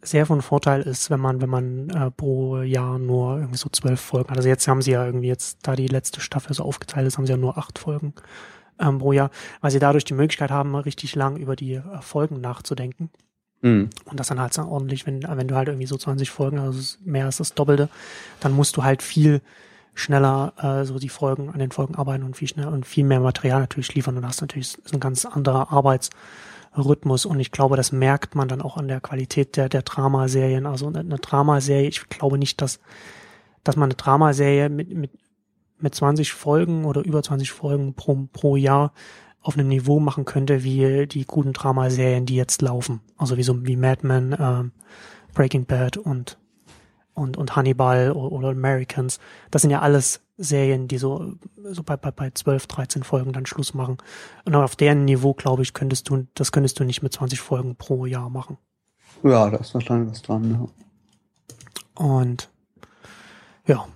sehr 0.02 0.26
von 0.26 0.42
Vorteil 0.42 0.82
ist, 0.82 1.10
wenn 1.10 1.20
man, 1.20 1.40
wenn 1.40 1.48
man 1.48 1.90
äh, 1.90 2.10
pro 2.10 2.60
Jahr 2.60 2.98
nur 2.98 3.38
irgendwie 3.38 3.58
so 3.58 3.68
zwölf 3.70 4.00
Folgen 4.00 4.30
hat. 4.30 4.36
Also 4.36 4.48
jetzt 4.48 4.68
haben 4.68 4.82
sie 4.82 4.92
ja 4.92 5.04
irgendwie 5.04 5.28
jetzt, 5.28 5.58
da 5.62 5.74
die 5.74 5.88
letzte 5.88 6.20
Staffel 6.20 6.54
so 6.54 6.62
aufgeteilt 6.62 7.06
ist, 7.06 7.18
haben 7.18 7.26
sie 7.26 7.32
ja 7.32 7.36
nur 7.38 7.58
acht 7.58 7.78
Folgen 7.78 8.14
ähm, 8.78 8.98
pro 8.98 9.12
Jahr, 9.12 9.30
weil 9.60 9.70
sie 9.70 9.78
dadurch 9.78 10.04
die 10.04 10.14
Möglichkeit 10.14 10.50
haben, 10.50 10.74
richtig 10.76 11.14
lang 11.14 11.36
über 11.36 11.56
die 11.56 11.74
äh, 11.74 11.82
Folgen 12.00 12.40
nachzudenken. 12.40 13.10
Hm. 13.62 13.90
Und 14.04 14.20
das 14.20 14.28
dann 14.28 14.40
halt 14.40 14.52
so 14.52 14.62
ordentlich, 14.62 15.06
wenn, 15.06 15.22
wenn 15.22 15.48
du 15.48 15.56
halt 15.56 15.68
irgendwie 15.68 15.86
so 15.86 15.96
20 15.96 16.30
Folgen, 16.30 16.58
also 16.58 16.96
mehr 17.04 17.24
als 17.24 17.38
das 17.38 17.54
Doppelte, 17.54 17.88
dann 18.40 18.52
musst 18.52 18.76
du 18.76 18.84
halt 18.84 19.02
viel 19.02 19.40
schneller 19.96 20.52
äh, 20.58 20.84
so 20.84 20.98
die 20.98 21.08
Folgen 21.08 21.50
an 21.50 21.58
den 21.58 21.72
Folgen 21.72 21.94
arbeiten 21.94 22.22
und 22.22 22.36
viel 22.36 22.48
schneller 22.48 22.70
und 22.70 22.86
viel 22.86 23.04
mehr 23.04 23.20
Material 23.20 23.60
natürlich 23.60 23.94
liefern 23.94 24.16
und 24.16 24.22
natürlich 24.22 24.78
ist 24.78 24.94
ein 24.94 25.00
ganz 25.00 25.24
anderer 25.24 25.72
Arbeitsrhythmus 25.72 27.24
und 27.26 27.40
ich 27.40 27.50
glaube, 27.50 27.76
das 27.76 27.92
merkt 27.92 28.34
man 28.34 28.46
dann 28.46 28.62
auch 28.62 28.76
an 28.76 28.88
der 28.88 29.00
Qualität 29.00 29.56
der 29.56 29.68
der 29.68 29.82
Dramaserien. 29.82 30.66
Also 30.66 30.86
eine, 30.86 31.00
eine 31.00 31.18
Dramaserie, 31.18 31.88
ich 31.88 32.08
glaube 32.08 32.38
nicht, 32.38 32.60
dass 32.60 32.78
dass 33.64 33.76
man 33.76 33.88
eine 33.88 33.94
Dramaserie 33.94 34.68
mit 34.68 34.94
mit 34.94 35.10
mit 35.78 35.94
20 35.94 36.32
Folgen 36.32 36.84
oder 36.84 37.04
über 37.04 37.22
20 37.22 37.50
Folgen 37.50 37.94
pro 37.94 38.28
pro 38.32 38.56
Jahr 38.56 38.92
auf 39.40 39.56
einem 39.56 39.68
Niveau 39.68 40.00
machen 40.00 40.24
könnte 40.24 40.64
wie 40.64 41.06
die 41.06 41.24
guten 41.24 41.52
Dramaserien, 41.52 42.26
die 42.26 42.36
jetzt 42.36 42.62
laufen. 42.62 43.00
Also 43.16 43.36
wie 43.36 43.44
so 43.44 43.64
wie 43.64 43.76
Mad 43.76 44.06
Men, 44.06 44.36
ähm, 44.38 44.72
Breaking 45.34 45.66
Bad 45.66 45.96
und 45.96 46.38
und 47.16 47.36
und 47.36 47.56
Hannibal 47.56 48.12
oder, 48.12 48.50
Americans. 48.50 49.18
Das 49.50 49.62
sind 49.62 49.72
ja 49.72 49.80
alles 49.80 50.20
Serien, 50.36 50.86
die 50.86 50.98
so 50.98 51.34
so 51.64 51.82
bei 51.82 51.96
bei 51.96 52.12
bei 52.12 52.30
12, 52.30 52.68
13 52.68 53.02
Folgen 53.02 53.32
dann 53.32 53.46
Schluss 53.46 53.74
machen. 53.74 53.98
Und 54.44 54.54
auf 54.54 54.76
deren 54.76 55.04
Niveau, 55.04 55.34
glaube 55.34 55.62
ich, 55.62 55.74
könntest 55.74 56.08
du 56.08 56.26
das 56.34 56.52
könntest 56.52 56.78
du 56.78 56.84
nicht 56.84 57.02
mit 57.02 57.12
20 57.12 57.40
Folgen 57.40 57.76
pro 57.76 58.06
Jahr 58.06 58.30
machen. 58.30 58.58
Ja, 59.24 59.50
da 59.50 59.56
ist 59.56 59.74
wahrscheinlich 59.74 60.10
was 60.12 60.22
dran. 60.22 60.70
Ja. 61.98 62.04
Und 62.04 62.50
ja, 63.66 63.88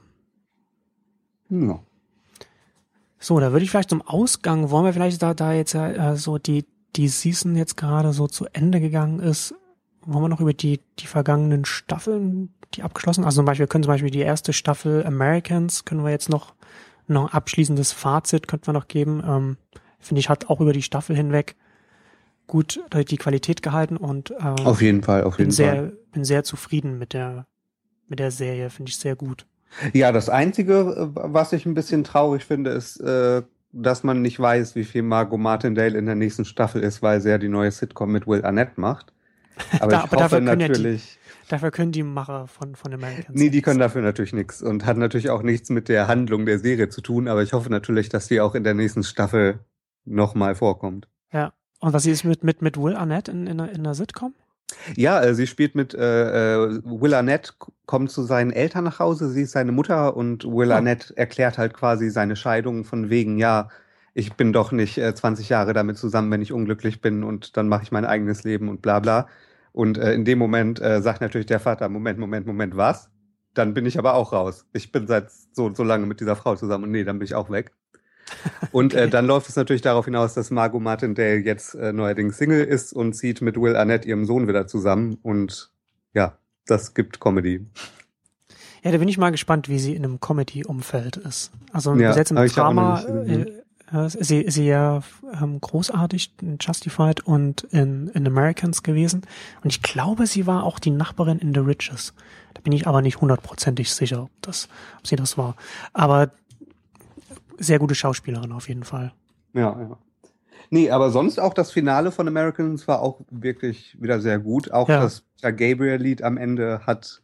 Ja. 1.50 1.80
So, 3.18 3.38
da 3.38 3.52
würde 3.52 3.64
ich 3.64 3.70
vielleicht 3.70 3.90
zum 3.90 4.02
Ausgang, 4.02 4.70
wollen 4.70 4.86
wir 4.86 4.94
vielleicht, 4.94 5.22
da, 5.22 5.34
da 5.34 5.52
jetzt 5.52 5.74
ja 5.74 6.12
äh, 6.12 6.16
so 6.16 6.38
die, 6.38 6.64
die 6.96 7.08
Season 7.08 7.54
jetzt 7.54 7.76
gerade 7.76 8.12
so 8.14 8.26
zu 8.26 8.46
Ende 8.46 8.80
gegangen 8.80 9.20
ist, 9.20 9.54
wollen 10.12 10.24
wir 10.24 10.28
noch 10.28 10.40
über 10.40 10.52
die, 10.52 10.80
die 10.98 11.06
vergangenen 11.06 11.64
Staffeln, 11.64 12.54
die 12.74 12.82
abgeschlossen, 12.82 13.24
also 13.24 13.36
zum 13.36 13.44
Beispiel, 13.46 13.64
wir 13.64 13.68
können 13.68 13.84
zum 13.84 13.92
Beispiel 13.92 14.10
die 14.10 14.20
erste 14.20 14.52
Staffel 14.52 15.04
Americans, 15.06 15.84
können 15.84 16.04
wir 16.04 16.10
jetzt 16.10 16.28
noch, 16.28 16.54
noch 17.06 17.28
ein 17.28 17.34
abschließendes 17.34 17.92
Fazit, 17.92 18.48
könnten 18.48 18.66
wir 18.66 18.74
noch 18.74 18.88
geben, 18.88 19.22
ähm, 19.26 19.56
finde 19.98 20.20
ich, 20.20 20.28
hat 20.28 20.48
auch 20.48 20.60
über 20.60 20.72
die 20.72 20.82
Staffel 20.82 21.16
hinweg 21.16 21.56
gut 22.46 22.80
die 23.08 23.16
Qualität 23.16 23.62
gehalten 23.62 23.96
und 23.96 24.32
ähm, 24.32 24.66
Auf 24.66 24.82
jeden 24.82 25.02
Fall, 25.02 25.22
auf 25.22 25.36
bin 25.36 25.46
jeden 25.46 25.52
sehr, 25.52 25.74
Fall. 25.74 25.92
bin 26.12 26.24
sehr 26.24 26.42
zufrieden 26.42 26.98
mit 26.98 27.12
der, 27.12 27.46
mit 28.08 28.18
der 28.18 28.32
Serie, 28.32 28.70
finde 28.70 28.90
ich 28.90 28.96
sehr 28.96 29.14
gut. 29.14 29.46
Ja, 29.92 30.10
das 30.10 30.28
Einzige, 30.28 31.12
äh, 31.14 31.20
was 31.22 31.52
ich 31.52 31.64
ein 31.64 31.74
bisschen 31.74 32.02
traurig 32.02 32.44
finde, 32.44 32.70
ist, 32.70 32.98
äh, 33.00 33.42
dass 33.72 34.02
man 34.02 34.20
nicht 34.20 34.40
weiß, 34.40 34.74
wie 34.74 34.84
viel 34.84 35.02
Margot 35.02 35.38
Martindale 35.38 35.96
in 35.96 36.06
der 36.06 36.16
nächsten 36.16 36.44
Staffel 36.44 36.82
ist, 36.82 37.02
weil 37.02 37.20
sie 37.20 37.30
ja 37.30 37.38
die 37.38 37.48
neue 37.48 37.70
Sitcom 37.70 38.10
mit 38.10 38.26
Will 38.26 38.44
Arnett 38.44 38.78
macht. 38.78 39.12
Aber 39.80 39.90
Da- 39.90 40.02
aber 40.02 40.16
dafür 40.16 40.40
ja 40.42 40.56
die- 40.56 40.68
natürlich, 40.68 41.18
Dafür 41.48 41.70
können 41.72 41.90
die 41.90 42.04
Macher 42.04 42.46
von, 42.46 42.76
von 42.76 42.94
Americans. 42.94 43.28
nee, 43.36 43.50
die 43.50 43.60
können 43.60 43.80
dafür 43.80 44.02
natürlich 44.02 44.32
nichts 44.32 44.62
und 44.62 44.86
hat 44.86 44.96
natürlich 44.96 45.30
auch 45.30 45.42
nichts 45.42 45.68
mit 45.68 45.88
der 45.88 46.06
Handlung 46.06 46.46
der 46.46 46.60
Serie 46.60 46.88
zu 46.90 47.00
tun, 47.00 47.26
aber 47.26 47.42
ich 47.42 47.52
hoffe 47.52 47.70
natürlich, 47.70 48.08
dass 48.08 48.28
die 48.28 48.40
auch 48.40 48.54
in 48.54 48.62
der 48.62 48.74
nächsten 48.74 49.02
Staffel 49.02 49.58
nochmal 50.04 50.54
vorkommt. 50.54 51.08
Ja. 51.32 51.52
Und 51.80 51.92
was 51.92 52.06
ist 52.06 52.24
mit, 52.24 52.44
mit, 52.44 52.62
mit 52.62 52.76
Will 52.76 52.94
Arnett 52.94 53.28
in, 53.28 53.46
in, 53.48 53.58
der, 53.58 53.72
in 53.72 53.82
der 53.82 53.94
Sitcom? 53.94 54.34
Ja, 54.96 55.20
äh, 55.22 55.34
sie 55.34 55.48
spielt 55.48 55.74
mit 55.74 55.92
äh, 55.94 56.66
äh, 56.66 56.80
Will 56.84 57.14
Arnett, 57.14 57.54
kommt 57.86 58.10
zu 58.12 58.22
seinen 58.22 58.52
Eltern 58.52 58.84
nach 58.84 59.00
Hause, 59.00 59.28
sie 59.30 59.42
ist 59.42 59.50
seine 59.52 59.72
Mutter 59.72 60.16
und 60.16 60.44
Will 60.44 60.70
Oh. 60.70 60.74
Arnett 60.74 61.12
erklärt 61.16 61.58
halt 61.58 61.74
quasi 61.74 62.10
seine 62.10 62.36
Scheidung 62.36 62.84
von 62.84 63.10
wegen, 63.10 63.38
ja, 63.38 63.70
ich 64.14 64.34
bin 64.34 64.52
doch 64.52 64.70
nicht 64.70 64.98
äh, 64.98 65.12
20 65.14 65.48
Jahre 65.48 65.72
damit 65.72 65.98
zusammen, 65.98 66.30
wenn 66.30 66.42
ich 66.42 66.52
unglücklich 66.52 67.00
bin 67.00 67.24
und 67.24 67.56
dann 67.56 67.66
mache 67.68 67.82
ich 67.82 67.90
mein 67.92 68.04
eigenes 68.04 68.44
Leben 68.44 68.68
und 68.68 68.82
bla 68.82 69.00
bla. 69.00 69.26
Und 69.72 69.98
äh, 69.98 70.12
in 70.14 70.24
dem 70.24 70.38
Moment 70.38 70.80
äh, 70.80 71.00
sagt 71.02 71.20
natürlich 71.20 71.46
der 71.46 71.60
Vater, 71.60 71.88
Moment, 71.88 72.18
Moment, 72.18 72.46
Moment, 72.46 72.76
was? 72.76 73.10
Dann 73.54 73.74
bin 73.74 73.86
ich 73.86 73.98
aber 73.98 74.14
auch 74.14 74.32
raus. 74.32 74.66
Ich 74.72 74.92
bin 74.92 75.06
seit 75.06 75.30
so, 75.52 75.72
so 75.74 75.82
lange 75.82 76.06
mit 76.06 76.20
dieser 76.20 76.36
Frau 76.36 76.56
zusammen 76.56 76.84
und 76.84 76.90
nee, 76.92 77.04
dann 77.04 77.18
bin 77.18 77.26
ich 77.26 77.34
auch 77.34 77.50
weg. 77.50 77.72
Und 78.70 78.94
äh, 78.94 78.98
Okay. 78.98 79.10
dann 79.10 79.26
läuft 79.26 79.48
es 79.48 79.56
natürlich 79.56 79.82
darauf 79.82 80.04
hinaus, 80.04 80.34
dass 80.34 80.52
Margot 80.52 80.80
Martindale 80.80 81.38
jetzt 81.38 81.74
äh, 81.74 81.92
neuerdings 81.92 82.36
Single 82.38 82.62
ist 82.64 82.92
und 82.92 83.14
zieht 83.14 83.40
mit 83.40 83.56
Will 83.60 83.74
Arnett, 83.74 84.04
ihrem 84.04 84.24
Sohn, 84.24 84.46
wieder 84.46 84.68
zusammen. 84.68 85.18
Und 85.22 85.72
ja, 86.14 86.38
das 86.66 86.94
gibt 86.94 87.18
Comedy. 87.18 87.66
Ja, 88.82 88.92
da 88.92 88.98
bin 88.98 89.08
ich 89.08 89.18
mal 89.18 89.30
gespannt, 89.30 89.68
wie 89.68 89.80
sie 89.80 89.96
in 89.96 90.04
einem 90.04 90.20
Comedy-Umfeld 90.20 91.16
ist. 91.16 91.50
Also 91.72 91.94
Ja, 91.96 92.14
jetzt 92.14 92.30
im 92.30 92.36
Drama 92.36 93.00
äh, 93.00 93.34
äh, 93.34 93.59
sie, 94.08 94.40
ist 94.40 94.54
sie 94.54 94.66
ja 94.66 95.02
ähm, 95.40 95.60
großartig 95.60 96.34
in 96.40 96.58
Justified 96.60 97.20
und 97.26 97.62
in, 97.64 98.08
in 98.08 98.26
Americans 98.26 98.82
gewesen. 98.82 99.22
Und 99.62 99.70
ich 99.70 99.82
glaube, 99.82 100.26
sie 100.26 100.46
war 100.46 100.64
auch 100.64 100.78
die 100.78 100.90
Nachbarin 100.90 101.38
in 101.38 101.52
The 101.54 101.60
Riches. 101.60 102.14
Da 102.54 102.60
bin 102.60 102.72
ich 102.72 102.86
aber 102.86 103.02
nicht 103.02 103.20
hundertprozentig 103.20 103.90
sicher, 103.92 104.24
ob, 104.24 104.30
das, 104.42 104.68
ob 104.98 105.06
sie 105.06 105.16
das 105.16 105.36
war. 105.38 105.56
Aber 105.92 106.30
sehr 107.58 107.78
gute 107.78 107.94
Schauspielerin 107.94 108.52
auf 108.52 108.68
jeden 108.68 108.84
Fall. 108.84 109.12
Ja, 109.54 109.78
ja. 109.80 109.98
Nee, 110.72 110.90
aber 110.90 111.10
sonst 111.10 111.40
auch 111.40 111.52
das 111.52 111.72
Finale 111.72 112.12
von 112.12 112.28
Americans 112.28 112.86
war 112.86 113.00
auch 113.02 113.20
wirklich 113.30 114.00
wieder 114.00 114.20
sehr 114.20 114.38
gut. 114.38 114.70
Auch 114.70 114.88
Ja. 114.88 115.00
das 115.00 115.24
Gabriel-Lied 115.42 116.22
am 116.22 116.36
Ende 116.36 116.86
hat 116.86 117.22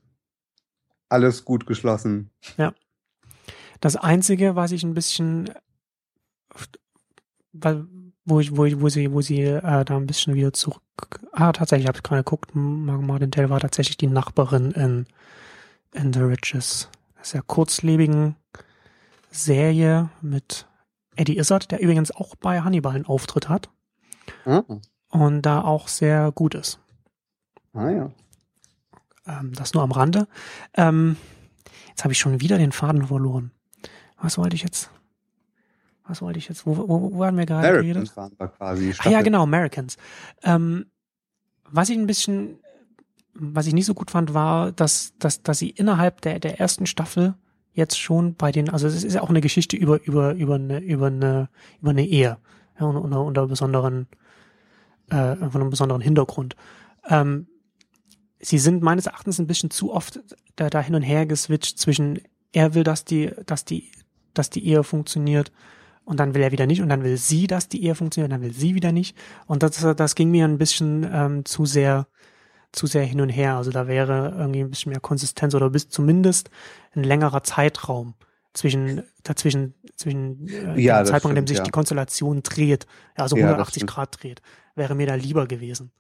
alles 1.08 1.44
gut 1.44 1.66
geschlossen. 1.66 2.30
Das 3.80 3.94
Einzige, 3.94 4.56
was 4.56 4.72
ich 4.72 4.82
ein 4.82 4.94
bisschen, 4.94 5.50
wo 8.24 8.40
ich, 8.40 8.56
wo 8.56 8.64
ich, 8.64 8.80
wo 8.80 8.88
sie, 8.88 9.12
wo 9.12 9.20
sie 9.20 9.42
äh, 9.42 9.84
da 9.84 9.96
ein 9.96 10.06
bisschen 10.06 10.34
wieder 10.34 10.52
zurück, 10.52 10.82
ah, 11.32 11.52
tatsächlich, 11.52 11.86
habe 11.88 11.98
ich 11.98 12.02
gerade 12.02 12.22
geguckt, 12.24 12.50
Margot 12.54 13.06
Martindale 13.06 13.50
war 13.50 13.60
tatsächlich 13.60 13.96
die 13.96 14.08
Nachbarin 14.08 14.72
in, 14.72 15.06
in 15.92 16.12
The 16.12 16.20
Riches. 16.20 16.88
Sehr 17.22 17.42
kurzlebigen 17.42 18.36
Serie 19.30 20.10
mit 20.20 20.66
Eddie 21.16 21.38
Izzard, 21.38 21.70
der 21.70 21.80
übrigens 21.80 22.10
auch 22.10 22.34
bei 22.36 22.60
Hannibal 22.60 22.94
einen 22.94 23.06
Auftritt 23.06 23.48
hat 23.48 23.70
Ah, 24.44 24.62
und 25.10 25.42
da 25.42 25.62
auch 25.62 25.88
sehr 25.88 26.32
gut 26.32 26.54
ist. 26.54 26.78
ah 27.74 27.90
ja. 27.90 28.10
Ähm, 29.26 29.52
das 29.54 29.74
nur 29.74 29.82
am 29.82 29.92
Rande. 29.92 30.28
Ähm, 30.74 31.16
jetzt 31.88 32.04
habe 32.04 32.12
ich 32.12 32.18
schon 32.18 32.40
wieder 32.40 32.58
den 32.58 32.72
Faden 32.72 33.06
verloren. 33.06 33.50
Was 34.20 34.38
wollte 34.38 34.56
ich 34.56 34.62
jetzt? 34.62 34.90
Was 36.08 36.22
wollte 36.22 36.38
ich 36.38 36.48
jetzt? 36.48 36.66
Wo, 36.66 36.76
wo, 36.76 37.12
wo 37.12 37.24
haben 37.24 37.36
wir 37.36 37.46
gerade 37.46 37.68
geredet? 37.68 37.96
Americans 37.96 38.16
waren 38.16 38.32
wir 38.38 38.48
quasi. 38.48 38.94
Ah 38.98 39.10
ja, 39.10 39.22
genau, 39.22 39.42
Americans. 39.42 39.96
Ähm, 40.42 40.86
was 41.70 41.88
ich 41.88 41.98
ein 41.98 42.06
bisschen, 42.06 42.58
was 43.34 43.66
ich 43.66 43.74
nicht 43.74 43.86
so 43.86 43.94
gut 43.94 44.10
fand, 44.10 44.34
war, 44.34 44.72
dass, 44.72 45.14
dass, 45.18 45.42
dass 45.42 45.58
sie 45.58 45.70
innerhalb 45.70 46.20
der, 46.20 46.38
der 46.38 46.60
ersten 46.60 46.86
Staffel 46.86 47.34
jetzt 47.72 47.98
schon 47.98 48.34
bei 48.34 48.52
den, 48.52 48.70
also 48.70 48.86
es 48.86 49.04
ist 49.04 49.14
ja 49.14 49.22
auch 49.22 49.30
eine 49.30 49.40
Geschichte 49.40 49.76
über, 49.76 50.02
über, 50.04 50.34
über 50.34 50.54
eine, 50.54 50.78
über 50.78 51.08
eine, 51.08 51.48
über 51.80 51.90
eine 51.90 52.06
Ehe. 52.06 52.38
Ja, 52.78 52.86
unter, 52.86 53.02
unter, 53.02 53.24
unter 53.24 53.46
besonderen, 53.46 54.06
äh, 55.10 55.36
von 55.36 55.60
einem 55.60 55.70
besonderen 55.70 56.02
Hintergrund. 56.02 56.56
Ähm, 57.08 57.48
sie 58.38 58.58
sind 58.58 58.82
meines 58.82 59.06
Erachtens 59.06 59.38
ein 59.38 59.46
bisschen 59.46 59.70
zu 59.70 59.92
oft 59.92 60.20
da, 60.56 60.70
da 60.70 60.80
hin 60.80 60.94
und 60.94 61.02
her 61.02 61.26
geswitcht 61.26 61.78
zwischen, 61.78 62.20
er 62.52 62.74
will, 62.74 62.84
dass 62.84 63.04
die, 63.04 63.32
dass 63.44 63.64
die, 63.64 63.90
dass 64.34 64.50
die 64.50 64.66
Ehe 64.66 64.84
funktioniert 64.84 65.52
und 66.06 66.20
dann 66.20 66.34
will 66.34 66.42
er 66.42 66.52
wieder 66.52 66.66
nicht 66.66 66.82
und 66.82 66.90
dann 66.90 67.04
will 67.04 67.18
sie, 67.18 67.48
dass 67.48 67.68
die 67.68 67.84
Ehe 67.84 67.96
funktioniert 67.96 68.32
und 68.32 68.40
dann 68.40 68.48
will 68.48 68.54
sie 68.58 68.76
wieder 68.76 68.92
nicht. 68.92 69.18
Und 69.48 69.64
das, 69.64 69.80
das 69.96 70.16
ging 70.16 70.32
mir 70.32 70.46
ein 70.46 70.58
bisschen 70.58 71.08
ähm, 71.12 71.46
zu 71.46 71.66
sehr 71.66 72.08
zu 72.72 72.86
sehr 72.86 73.04
hin 73.04 73.20
und 73.20 73.30
her. 73.30 73.56
Also 73.56 73.70
da 73.70 73.86
wäre 73.88 74.34
irgendwie 74.38 74.60
ein 74.60 74.70
bisschen 74.70 74.90
mehr 74.92 75.00
Konsistenz 75.00 75.54
oder 75.54 75.70
bis 75.70 75.88
zumindest 75.88 76.50
ein 76.94 77.04
längerer 77.04 77.42
Zeitraum 77.42 78.14
zwischen 78.54 79.02
dazwischen 79.22 79.74
zwischen 79.96 80.52
äh, 80.52 80.82
Ja, 80.82 81.02
dem 81.02 81.04
Zeitpunkt, 81.04 81.32
an 81.32 81.44
dem 81.44 81.46
sich 81.46 81.62
ja. 81.62 81.64
die 81.64 81.70
Konstellation 81.70 82.42
dreht, 82.42 82.86
ja, 83.16 83.24
also 83.24 83.40
Ja, 83.40 83.54
das 83.54 83.70
180 83.70 83.72
stimmt. 83.72 83.86
Grad 83.86 84.22
dreht, 84.22 84.42
wäre 84.74 84.94
mir 84.94 85.06
da 85.06 85.14
lieber 85.14 85.46
gewesen. 85.46 85.92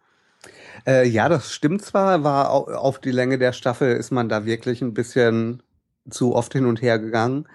Äh, 0.86 1.06
ja, 1.08 1.28
das 1.28 1.52
stimmt 1.52 1.82
zwar, 1.82 2.22
war 2.24 2.50
au- 2.52 2.66
auf 2.74 3.00
die 3.00 3.10
Länge 3.10 3.38
der 3.38 3.52
Staffel 3.52 3.96
ist 3.96 4.10
man 4.10 4.28
da 4.28 4.44
wirklich 4.44 4.82
ein 4.82 4.94
bisschen 4.94 5.62
zu 6.10 6.34
oft 6.34 6.52
hin 6.52 6.66
und 6.66 6.82
her 6.82 6.98
gegangen. 6.98 7.48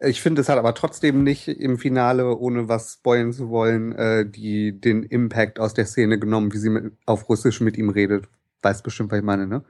Ich 0.00 0.20
finde, 0.20 0.40
es 0.40 0.48
hat 0.48 0.58
aber 0.58 0.74
trotzdem 0.74 1.22
nicht 1.22 1.48
im 1.48 1.78
Finale, 1.78 2.36
ohne 2.36 2.68
was 2.68 2.94
spoilen 2.94 3.32
zu 3.32 3.48
wollen, 3.48 3.92
äh, 3.92 4.28
die, 4.28 4.78
den 4.78 5.02
Impact 5.04 5.60
aus 5.60 5.72
der 5.72 5.86
Szene 5.86 6.18
genommen, 6.18 6.52
wie 6.52 6.58
sie 6.58 6.70
mit, 6.70 6.92
auf 7.06 7.28
Russisch 7.28 7.60
mit 7.60 7.78
ihm 7.78 7.90
redet. 7.90 8.28
Weißt 8.62 8.82
bestimmt, 8.82 9.12
was 9.12 9.18
ich 9.18 9.24
meine, 9.24 9.46
ne? 9.46 9.64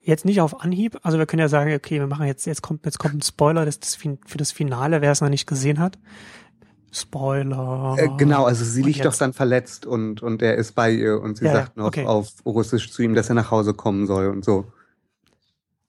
Jetzt 0.00 0.24
nicht 0.24 0.40
auf 0.40 0.60
Anhieb, 0.60 0.98
also 1.02 1.18
wir 1.18 1.26
können 1.26 1.40
ja 1.40 1.48
sagen, 1.48 1.72
okay, 1.74 1.98
wir 1.98 2.06
machen 2.06 2.26
jetzt, 2.26 2.46
jetzt 2.46 2.62
kommt, 2.62 2.84
jetzt 2.84 2.98
kommt 2.98 3.14
ein 3.14 3.22
Spoiler 3.22 3.64
das, 3.64 3.78
das, 3.78 3.94
für 3.94 4.38
das 4.38 4.52
Finale, 4.52 5.02
wer 5.02 5.12
es 5.12 5.20
noch 5.20 5.28
nicht 5.28 5.46
gesehen 5.46 5.78
hat. 5.78 5.98
Spoiler. 6.90 7.96
Äh, 7.98 8.08
genau, 8.16 8.44
also 8.44 8.64
sie 8.64 8.82
liegt 8.82 9.04
doch 9.04 9.14
dann 9.14 9.34
verletzt 9.34 9.84
und, 9.84 10.22
und 10.22 10.40
er 10.40 10.56
ist 10.56 10.72
bei 10.72 10.90
ihr 10.90 11.20
und 11.20 11.36
sie 11.36 11.44
ja, 11.44 11.52
sagt 11.52 11.76
noch 11.76 11.86
okay. 11.86 12.06
auf 12.06 12.32
Russisch 12.46 12.90
zu 12.90 13.02
ihm, 13.02 13.14
dass 13.14 13.28
er 13.28 13.34
nach 13.34 13.50
Hause 13.50 13.74
kommen 13.74 14.06
soll 14.06 14.28
und 14.28 14.44
so. 14.44 14.72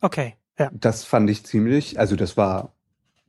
Okay, 0.01 0.35
ja. 0.57 0.69
Das 0.73 1.05
fand 1.05 1.29
ich 1.29 1.45
ziemlich, 1.45 1.99
also 1.99 2.15
das 2.15 2.35
war 2.35 2.73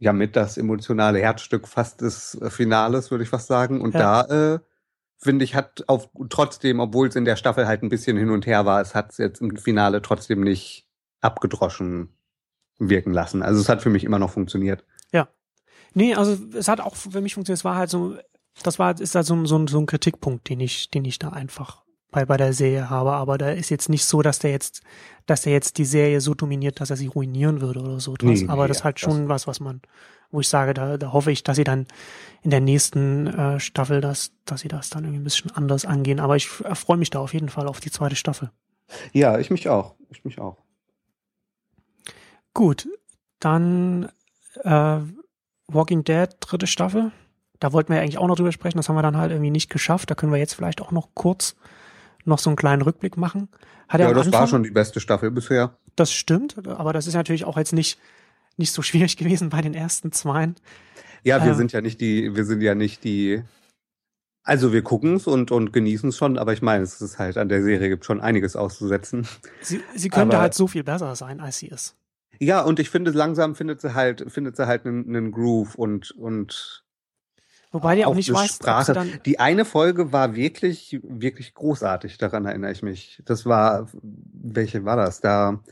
ja 0.00 0.12
mit 0.12 0.34
das 0.34 0.56
emotionale 0.58 1.20
Herzstück 1.20 1.68
fast 1.68 2.00
des 2.00 2.34
äh, 2.40 2.50
Finales, 2.50 3.10
würde 3.12 3.22
ich 3.22 3.30
fast 3.30 3.46
sagen. 3.46 3.80
Und 3.80 3.94
Ja. 3.94 4.24
da, 4.24 4.54
äh, 4.54 4.58
finde 5.18 5.44
ich, 5.44 5.54
hat 5.54 5.84
auf 5.86 6.08
trotzdem, 6.30 6.80
obwohl 6.80 7.06
es 7.08 7.14
in 7.16 7.24
der 7.26 7.36
Staffel 7.36 7.66
halt 7.68 7.82
ein 7.84 7.88
bisschen 7.90 8.16
hin 8.16 8.30
und 8.30 8.46
her 8.46 8.64
war, 8.66 8.80
es 8.80 8.94
hat 8.94 9.12
es 9.12 9.18
jetzt 9.18 9.40
im 9.40 9.56
Finale 9.56 10.02
trotzdem 10.02 10.40
nicht 10.40 10.88
abgedroschen 11.20 12.16
wirken 12.78 13.12
lassen. 13.12 13.42
Also 13.42 13.60
es 13.60 13.68
hat 13.68 13.82
für 13.82 13.90
mich 13.90 14.02
immer 14.04 14.18
noch 14.18 14.30
funktioniert. 14.32 14.84
Nee, 15.92 16.14
also 16.14 16.38
es 16.56 16.68
hat 16.68 16.80
auch 16.80 16.94
für 16.94 17.20
mich 17.20 17.34
funktioniert, 17.34 17.58
es 17.58 17.64
war 17.64 17.74
halt 17.74 17.90
so, 17.90 18.16
das 18.62 18.78
war, 18.78 18.98
ist 19.00 19.14
halt 19.16 19.26
so, 19.26 19.34
ein- 19.34 19.46
so, 19.46 19.58
ein- 19.58 19.66
so 19.66 19.80
ein 19.80 19.86
Kritikpunkt, 19.86 20.48
den 20.48 20.60
ich, 20.60 20.88
den 20.90 21.04
ich 21.04 21.18
da 21.18 21.30
einfach 21.30 21.82
bei, 22.10 22.24
bei 22.24 22.36
der 22.36 22.52
Serie 22.52 22.90
habe, 22.90 23.12
aber 23.12 23.38
da 23.38 23.50
ist 23.50 23.70
jetzt 23.70 23.88
nicht 23.88 24.04
so, 24.04 24.22
dass 24.22 24.38
der 24.38 24.50
jetzt, 24.50 24.82
dass 25.26 25.42
der 25.42 25.52
jetzt 25.52 25.78
die 25.78 25.84
Serie 25.84 26.20
so 26.20 26.34
dominiert, 26.34 26.80
dass 26.80 26.90
er 26.90 26.96
sie 26.96 27.06
ruinieren 27.06 27.60
würde 27.60 27.80
oder 27.80 28.00
so 28.00 28.14
etwas. 28.14 28.40
Nee, 28.42 28.48
aber 28.48 28.62
nee, 28.62 28.68
das 28.68 28.78
ist 28.78 28.84
halt 28.84 28.96
das- 28.96 29.00
schon 29.02 29.28
was, 29.28 29.46
was 29.46 29.60
man, 29.60 29.80
wo 30.30 30.40
ich 30.40 30.48
sage, 30.48 30.74
da, 30.74 30.96
da 30.96 31.12
hoffe 31.12 31.30
ich, 31.32 31.42
dass 31.42 31.56
sie 31.56 31.64
dann 31.64 31.86
in 32.42 32.50
der 32.50 32.60
nächsten 32.60 33.26
äh, 33.26 33.60
Staffel, 33.60 34.00
dass, 34.00 34.32
dass 34.44 34.60
sie 34.62 34.68
das 34.68 34.90
dann 34.90 35.04
irgendwie 35.04 35.20
ein 35.20 35.24
bisschen 35.24 35.50
anders 35.52 35.84
angehen. 35.84 36.20
Aber 36.20 36.36
ich 36.36 36.48
freue 36.48 36.96
mich 36.96 37.10
da 37.10 37.18
auf 37.20 37.32
jeden 37.34 37.48
Fall 37.48 37.66
auf 37.68 37.80
die 37.80 37.90
zweite 37.90 38.16
Staffel. 38.16 38.50
Ja, 39.12 39.38
ich 39.38 39.50
mich 39.50 39.68
auch. 39.68 39.94
Ich 40.10 40.24
mich 40.24 40.40
auch. 40.40 40.56
Gut, 42.54 42.88
dann 43.38 44.10
äh, 44.64 44.98
Walking 45.68 46.04
Dead, 46.04 46.28
dritte 46.40 46.66
Staffel. 46.66 47.12
Da 47.60 47.72
wollten 47.72 47.90
wir 47.90 47.96
ja 47.96 48.02
eigentlich 48.02 48.18
auch 48.18 48.26
noch 48.26 48.36
drüber 48.36 48.52
sprechen, 48.52 48.78
das 48.78 48.88
haben 48.88 48.96
wir 48.96 49.02
dann 49.02 49.16
halt 49.16 49.30
irgendwie 49.30 49.50
nicht 49.50 49.70
geschafft. 49.70 50.10
Da 50.10 50.14
können 50.14 50.32
wir 50.32 50.38
jetzt 50.38 50.54
vielleicht 50.54 50.80
auch 50.80 50.90
noch 50.92 51.10
kurz 51.14 51.56
noch 52.24 52.38
so 52.38 52.50
einen 52.50 52.56
kleinen 52.56 52.82
Rückblick 52.82 53.16
machen. 53.16 53.48
Hat 53.88 54.00
Ja, 54.00 54.12
das 54.12 54.26
Anfang, 54.26 54.40
war 54.40 54.46
schon 54.46 54.62
die 54.62 54.70
beste 54.70 55.00
Staffel 55.00 55.30
bisher. 55.30 55.76
das 55.96 56.12
stimmt, 56.12 56.66
aber 56.68 56.92
das 56.92 57.06
ist 57.06 57.14
natürlich 57.14 57.44
auch 57.44 57.56
jetzt 57.56 57.72
nicht, 57.72 57.98
nicht 58.56 58.72
so 58.72 58.82
schwierig 58.82 59.16
gewesen 59.16 59.48
bei 59.50 59.62
den 59.62 59.74
ersten 59.74 60.12
zweien. 60.12 60.54
Ja, 61.22 61.42
wir 61.44 61.50
Ähm. 61.52 61.56
sind 61.56 61.72
ja 61.72 61.80
nicht 61.80 62.00
die, 62.00 62.34
wir 62.34 62.44
sind 62.44 62.60
ja 62.62 62.74
nicht 62.74 63.04
die. 63.04 63.42
Also 64.42 64.72
wir 64.72 64.82
gucken 64.82 65.16
es 65.16 65.26
und, 65.26 65.50
und 65.50 65.72
genießen 65.72 66.08
es 66.08 66.16
schon, 66.16 66.38
aber 66.38 66.52
ich 66.54 66.62
meine, 66.62 66.82
es 66.82 67.00
ist 67.02 67.18
halt 67.18 67.36
an 67.36 67.50
der 67.50 67.62
Serie 67.62 67.90
gibt 67.90 68.06
schon 68.06 68.20
einiges 68.22 68.56
auszusetzen. 68.56 69.28
Sie, 69.60 69.82
sie 69.94 70.08
könnte 70.08 70.36
Aber- 70.36 70.42
halt 70.42 70.54
so 70.54 70.66
viel 70.66 70.82
besser 70.82 71.14
sein, 71.14 71.40
als 71.40 71.58
sie 71.58 71.66
ist. 71.68 71.94
Ja, 72.38 72.62
und 72.62 72.78
ich 72.80 72.88
finde, 72.88 73.10
langsam 73.10 73.54
findet 73.54 73.82
sie 73.82 73.92
halt, 73.94 74.24
findet 74.32 74.56
sie 74.56 74.66
halt 74.66 74.86
einen, 74.86 75.06
einen 75.14 75.30
Groove 75.30 75.74
und, 75.74 76.10
und 76.12 76.84
Wobei 77.72 77.94
die 77.94 78.04
auch 78.04 78.14
nicht 78.14 78.32
weiß, 78.32 78.56
Sprache. 78.56 78.92
dann, 78.92 79.20
die 79.24 79.38
eine 79.38 79.64
Folge 79.64 80.12
war 80.12 80.34
wirklich, 80.34 80.98
wirklich 81.02 81.54
großartig, 81.54 82.18
daran 82.18 82.44
erinnere 82.44 82.72
ich 82.72 82.82
mich. 82.82 83.22
Das 83.24 83.46
war, 83.46 83.86
welche 84.02 84.84
war 84.84 84.96
das? 84.96 85.20
Da, 85.20 85.62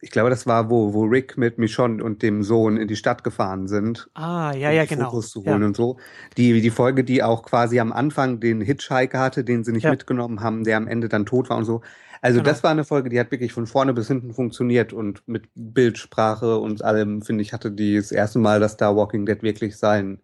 ich 0.00 0.10
glaube, 0.10 0.30
das 0.30 0.46
war, 0.46 0.70
wo, 0.70 0.92
wo 0.94 1.04
Rick 1.04 1.36
mit 1.38 1.58
Michonne 1.58 2.04
und 2.04 2.22
dem 2.22 2.42
Sohn 2.42 2.76
in 2.76 2.86
die 2.88 2.96
Stadt 2.96 3.24
gefahren 3.24 3.68
sind. 3.68 4.08
ah, 4.14 4.52
ja, 4.54 4.68
um 4.70 4.74
ja, 4.76 4.84
genau. 4.84 5.06
Fotos 5.10 5.30
zu 5.30 5.42
Ja. 5.42 5.52
holen 5.52 5.64
und 5.64 5.76
so. 5.76 5.96
Die, 6.36 6.60
die 6.60 6.70
Folge, 6.70 7.04
die 7.04 7.22
auch 7.22 7.42
quasi 7.42 7.80
am 7.80 7.92
Anfang 7.92 8.38
den 8.38 8.60
Hitchhiker 8.60 9.18
hatte, 9.18 9.42
den 9.44 9.64
sie 9.64 9.72
nicht 9.72 9.84
Ja. 9.84 9.90
mitgenommen 9.90 10.40
haben, 10.40 10.62
der 10.64 10.76
am 10.76 10.86
Ende 10.88 11.08
dann 11.08 11.26
tot 11.26 11.50
war 11.50 11.56
und 11.56 11.64
so. 11.64 11.80
Also 12.20 12.38
Genau. 12.40 12.50
das 12.50 12.62
war 12.62 12.70
eine 12.70 12.84
Folge, 12.84 13.08
die 13.10 13.18
hat 13.20 13.30
wirklich 13.30 13.52
von 13.52 13.66
vorne 13.66 13.92
bis 13.92 14.08
hinten 14.08 14.32
funktioniert 14.34 14.92
und 14.92 15.26
mit 15.26 15.48
Bildsprache 15.54 16.58
und 16.58 16.82
allem, 16.84 17.22
finde 17.22 17.42
ich, 17.42 17.52
hatte 17.52 17.70
die 17.70 17.96
das 17.96 18.12
erste 18.12 18.38
Mal, 18.38 18.60
dass 18.60 18.76
da 18.76 18.94
Walking 18.96 19.26
Dead 19.26 19.42
wirklich 19.42 19.76
sein 19.76 20.20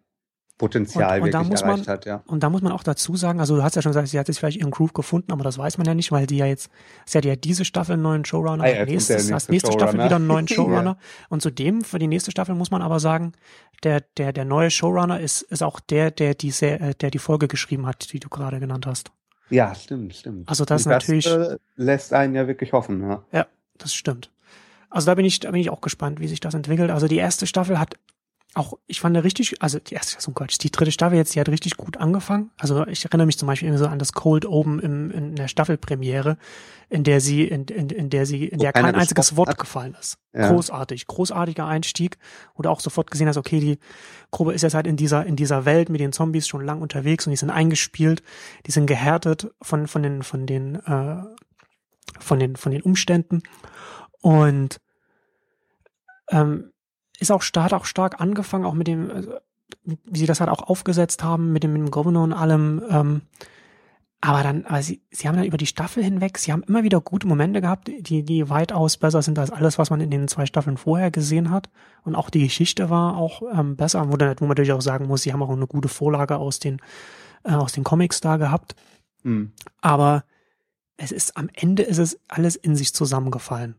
Potenzial 0.61 1.19
Und- 1.21 1.27
und 1.27 1.33
wirklich 1.33 1.49
muss 1.49 1.61
man- 1.61 1.69
erreicht 1.71 1.87
hat, 1.87 2.05
ja. 2.05 2.21
Und 2.27 2.43
da 2.43 2.49
muss 2.51 2.61
man 2.61 2.71
auch 2.71 2.83
dazu 2.83 3.15
sagen, 3.15 3.39
also 3.39 3.55
du 3.55 3.63
hast 3.63 3.75
ja 3.75 3.81
schon 3.81 3.89
gesagt, 3.89 4.07
sie 4.09 4.19
hat 4.19 4.27
jetzt 4.27 4.37
vielleicht 4.37 4.57
ihren 4.57 4.69
Groove 4.69 4.93
gefunden, 4.93 5.31
aber 5.31 5.43
das 5.43 5.57
weiß 5.57 5.77
man 5.79 5.87
ja 5.87 5.95
nicht, 5.95 6.11
weil 6.11 6.27
die 6.27 6.37
ja 6.37 6.45
jetzt, 6.45 6.69
sie 7.05 7.17
hat 7.17 7.25
ja 7.25 7.35
diese 7.35 7.65
Staffel 7.65 7.93
einen 7.93 8.03
neuen 8.03 8.23
Showrunner, 8.25 8.63
Ah 8.63 8.67
ja, 8.67 8.85
nächste 8.85 9.13
nächste 9.15 9.27
Staffel 9.39 9.59
Showrunner. 9.59 10.05
wieder 10.05 10.15
einen 10.17 10.27
neuen 10.27 10.45
Ja. 10.49 10.55
Showrunner. 10.55 10.97
Und 11.29 11.41
zudem, 11.41 11.83
für 11.83 11.97
die 11.97 12.07
nächste 12.07 12.29
Staffel 12.31 12.53
muss 12.53 12.69
man 12.69 12.81
aber 12.83 12.99
sagen, 12.99 13.31
der, 13.83 14.01
der, 14.17 14.31
der 14.33 14.45
neue 14.45 14.69
Showrunner 14.69 15.19
ist, 15.19 15.41
ist 15.41 15.63
auch 15.63 15.79
der, 15.79 16.11
der 16.11 16.35
die, 16.35 16.49
äh, 16.63 16.93
der 16.93 17.09
die 17.09 17.17
Folge 17.19 17.47
geschrieben 17.47 17.87
hat, 17.87 18.13
die 18.13 18.19
du 18.19 18.29
gerade 18.29 18.59
genannt 18.59 18.85
hast. 18.85 19.11
Ja, 19.49 19.73
stimmt, 19.75 20.15
stimmt. 20.15 20.47
Also 20.47 20.63
das 20.63 20.85
Und 20.85 20.91
natürlich- 20.91 21.25
äh, 21.27 21.57
lässt 21.75 22.13
einen 22.13 22.35
ja 22.35 22.47
wirklich 22.47 22.71
hoffen, 22.71 23.01
ja. 23.01 23.23
Ja, 23.31 23.47
das 23.79 23.93
stimmt. 23.93 24.31
Also 24.89 25.07
da 25.07 25.15
bin 25.15 25.25
ich, 25.25 25.39
da 25.39 25.51
bin 25.51 25.59
ich 25.61 25.69
auch 25.69 25.81
gespannt, 25.81 26.19
wie 26.19 26.27
sich 26.27 26.39
das 26.41 26.53
entwickelt. 26.53 26.91
Also 26.91 27.07
die 27.07 27.17
erste 27.17 27.47
Staffel 27.47 27.79
hat 27.79 27.95
auch, 28.53 28.73
ich 28.85 28.99
fand 28.99 29.15
eine 29.15 29.23
richtig, 29.23 29.61
also 29.61 29.79
die 29.79 29.93
erste, 29.93 30.21
so 30.21 30.31
Gott, 30.33 30.53
die 30.61 30.71
dritte 30.71 30.91
Staffel 30.91 31.17
jetzt, 31.17 31.33
die 31.33 31.39
hat 31.39 31.47
richtig 31.47 31.77
gut 31.77 31.95
angefangen. 31.95 32.51
Also 32.57 32.85
ich 32.85 33.05
erinnere 33.05 33.25
mich 33.25 33.37
zum 33.37 33.47
Beispiel 33.47 33.69
irgendwie 33.69 33.83
so 33.85 33.89
an 33.89 33.97
das 33.97 34.11
Cold 34.11 34.45
Open 34.45 34.79
im, 34.79 35.09
in 35.11 35.35
der 35.35 35.47
Staffelpremiere, 35.47 36.37
in 36.89 37.05
der 37.05 37.21
sie, 37.21 37.45
in, 37.45 37.63
in, 37.65 37.89
in 37.89 38.09
der 38.09 38.25
sie, 38.25 38.45
in 38.45 38.59
Wo 38.59 38.63
der 38.63 38.73
kein 38.73 38.93
einziges 38.93 39.37
Wort 39.37 39.49
hat. 39.49 39.57
gefallen 39.57 39.95
ist. 39.97 40.17
Ja. 40.33 40.51
Großartig, 40.51 41.07
großartiger 41.07 41.65
Einstieg, 41.65 42.17
wo 42.55 42.63
du 42.63 42.69
auch 42.69 42.81
sofort 42.81 43.09
gesehen 43.09 43.29
hast, 43.29 43.37
okay, 43.37 43.61
die 43.61 43.79
Gruppe 44.31 44.51
ist 44.51 44.63
jetzt 44.63 44.73
halt 44.73 44.87
in 44.87 44.97
dieser, 44.97 45.25
in 45.25 45.37
dieser 45.37 45.63
Welt 45.63 45.87
mit 45.87 46.01
den 46.01 46.11
Zombies 46.11 46.47
schon 46.47 46.65
lang 46.65 46.81
unterwegs 46.81 47.25
und 47.25 47.31
die 47.31 47.37
sind 47.37 47.51
eingespielt, 47.51 48.21
die 48.65 48.71
sind 48.71 48.85
gehärtet 48.85 49.49
von, 49.61 49.87
von 49.87 50.03
den, 50.03 50.23
von 50.23 50.45
den, 50.45 50.75
äh, 50.75 51.23
von 52.19 52.37
den, 52.37 52.57
von 52.57 52.73
den 52.73 52.81
Umständen 52.81 53.43
und 54.19 54.81
ähm, 56.29 56.71
ist 57.21 57.31
auch 57.31 57.41
stark, 57.41 57.73
auch 57.73 57.85
stark 57.85 58.19
angefangen, 58.19 58.65
auch 58.65 58.73
mit 58.73 58.87
dem, 58.87 59.11
also, 59.11 59.33
wie 59.85 60.19
sie 60.19 60.25
das 60.25 60.39
halt 60.39 60.49
auch 60.49 60.63
aufgesetzt 60.63 61.23
haben, 61.23 61.53
mit 61.53 61.63
dem, 61.63 61.73
mit 61.73 61.81
dem 61.81 61.91
Governor 61.91 62.23
und 62.23 62.33
allem. 62.33 62.81
Ähm, 62.89 63.21
aber 64.23 64.43
dann, 64.43 64.65
aber 64.65 64.83
sie, 64.83 65.01
sie 65.09 65.27
haben 65.27 65.35
dann 65.35 65.45
über 65.45 65.57
die 65.57 65.65
Staffel 65.65 66.03
hinweg, 66.03 66.37
sie 66.37 66.51
haben 66.51 66.63
immer 66.63 66.83
wieder 66.83 67.01
gute 67.01 67.27
Momente 67.27 67.59
gehabt, 67.59 67.87
die, 67.87 68.23
die 68.23 68.49
weitaus 68.49 68.97
besser 68.97 69.23
sind 69.23 69.39
als 69.39 69.49
alles, 69.49 69.79
was 69.79 69.89
man 69.89 69.99
in 69.99 70.11
den 70.11 70.27
zwei 70.27 70.45
Staffeln 70.45 70.77
vorher 70.77 71.09
gesehen 71.09 71.49
hat. 71.49 71.69
Und 72.03 72.15
auch 72.15 72.29
die 72.29 72.43
Geschichte 72.43 72.89
war 72.91 73.17
auch 73.17 73.41
ähm, 73.53 73.75
besser, 73.75 74.11
wo, 74.11 74.17
dann, 74.17 74.35
wo 74.39 74.45
man 74.45 74.49
natürlich 74.49 74.73
auch 74.73 74.81
sagen 74.81 75.07
muss, 75.07 75.23
sie 75.23 75.33
haben 75.33 75.41
auch 75.41 75.49
eine 75.49 75.67
gute 75.67 75.89
Vorlage 75.89 76.37
aus 76.37 76.59
den, 76.59 76.81
äh, 77.43 77.53
aus 77.53 77.71
den 77.71 77.83
Comics 77.83 78.21
da 78.21 78.37
gehabt. 78.37 78.75
Hm. 79.23 79.53
Aber 79.81 80.23
es 80.97 81.11
ist 81.11 81.35
am 81.35 81.49
Ende 81.53 81.81
ist 81.81 81.97
es 81.97 82.19
alles 82.27 82.55
in 82.55 82.75
sich 82.75 82.93
zusammengefallen. 82.93 83.75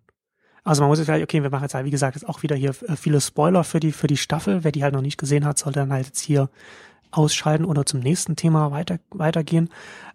Also 0.64 0.82
man 0.82 0.88
muss 0.88 0.98
jetzt 0.98 1.06
vielleicht, 1.06 1.24
okay, 1.24 1.42
wir 1.42 1.50
machen 1.50 1.64
jetzt 1.64 1.74
halt, 1.74 1.84
wie 1.86 1.90
gesagt, 1.90 2.14
jetzt 2.16 2.28
auch 2.28 2.42
wieder 2.42 2.54
hier 2.56 2.70
äh, 2.88 2.96
viele 2.96 3.20
Spoiler 3.20 3.64
für 3.64 3.80
die, 3.80 3.92
für 3.92 4.06
die 4.06 4.16
Staffel. 4.16 4.62
Wer 4.64 4.72
die 4.72 4.82
halt 4.84 4.94
noch 4.94 5.00
nicht 5.02 5.18
gesehen 5.18 5.44
hat, 5.44 5.58
sollte 5.58 5.80
dann 5.80 5.92
halt 5.92 6.06
jetzt 6.06 6.20
hier 6.20 6.48
ausschalten 7.10 7.64
oder 7.64 7.84
zum 7.84 8.00
nächsten 8.00 8.36
Thema 8.36 8.70
weiter, 8.70 8.98
weitergehen. 9.10 9.68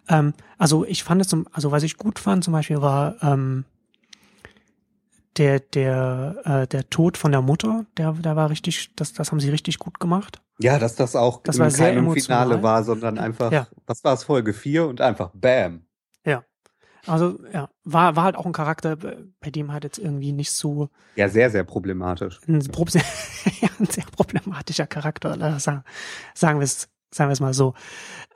Ähm, 0.08 0.32
also 0.56 0.84
ich 0.84 1.04
fand 1.04 1.20
es, 1.20 1.28
zum, 1.28 1.46
also 1.52 1.70
was 1.70 1.82
ich 1.82 1.96
gut 1.96 2.18
fand 2.18 2.42
zum 2.44 2.52
Beispiel 2.52 2.80
war 2.82 3.22
ähm, 3.22 3.64
der, 5.36 5.60
der, 5.60 6.36
äh, 6.44 6.66
der 6.66 6.90
Tod 6.90 7.16
von 7.16 7.30
der 7.30 7.42
Mutter, 7.42 7.84
der, 7.96 8.12
der 8.12 8.34
war 8.34 8.50
richtig, 8.50 8.90
das, 8.96 9.12
das 9.12 9.30
haben 9.30 9.38
sie 9.40 9.50
richtig 9.50 9.78
gut 9.78 10.00
gemacht. 10.00 10.40
Ja, 10.58 10.78
dass 10.80 10.96
das 10.96 11.14
auch 11.14 11.42
Das 11.44 11.56
in 11.56 11.62
war 11.62 11.70
sehr 11.70 11.94
keinem. 11.94 12.10
Finale 12.12 12.62
war, 12.62 12.82
sondern 12.82 13.18
einfach, 13.18 13.52
Ja. 13.52 13.68
was 13.86 14.02
war 14.02 14.14
es, 14.14 14.24
Folge 14.24 14.52
4 14.52 14.88
und 14.88 15.00
einfach 15.00 15.30
Bam. 15.34 15.82
Also 17.08 17.38
ja, 17.52 17.68
war, 17.84 18.16
war 18.16 18.24
halt 18.24 18.36
auch 18.36 18.46
ein 18.46 18.52
Charakter, 18.52 18.96
bei 18.96 19.16
bei 19.40 19.50
dem 19.50 19.72
halt 19.72 19.84
jetzt 19.84 19.98
irgendwie 19.98 20.32
nicht 20.32 20.52
so 20.52 20.90
Ja, 21.16 21.28
sehr, 21.28 21.50
sehr 21.50 21.64
problematisch. 21.64 22.40
ein, 22.46 22.60
ja, 23.60 23.68
ein 23.78 23.86
sehr 23.86 24.04
problematischer 24.16 24.86
Charakter, 24.86 25.32
äh, 25.40 25.58
sagen, 25.60 25.84
sagen 26.34 26.58
wir 26.60 26.64
es 26.64 26.88
sagen 27.12 27.30
wir 27.30 27.32
es 27.32 27.40
mal 27.40 27.54
so. 27.54 27.74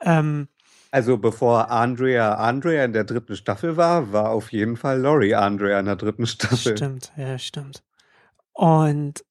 Ähm, 0.01 0.47
Also 0.91 1.17
bevor 1.17 1.69
Andrea 1.71 2.35
Andrea 2.35 2.83
in 2.85 2.93
der 2.93 3.03
dritten 3.03 3.35
Staffel 3.35 3.77
war, 3.77 4.11
war 4.13 4.29
auf 4.31 4.51
jeden 4.51 4.77
Fall 4.77 4.99
Laurie 4.99 5.35
Andrea 5.35 5.79
in 5.79 5.85
der 5.87 5.95
dritten 5.95 6.25
Staffel. 6.27 6.77
stimmt, 6.77 7.11
ja, 7.17 7.37
stimmt. 7.37 7.83
Und 8.53 9.23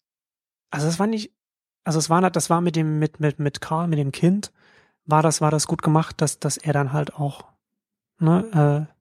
also 0.71 0.87
das 0.87 0.99
war 0.99 1.07
nicht, 1.07 1.33
also 1.85 1.99
es 1.99 2.11
war 2.11 2.29
das 2.31 2.51
war 2.51 2.61
mit 2.61 2.77
dem 2.77 2.99
mit 2.99 3.21
mit 3.21 3.39
mit 3.39 3.61
Karl 3.61 3.89
mit 3.89 3.99
dem 3.99 4.13
Kind 4.13 4.53
war 5.05 5.23
das 5.23 5.41
war 5.41 5.51
das 5.51 5.67
gut 5.67 5.83
gemacht, 5.83 6.21
dass 6.21 6.39
dass 6.39 6.57
er 6.57 6.73
dann 6.73 6.93
halt 6.93 7.15
auch 7.15 7.45
ne 8.19 8.87
äh, 8.89 8.93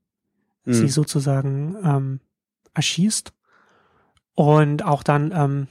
Mhm. 0.66 0.74
sie 0.74 0.88
sozusagen 0.88 1.78
ähm, 1.84 2.20
erschießt. 2.74 3.34
Und 4.34 4.84
auch 4.86 5.04
dann, 5.04 5.32
ähm, 5.34 5.68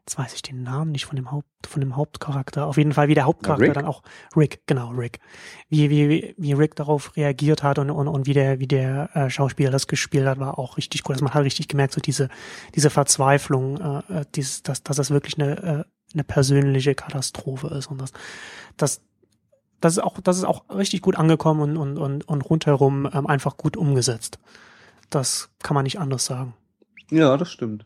jetzt 0.00 0.18
weiß 0.18 0.34
ich 0.34 0.42
den 0.42 0.62
Namen 0.62 0.92
nicht 0.92 1.06
von 1.06 1.16
dem 1.16 1.30
Haupt, 1.30 1.46
von 1.66 1.80
dem 1.80 1.96
Hauptcharakter. 1.96 2.66
Auf 2.66 2.76
jeden 2.76 2.92
Fall, 2.92 3.08
wie 3.08 3.14
der 3.14 3.24
Hauptcharakter 3.24 3.66
Rick? 3.66 3.74
dann 3.74 3.86
auch 3.86 4.02
Rick, 4.36 4.62
genau, 4.66 4.90
Rick. 4.90 5.18
Wie, 5.68 5.88
wie, 5.90 6.34
wie 6.36 6.52
Rick 6.52 6.76
darauf 6.76 7.16
reagiert 7.16 7.62
hat 7.62 7.78
und, 7.78 7.90
und, 7.90 8.08
und 8.08 8.26
wie 8.26 8.34
der, 8.34 8.60
wie 8.60 8.66
der 8.66 9.14
äh, 9.14 9.30
Schauspieler 9.30 9.70
das 9.70 9.86
gespielt 9.86 10.26
hat, 10.26 10.38
war 10.38 10.58
auch 10.58 10.76
richtig 10.76 11.08
cool. 11.08 11.14
Also 11.14 11.24
man 11.24 11.34
hat 11.34 11.44
richtig 11.44 11.68
gemerkt, 11.68 11.94
so 11.94 12.00
diese, 12.00 12.28
diese 12.74 12.90
Verzweiflung, 12.90 13.80
äh, 13.80 14.20
äh, 14.20 14.24
dieses, 14.34 14.62
dass, 14.62 14.82
dass 14.82 14.96
das 14.96 15.10
wirklich 15.10 15.38
eine, 15.38 15.56
äh, 15.62 15.84
eine 16.12 16.24
persönliche 16.24 16.94
Katastrophe 16.94 17.68
ist. 17.68 17.86
Und 17.86 18.00
das, 18.00 18.12
das, 18.76 19.00
das 19.80 19.94
ist 19.94 20.02
auch, 20.02 20.20
das 20.20 20.36
ist 20.38 20.44
auch 20.44 20.64
richtig 20.74 21.02
gut 21.02 21.16
angekommen 21.16 21.60
und, 21.60 21.76
und, 21.76 21.98
und, 21.98 22.28
und 22.28 22.40
rundherum 22.42 23.08
ähm, 23.12 23.26
einfach 23.26 23.56
gut 23.56 23.76
umgesetzt. 23.76 24.38
Das 25.10 25.50
kann 25.62 25.74
man 25.74 25.84
nicht 25.84 25.98
anders 25.98 26.24
sagen. 26.24 26.54
Ja, 27.10 27.36
das 27.36 27.50
stimmt. 27.50 27.84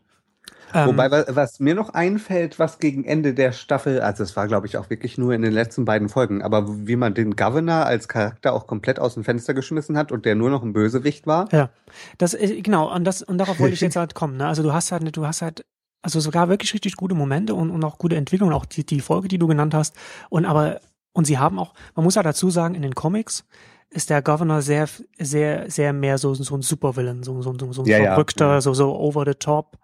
Ähm, 0.73 0.89
Wobei, 0.89 1.09
wa- 1.11 1.25
was 1.29 1.59
mir 1.59 1.73
noch 1.75 1.89
einfällt, 1.89 2.59
was 2.59 2.79
gegen 2.79 3.03
Ende 3.05 3.33
der 3.33 3.51
Staffel, 3.51 4.01
also 4.01 4.23
es 4.23 4.35
war, 4.35 4.47
glaube 4.47 4.67
ich, 4.67 4.77
auch 4.77 4.89
wirklich 4.89 5.17
nur 5.17 5.33
in 5.33 5.41
den 5.41 5.53
letzten 5.53 5.85
beiden 5.85 6.09
Folgen, 6.09 6.41
aber 6.41 6.65
wie 6.87 6.95
man 6.95 7.13
den 7.13 7.35
Governor 7.35 7.85
als 7.85 8.07
Charakter 8.07 8.51
auch 8.53 8.67
komplett 8.67 8.99
aus 8.99 9.13
dem 9.13 9.23
Fenster 9.23 9.53
geschmissen 9.53 9.97
hat 9.97 10.11
und 10.11 10.25
der 10.25 10.35
nur 10.35 10.49
noch 10.49 10.63
ein 10.63 10.73
Bösewicht 10.73 11.27
war. 11.27 11.47
Ja, 11.53 11.69
das 12.17 12.35
genau 12.61 12.93
und 12.93 13.05
das 13.05 13.21
und 13.21 13.37
darauf 13.37 13.59
wollte 13.59 13.73
ich 13.75 13.81
jetzt 13.81 13.95
halt 13.95 14.15
kommen. 14.15 14.37
Ne? 14.37 14.47
Also 14.47 14.63
du 14.63 14.73
hast 14.73 14.91
halt, 14.91 15.15
du 15.15 15.25
hast 15.25 15.41
halt, 15.41 15.63
also 16.01 16.19
sogar 16.19 16.49
wirklich 16.49 16.73
richtig 16.73 16.95
gute 16.97 17.15
Momente 17.15 17.55
und, 17.55 17.69
und 17.71 17.83
auch 17.83 17.97
gute 17.97 18.15
Entwicklungen, 18.15 18.53
auch 18.53 18.65
die 18.65 18.85
die 18.85 19.01
Folge, 19.01 19.27
die 19.27 19.37
du 19.37 19.47
genannt 19.47 19.73
hast. 19.73 19.95
Und 20.29 20.45
aber 20.45 20.79
und 21.15 21.25
sie 21.25 21.37
haben 21.39 21.57
auch, 21.57 21.73
man 21.95 22.03
muss 22.03 22.15
ja 22.15 22.23
dazu 22.23 22.49
sagen, 22.51 22.75
in 22.75 22.81
den 22.83 22.93
Comics 22.93 23.45
ist 23.89 24.09
der 24.09 24.21
Governor 24.21 24.61
sehr, 24.61 24.87
sehr, 25.17 25.69
sehr 25.71 25.93
mehr 25.93 26.17
so 26.17 26.33
so 26.33 26.55
ein 26.55 26.61
Supervillain, 26.61 27.23
so 27.23 27.41
so 27.41 27.55
so, 27.57 27.71
so 27.73 27.81
ein 27.83 27.87
Ja, 27.87 27.97
verrückter, 28.13 28.47
ja. 28.55 28.61
so 28.61 28.73
so 28.73 28.93
over 28.95 29.23
the 29.25 29.33
top. 29.35 29.77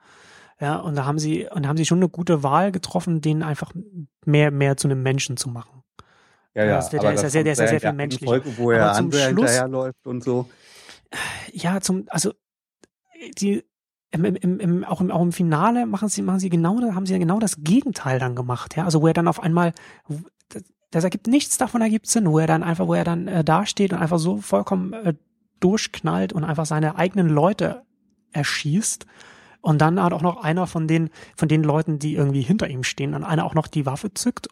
Ja, 0.60 0.76
und 0.78 0.96
da 0.96 1.06
haben 1.06 1.18
sie 1.18 1.48
und 1.50 1.64
da 1.64 1.70
haben 1.70 1.78
sie 1.78 1.86
schon 1.86 2.00
eine 2.00 2.10
gute 2.10 2.44
Wahl 2.44 2.72
getroffen, 2.72 3.22
den 3.22 3.42
einfach 3.44 3.72
mehr 4.26 4.52
mehr 4.52 4.78
zu 4.78 4.88
einem 4.88 5.02
Menschen 5.02 5.38
zu 5.38 5.50
machen. 5.50 5.82
Ja, 6.54 6.66
Ja, 6.66 6.76
das- 6.76 6.90
der- 6.90 7.00
der 7.00 7.14
ist 7.14 7.24
ja 7.24 7.30
sehr- 7.30 7.44
der 7.46 7.54
ist 7.54 7.60
ja 7.60 7.68
sehr 7.68 7.80
viel 7.80 7.94
menschlicher. 7.94 8.26
Folge, 8.26 8.58
wo 8.58 8.72
er 8.72 8.84
Aber 8.90 8.94
zum 8.98 9.12
Schluss- 9.12 9.26
hinterherläuft 9.28 10.06
und 10.06 10.24
so. 10.24 10.48
ja, 11.54 11.80
zum, 11.82 12.06
also 12.10 12.34
die 13.40 13.64
im, 14.14 14.26
im, 14.26 14.36
im, 14.36 14.60
im, 14.60 14.84
auch, 14.84 15.00
im, 15.00 15.10
auch 15.10 15.22
im 15.22 15.32
Finale 15.32 15.86
machen 15.86 16.10
sie, 16.10 16.22
machen 16.22 16.40
sie 16.42 16.50
genau, 16.50 16.82
haben 16.94 17.06
sie 17.06 17.14
ja 17.14 17.20
genau 17.20 17.40
das 17.40 17.64
Gegenteil 17.64 18.20
dann 18.20 18.36
gemacht, 18.36 18.76
ja. 18.76 18.84
Also 18.84 19.02
wo 19.02 19.08
er 19.08 19.14
dann 19.14 19.30
auf 19.30 19.40
einmal, 19.42 19.72
das, 20.92 21.04
ergibt 21.04 21.28
nichts 21.28 21.58
davon 21.58 21.82
ergibt 21.82 22.08
Sinn, 22.08 22.30
wo 22.30 22.40
er 22.40 22.48
dann 22.48 22.64
einfach, 22.64 22.88
wo 22.88 22.94
er 22.94 23.04
dann 23.04 23.28
äh, 23.28 23.44
dasteht 23.44 23.94
und 23.94 24.00
einfach 24.00 24.20
so 24.20 24.38
vollkommen 24.38 24.94
äh, 24.94 25.14
durchknallt 25.60 26.34
und 26.34 26.44
einfach 26.44 26.66
seine 26.66 26.96
eigenen 26.96 27.30
Leute 27.30 27.84
erschießt. 28.34 29.06
Und 29.62 29.80
dann 29.80 30.02
hat 30.02 30.14
auch 30.14 30.22
noch 30.24 30.44
einer 30.44 30.68
von 30.68 30.88
den, 30.88 31.10
von 31.36 31.48
den 31.48 31.64
Leuten, 31.64 32.00
die 32.00 32.16
irgendwie 32.16 32.42
hinter 32.42 32.68
ihm 32.68 32.84
stehen, 32.84 33.12
dann 33.12 33.24
einer 33.24 33.46
auch 33.46 33.54
noch 33.54 33.68
die 33.68 33.86
Waffe 33.86 34.14
zückt 34.14 34.48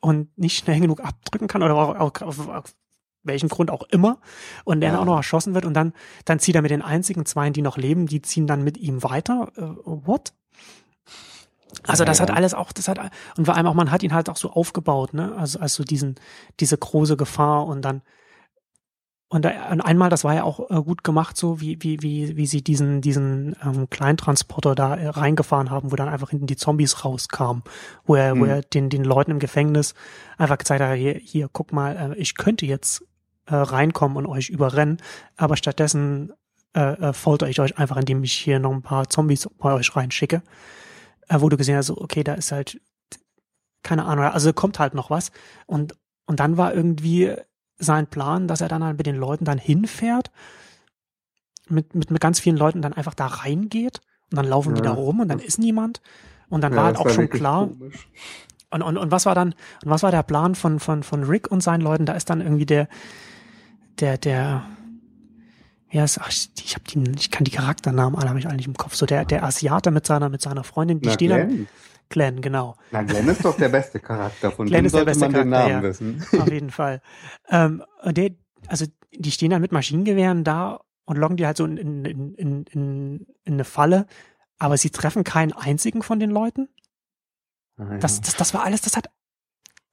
und 0.00 0.36
nicht 0.36 0.58
schnell 0.58 0.80
genug 0.80 1.02
abdrücken 1.02 1.48
kann 1.48 1.62
oder 1.62 1.74
auch, 1.74 1.96
auch, 1.96 2.22
auf, 2.22 2.48
auf 2.48 2.74
welchen 3.22 3.48
Grund 3.48 3.70
auch 3.70 3.84
immer 3.84 4.18
und 4.64 4.80
der 4.80 4.90
Ja. 4.90 4.96
dann 4.96 5.02
auch 5.02 5.12
noch 5.12 5.16
erschossen 5.16 5.54
wird 5.54 5.64
und 5.64 5.72
dann 5.74 5.94
dann 6.26 6.38
zieht 6.38 6.54
er 6.54 6.62
mit 6.62 6.70
den 6.70 6.82
einzigen 6.82 7.24
zwei, 7.24 7.48
die 7.48 7.62
noch 7.62 7.78
leben, 7.78 8.06
die 8.06 8.20
ziehen 8.20 8.46
dann 8.46 8.62
mit 8.62 8.76
ihm 8.76 9.02
weiter. 9.02 9.50
Äh, 9.56 9.62
what? 9.62 10.34
Also 11.86 12.04
das 12.04 12.20
hat 12.20 12.30
alles 12.30 12.54
auch, 12.54 12.72
das 12.72 12.88
hat 12.88 12.98
und 13.36 13.44
vor 13.44 13.54
allem 13.56 13.66
auch 13.66 13.74
man 13.74 13.90
hat 13.90 14.02
ihn 14.02 14.14
halt 14.14 14.28
auch 14.28 14.36
so 14.36 14.50
aufgebaut, 14.50 15.14
ne? 15.14 15.34
Also 15.36 15.58
also 15.58 15.84
diesen 15.84 16.16
diese 16.60 16.76
große 16.78 17.16
Gefahr 17.16 17.66
und 17.66 17.82
dann 17.82 18.02
und, 19.28 19.44
da, 19.44 19.50
und 19.72 19.80
einmal, 19.80 20.10
das 20.10 20.22
war 20.22 20.34
ja 20.34 20.44
auch 20.44 20.70
äh, 20.70 20.80
gut 20.82 21.02
gemacht, 21.02 21.36
so 21.36 21.60
wie 21.60 21.76
wie 21.80 22.00
wie 22.02 22.36
wie 22.36 22.46
sie 22.46 22.62
diesen 22.62 23.00
diesen 23.00 23.56
ähm, 23.64 23.90
Kleintransporter 23.90 24.74
da 24.76 24.94
äh, 24.94 25.08
reingefahren 25.08 25.70
haben, 25.70 25.90
wo 25.90 25.96
dann 25.96 26.08
einfach 26.08 26.30
hinten 26.30 26.46
die 26.46 26.56
Zombies 26.56 27.04
rauskamen, 27.04 27.64
wo 28.04 28.14
er 28.14 28.38
wo 28.38 28.44
Mhm. 28.44 28.50
er 28.50 28.60
den 28.62 28.90
den 28.90 29.02
Leuten 29.02 29.32
im 29.32 29.38
Gefängnis 29.40 29.94
einfach 30.38 30.58
gezeigt 30.58 30.82
hat, 30.82 30.96
hier 30.96 31.14
hier 31.14 31.48
guck 31.52 31.72
mal, 31.72 32.12
äh, 32.12 32.18
ich 32.20 32.36
könnte 32.36 32.64
jetzt 32.66 33.02
äh, 33.46 33.56
reinkommen 33.56 34.16
und 34.16 34.26
euch 34.26 34.50
überrennen, 34.50 34.98
aber 35.36 35.56
stattdessen 35.56 36.32
äh, 36.76 36.80
äh, 37.08 37.12
folter 37.12 37.48
ich 37.48 37.60
euch 37.60 37.76
einfach, 37.78 37.96
indem 37.96 38.22
ich 38.22 38.34
hier 38.34 38.58
noch 38.60 38.72
ein 38.72 38.82
paar 38.82 39.08
Zombies 39.08 39.48
bei 39.58 39.72
euch 39.72 39.96
reinschicke, 39.96 40.42
wo 41.30 41.48
du 41.48 41.56
gesehen 41.56 41.76
hast, 41.76 41.86
so, 41.86 41.98
okay, 41.98 42.24
da 42.24 42.34
ist 42.34 42.52
halt 42.52 42.80
keine 43.82 44.04
Ahnung, 44.06 44.24
also 44.24 44.52
kommt 44.52 44.78
halt 44.78 44.94
noch 44.94 45.10
was 45.10 45.30
und 45.66 45.96
und 46.26 46.40
dann 46.40 46.56
war 46.56 46.72
irgendwie 46.74 47.34
sein 47.76 48.06
Plan, 48.06 48.48
dass 48.48 48.62
er 48.62 48.68
dann 48.68 48.82
halt 48.82 48.96
mit 48.96 49.06
den 49.06 49.16
Leuten 49.16 49.44
dann 49.44 49.58
hinfährt, 49.58 50.30
mit, 51.68 51.94
mit, 51.94 52.10
mit 52.10 52.20
ganz 52.20 52.40
vielen 52.40 52.56
Leuten 52.56 52.80
dann 52.80 52.94
einfach 52.94 53.12
da 53.14 53.26
reingeht 53.26 54.00
und 54.30 54.36
dann 54.38 54.46
laufen 54.46 54.74
die 54.74 54.80
Ja. 54.80 54.84
da 54.84 54.92
rum 54.92 55.20
und 55.20 55.28
dann 55.28 55.38
ist 55.38 55.58
niemand 55.58 56.00
und 56.48 56.62
dann 56.62 56.72
Ja, 56.72 56.78
war 56.78 56.84
halt 56.86 56.96
auch 56.96 57.08
schon 57.10 57.24
wirklich 57.24 57.40
klar, 57.40 57.68
komisch. 57.68 58.08
und, 58.70 58.82
und, 58.82 58.96
und 58.96 59.10
was 59.10 59.26
war 59.26 59.34
dann, 59.34 59.54
und 59.84 59.90
was 59.90 60.02
war 60.02 60.10
der 60.12 60.22
Plan 60.22 60.54
von, 60.54 60.80
von, 60.80 61.02
von 61.02 61.24
Rick 61.24 61.50
und 61.50 61.62
seinen 61.62 61.82
Leuten? 61.82 62.06
Da 62.06 62.14
ist 62.14 62.30
dann 62.30 62.40
irgendwie 62.40 62.66
der, 62.66 62.88
der, 64.00 64.16
der, 64.18 64.64
ja, 65.94 66.02
ist, 66.02 66.20
ach, 66.20 66.28
ich, 66.28 66.50
ich 66.58 66.74
hab 66.74 66.84
die, 66.88 67.00
ich 67.16 67.30
kann 67.30 67.44
die 67.44 67.52
Charakternamen 67.52 68.18
alle 68.18 68.28
habe 68.28 68.38
ich 68.40 68.46
nicht 68.46 68.66
im 68.66 68.74
Kopf. 68.74 68.96
So 68.96 69.06
der, 69.06 69.24
der 69.24 69.44
Asiate 69.44 69.92
mit 69.92 70.04
seiner, 70.04 70.28
mit 70.28 70.42
seiner 70.42 70.64
Freundin, 70.64 71.00
die 71.00 71.06
Na, 71.06 71.14
stehen 71.14 71.30
dann, 71.30 71.48
Glenn. 71.48 71.68
Glenn, 72.08 72.40
genau. 72.40 72.76
Na, 72.90 73.02
Glenn 73.02 73.28
ist 73.28 73.44
doch 73.44 73.56
der 73.56 73.68
beste 73.68 74.00
Charakter. 74.00 74.50
Von 74.50 74.66
Glenn 74.66 74.82
dem 74.82 74.86
ist 74.86 74.92
der 74.92 75.04
sollte 75.04 75.10
beste 75.10 75.24
man 75.24 75.32
den 75.32 75.50
Charakter, 75.52 75.68
Namen 75.72 75.84
ja. 75.84 75.88
wissen. 75.88 76.26
Auf 76.40 76.50
jeden 76.50 76.70
Fall. 76.70 77.00
Ähm, 77.48 77.84
der, 78.04 78.32
also 78.66 78.86
die 79.12 79.30
stehen 79.30 79.50
dann 79.50 79.62
mit 79.62 79.70
Maschinengewehren 79.70 80.42
da 80.42 80.80
und 81.04 81.16
locken 81.16 81.36
die 81.36 81.46
halt 81.46 81.56
so 81.56 81.64
in, 81.64 81.76
in, 81.76 82.04
in, 82.04 82.34
in, 82.34 82.64
in 82.64 83.26
in 83.44 83.52
eine 83.54 83.64
Falle, 83.64 84.06
aber 84.58 84.76
sie 84.76 84.90
treffen 84.90 85.22
keinen 85.22 85.52
einzigen 85.52 86.02
von 86.02 86.18
den 86.18 86.30
Leuten. 86.30 86.68
Ah, 87.76 87.98
Das, 88.00 88.16
ja. 88.16 88.22
das, 88.24 88.34
das 88.34 88.52
war 88.52 88.64
alles, 88.64 88.80
das 88.80 88.96
hat, 88.96 89.10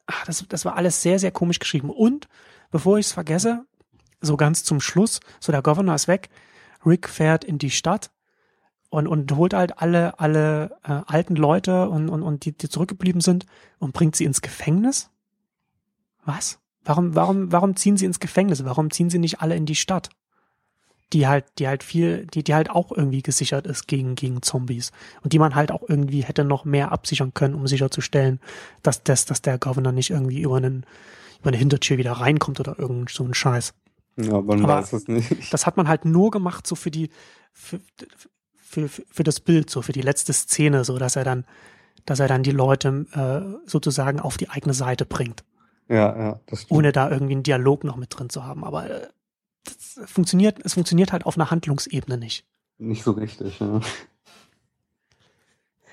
ach, 0.07 0.25
das, 0.25 0.45
das 0.49 0.65
war 0.65 0.75
alles 0.75 1.03
sehr, 1.03 1.19
sehr 1.19 1.31
komisch 1.31 1.59
geschrieben. 1.59 1.91
Und, 1.91 2.27
bevor 2.71 2.97
ich 2.97 3.05
es 3.05 3.11
vergesse, 3.11 3.65
so 4.21 4.37
ganz 4.37 4.63
zum 4.63 4.79
Schluss, 4.79 5.19
so 5.39 5.51
der 5.51 5.61
Governor 5.61 5.95
ist 5.95 6.07
weg, 6.07 6.29
Rick 6.85 7.09
fährt 7.09 7.43
in 7.43 7.57
die 7.57 7.69
Stadt 7.71 8.11
und, 8.89 9.07
und 9.07 9.31
holt 9.35 9.53
halt 9.53 9.79
alle, 9.79 10.19
alle 10.19 10.77
äh, 10.83 11.01
alten 11.07 11.35
Leute 11.35 11.89
und, 11.89 12.09
und, 12.09 12.23
und 12.23 12.45
die, 12.45 12.51
die 12.51 12.69
zurückgeblieben 12.69 13.21
sind 13.21 13.45
und 13.79 13.93
bringt 13.93 14.15
sie 14.15 14.25
ins 14.25 14.41
Gefängnis. 14.41 15.09
Was? 16.25 16.59
Warum, 16.83 17.15
warum, 17.15 17.51
warum 17.51 17.75
ziehen 17.75 17.97
sie 17.97 18.05
ins 18.05 18.19
Gefängnis? 18.19 18.65
Warum 18.65 18.91
ziehen 18.91 19.09
sie 19.09 19.19
nicht 19.19 19.41
alle 19.41 19.55
in 19.55 19.65
die 19.65 19.75
Stadt? 19.75 20.09
Die 21.13 21.27
halt, 21.27 21.45
die 21.57 21.67
halt 21.67 21.83
viel, 21.83 22.25
die, 22.27 22.43
die 22.43 22.53
halt 22.53 22.69
auch 22.69 22.91
irgendwie 22.91 23.21
gesichert 23.21 23.67
ist 23.67 23.87
gegen, 23.87 24.15
gegen 24.15 24.41
Zombies. 24.41 24.91
Und 25.23 25.33
die 25.33 25.39
man 25.39 25.55
halt 25.55 25.71
auch 25.71 25.83
irgendwie 25.87 26.23
hätte 26.23 26.43
noch 26.43 26.65
mehr 26.65 26.91
absichern 26.91 27.33
können, 27.33 27.53
um 27.53 27.67
sicherzustellen, 27.67 28.39
dass 28.81 29.03
das, 29.03 29.25
dass 29.25 29.41
der 29.41 29.57
Governor 29.57 29.91
nicht 29.91 30.09
irgendwie 30.09 30.41
über 30.41 30.57
einen, 30.57 30.85
über 31.39 31.49
eine 31.49 31.57
Hintertür 31.57 31.97
wieder 31.97 32.13
reinkommt 32.13 32.59
oder 32.59 32.79
irgend 32.79 33.09
so 33.09 33.23
ein 33.23 33.33
Scheiß. 33.33 33.73
Ja, 34.23 34.41
man 34.41 34.63
aber- 34.63 34.75
weiß 34.77 34.93
es 34.93 35.07
nicht. 35.07 35.51
Das 35.53 35.65
hat 35.65 35.77
man 35.77 35.87
halt 35.87 36.05
nur 36.05 36.31
gemacht, 36.31 36.65
so 36.67 36.75
für 36.75 36.91
die, 36.91 37.09
für, 37.53 37.79
für, 38.55 38.87
für, 38.87 39.03
für 39.09 39.23
das 39.23 39.39
Bild, 39.39 39.69
so 39.69 39.81
für 39.81 39.91
die 39.91 40.01
letzte 40.01 40.33
Szene, 40.33 40.83
so 40.83 40.97
dass 40.97 41.15
er 41.15 41.23
dann, 41.23 41.45
dass 42.05 42.19
er 42.19 42.27
dann 42.27 42.43
die 42.43 42.51
Leute 42.51 43.05
äh, 43.13 43.69
sozusagen 43.69 44.19
auf 44.19 44.37
die 44.37 44.49
eigene 44.49 44.73
Seite 44.73 45.05
bringt, 45.05 45.43
Ja, 45.89 46.17
ja, 46.17 46.39
das 46.47 46.61
stimmt. 46.63 46.77
ohne 46.77 46.91
da 46.91 47.09
irgendwie 47.09 47.33
einen 47.33 47.43
Dialog 47.43 47.83
noch 47.83 47.95
mit 47.97 48.17
drin 48.17 48.29
zu 48.29 48.43
haben. 48.45 48.63
Aber 48.63 48.89
äh, 48.89 49.07
funktioniert, 50.05 50.59
es 50.65 50.73
funktioniert 50.73 51.11
halt 51.11 51.25
auf 51.25 51.37
einer 51.37 51.51
Handlungsebene 51.51 52.17
nicht. 52.17 52.45
Nicht 52.77 53.03
so 53.03 53.11
richtig, 53.11 53.59
ja. 53.59 53.79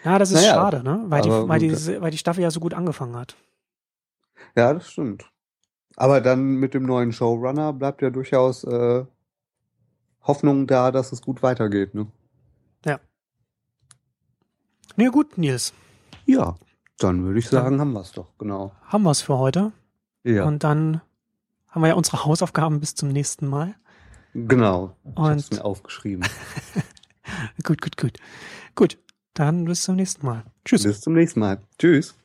Ja, 0.04 0.18
das 0.18 0.30
ist 0.30 0.36
Naja, 0.42 0.54
schade, 0.54 0.82
ne? 0.84 1.04
Weil 1.08 1.22
die, 1.22 1.28
weil, 1.30 1.58
die, 1.58 2.00
weil 2.00 2.10
die 2.12 2.18
Staffel 2.18 2.42
ja 2.42 2.50
so 2.50 2.60
gut 2.60 2.72
angefangen 2.72 3.16
hat. 3.16 3.34
Ja, 4.56 4.72
das 4.72 4.90
stimmt. 4.92 5.28
Aber 6.00 6.20
dann 6.20 6.54
mit 6.54 6.74
dem 6.74 6.84
neuen 6.84 7.12
Showrunner 7.12 7.72
bleibt 7.72 8.02
ja 8.02 8.10
durchaus 8.10 8.62
äh, 8.62 9.04
Hoffnung 10.22 10.68
da, 10.68 10.92
dass 10.92 11.10
es 11.10 11.20
gut 11.22 11.42
weitergeht, 11.42 11.94
ne? 11.94 12.06
Nee, 14.96 15.10
gut, 15.10 15.38
Nils. 15.38 15.72
Ja, 16.26 16.56
dann 16.98 17.22
würde 17.24 17.38
ich 17.38 17.48
sagen, 17.48 17.80
haben 17.80 17.92
wir 17.92 18.00
es 18.00 18.10
doch, 18.12 18.36
genau. 18.36 18.72
Haben 18.82 19.04
wir's 19.04 19.22
für 19.22 19.38
heute. 19.38 19.70
Ja, 20.24 20.44
Und 20.44 20.64
dann 20.64 21.00
haben 21.68 21.82
wir 21.82 21.88
ja 21.88 21.94
unsere 21.94 22.24
Hausaufgaben 22.24 22.80
bis 22.80 22.96
zum 22.96 23.08
nächsten 23.10 23.46
Mal. 23.46 23.76
genau. 24.34 24.96
Ich 25.04 25.16
Und- 25.16 25.52
mir 25.52 25.64
aufgeschrieben. 25.64 26.24
Gut, 27.62 27.80
gut, 27.82 27.96
gut. 27.98 28.18
Gut, 28.74 28.98
dann 29.34 29.66
bis 29.66 29.82
zum 29.82 29.94
nächsten 29.96 30.24
Mal. 30.26 30.44
Tschüss. 30.64 30.82
Bis 30.84 31.00
zum 31.02 31.12
nächsten 31.12 31.38
Mal. 31.40 31.60
Tschüss. 31.78 32.16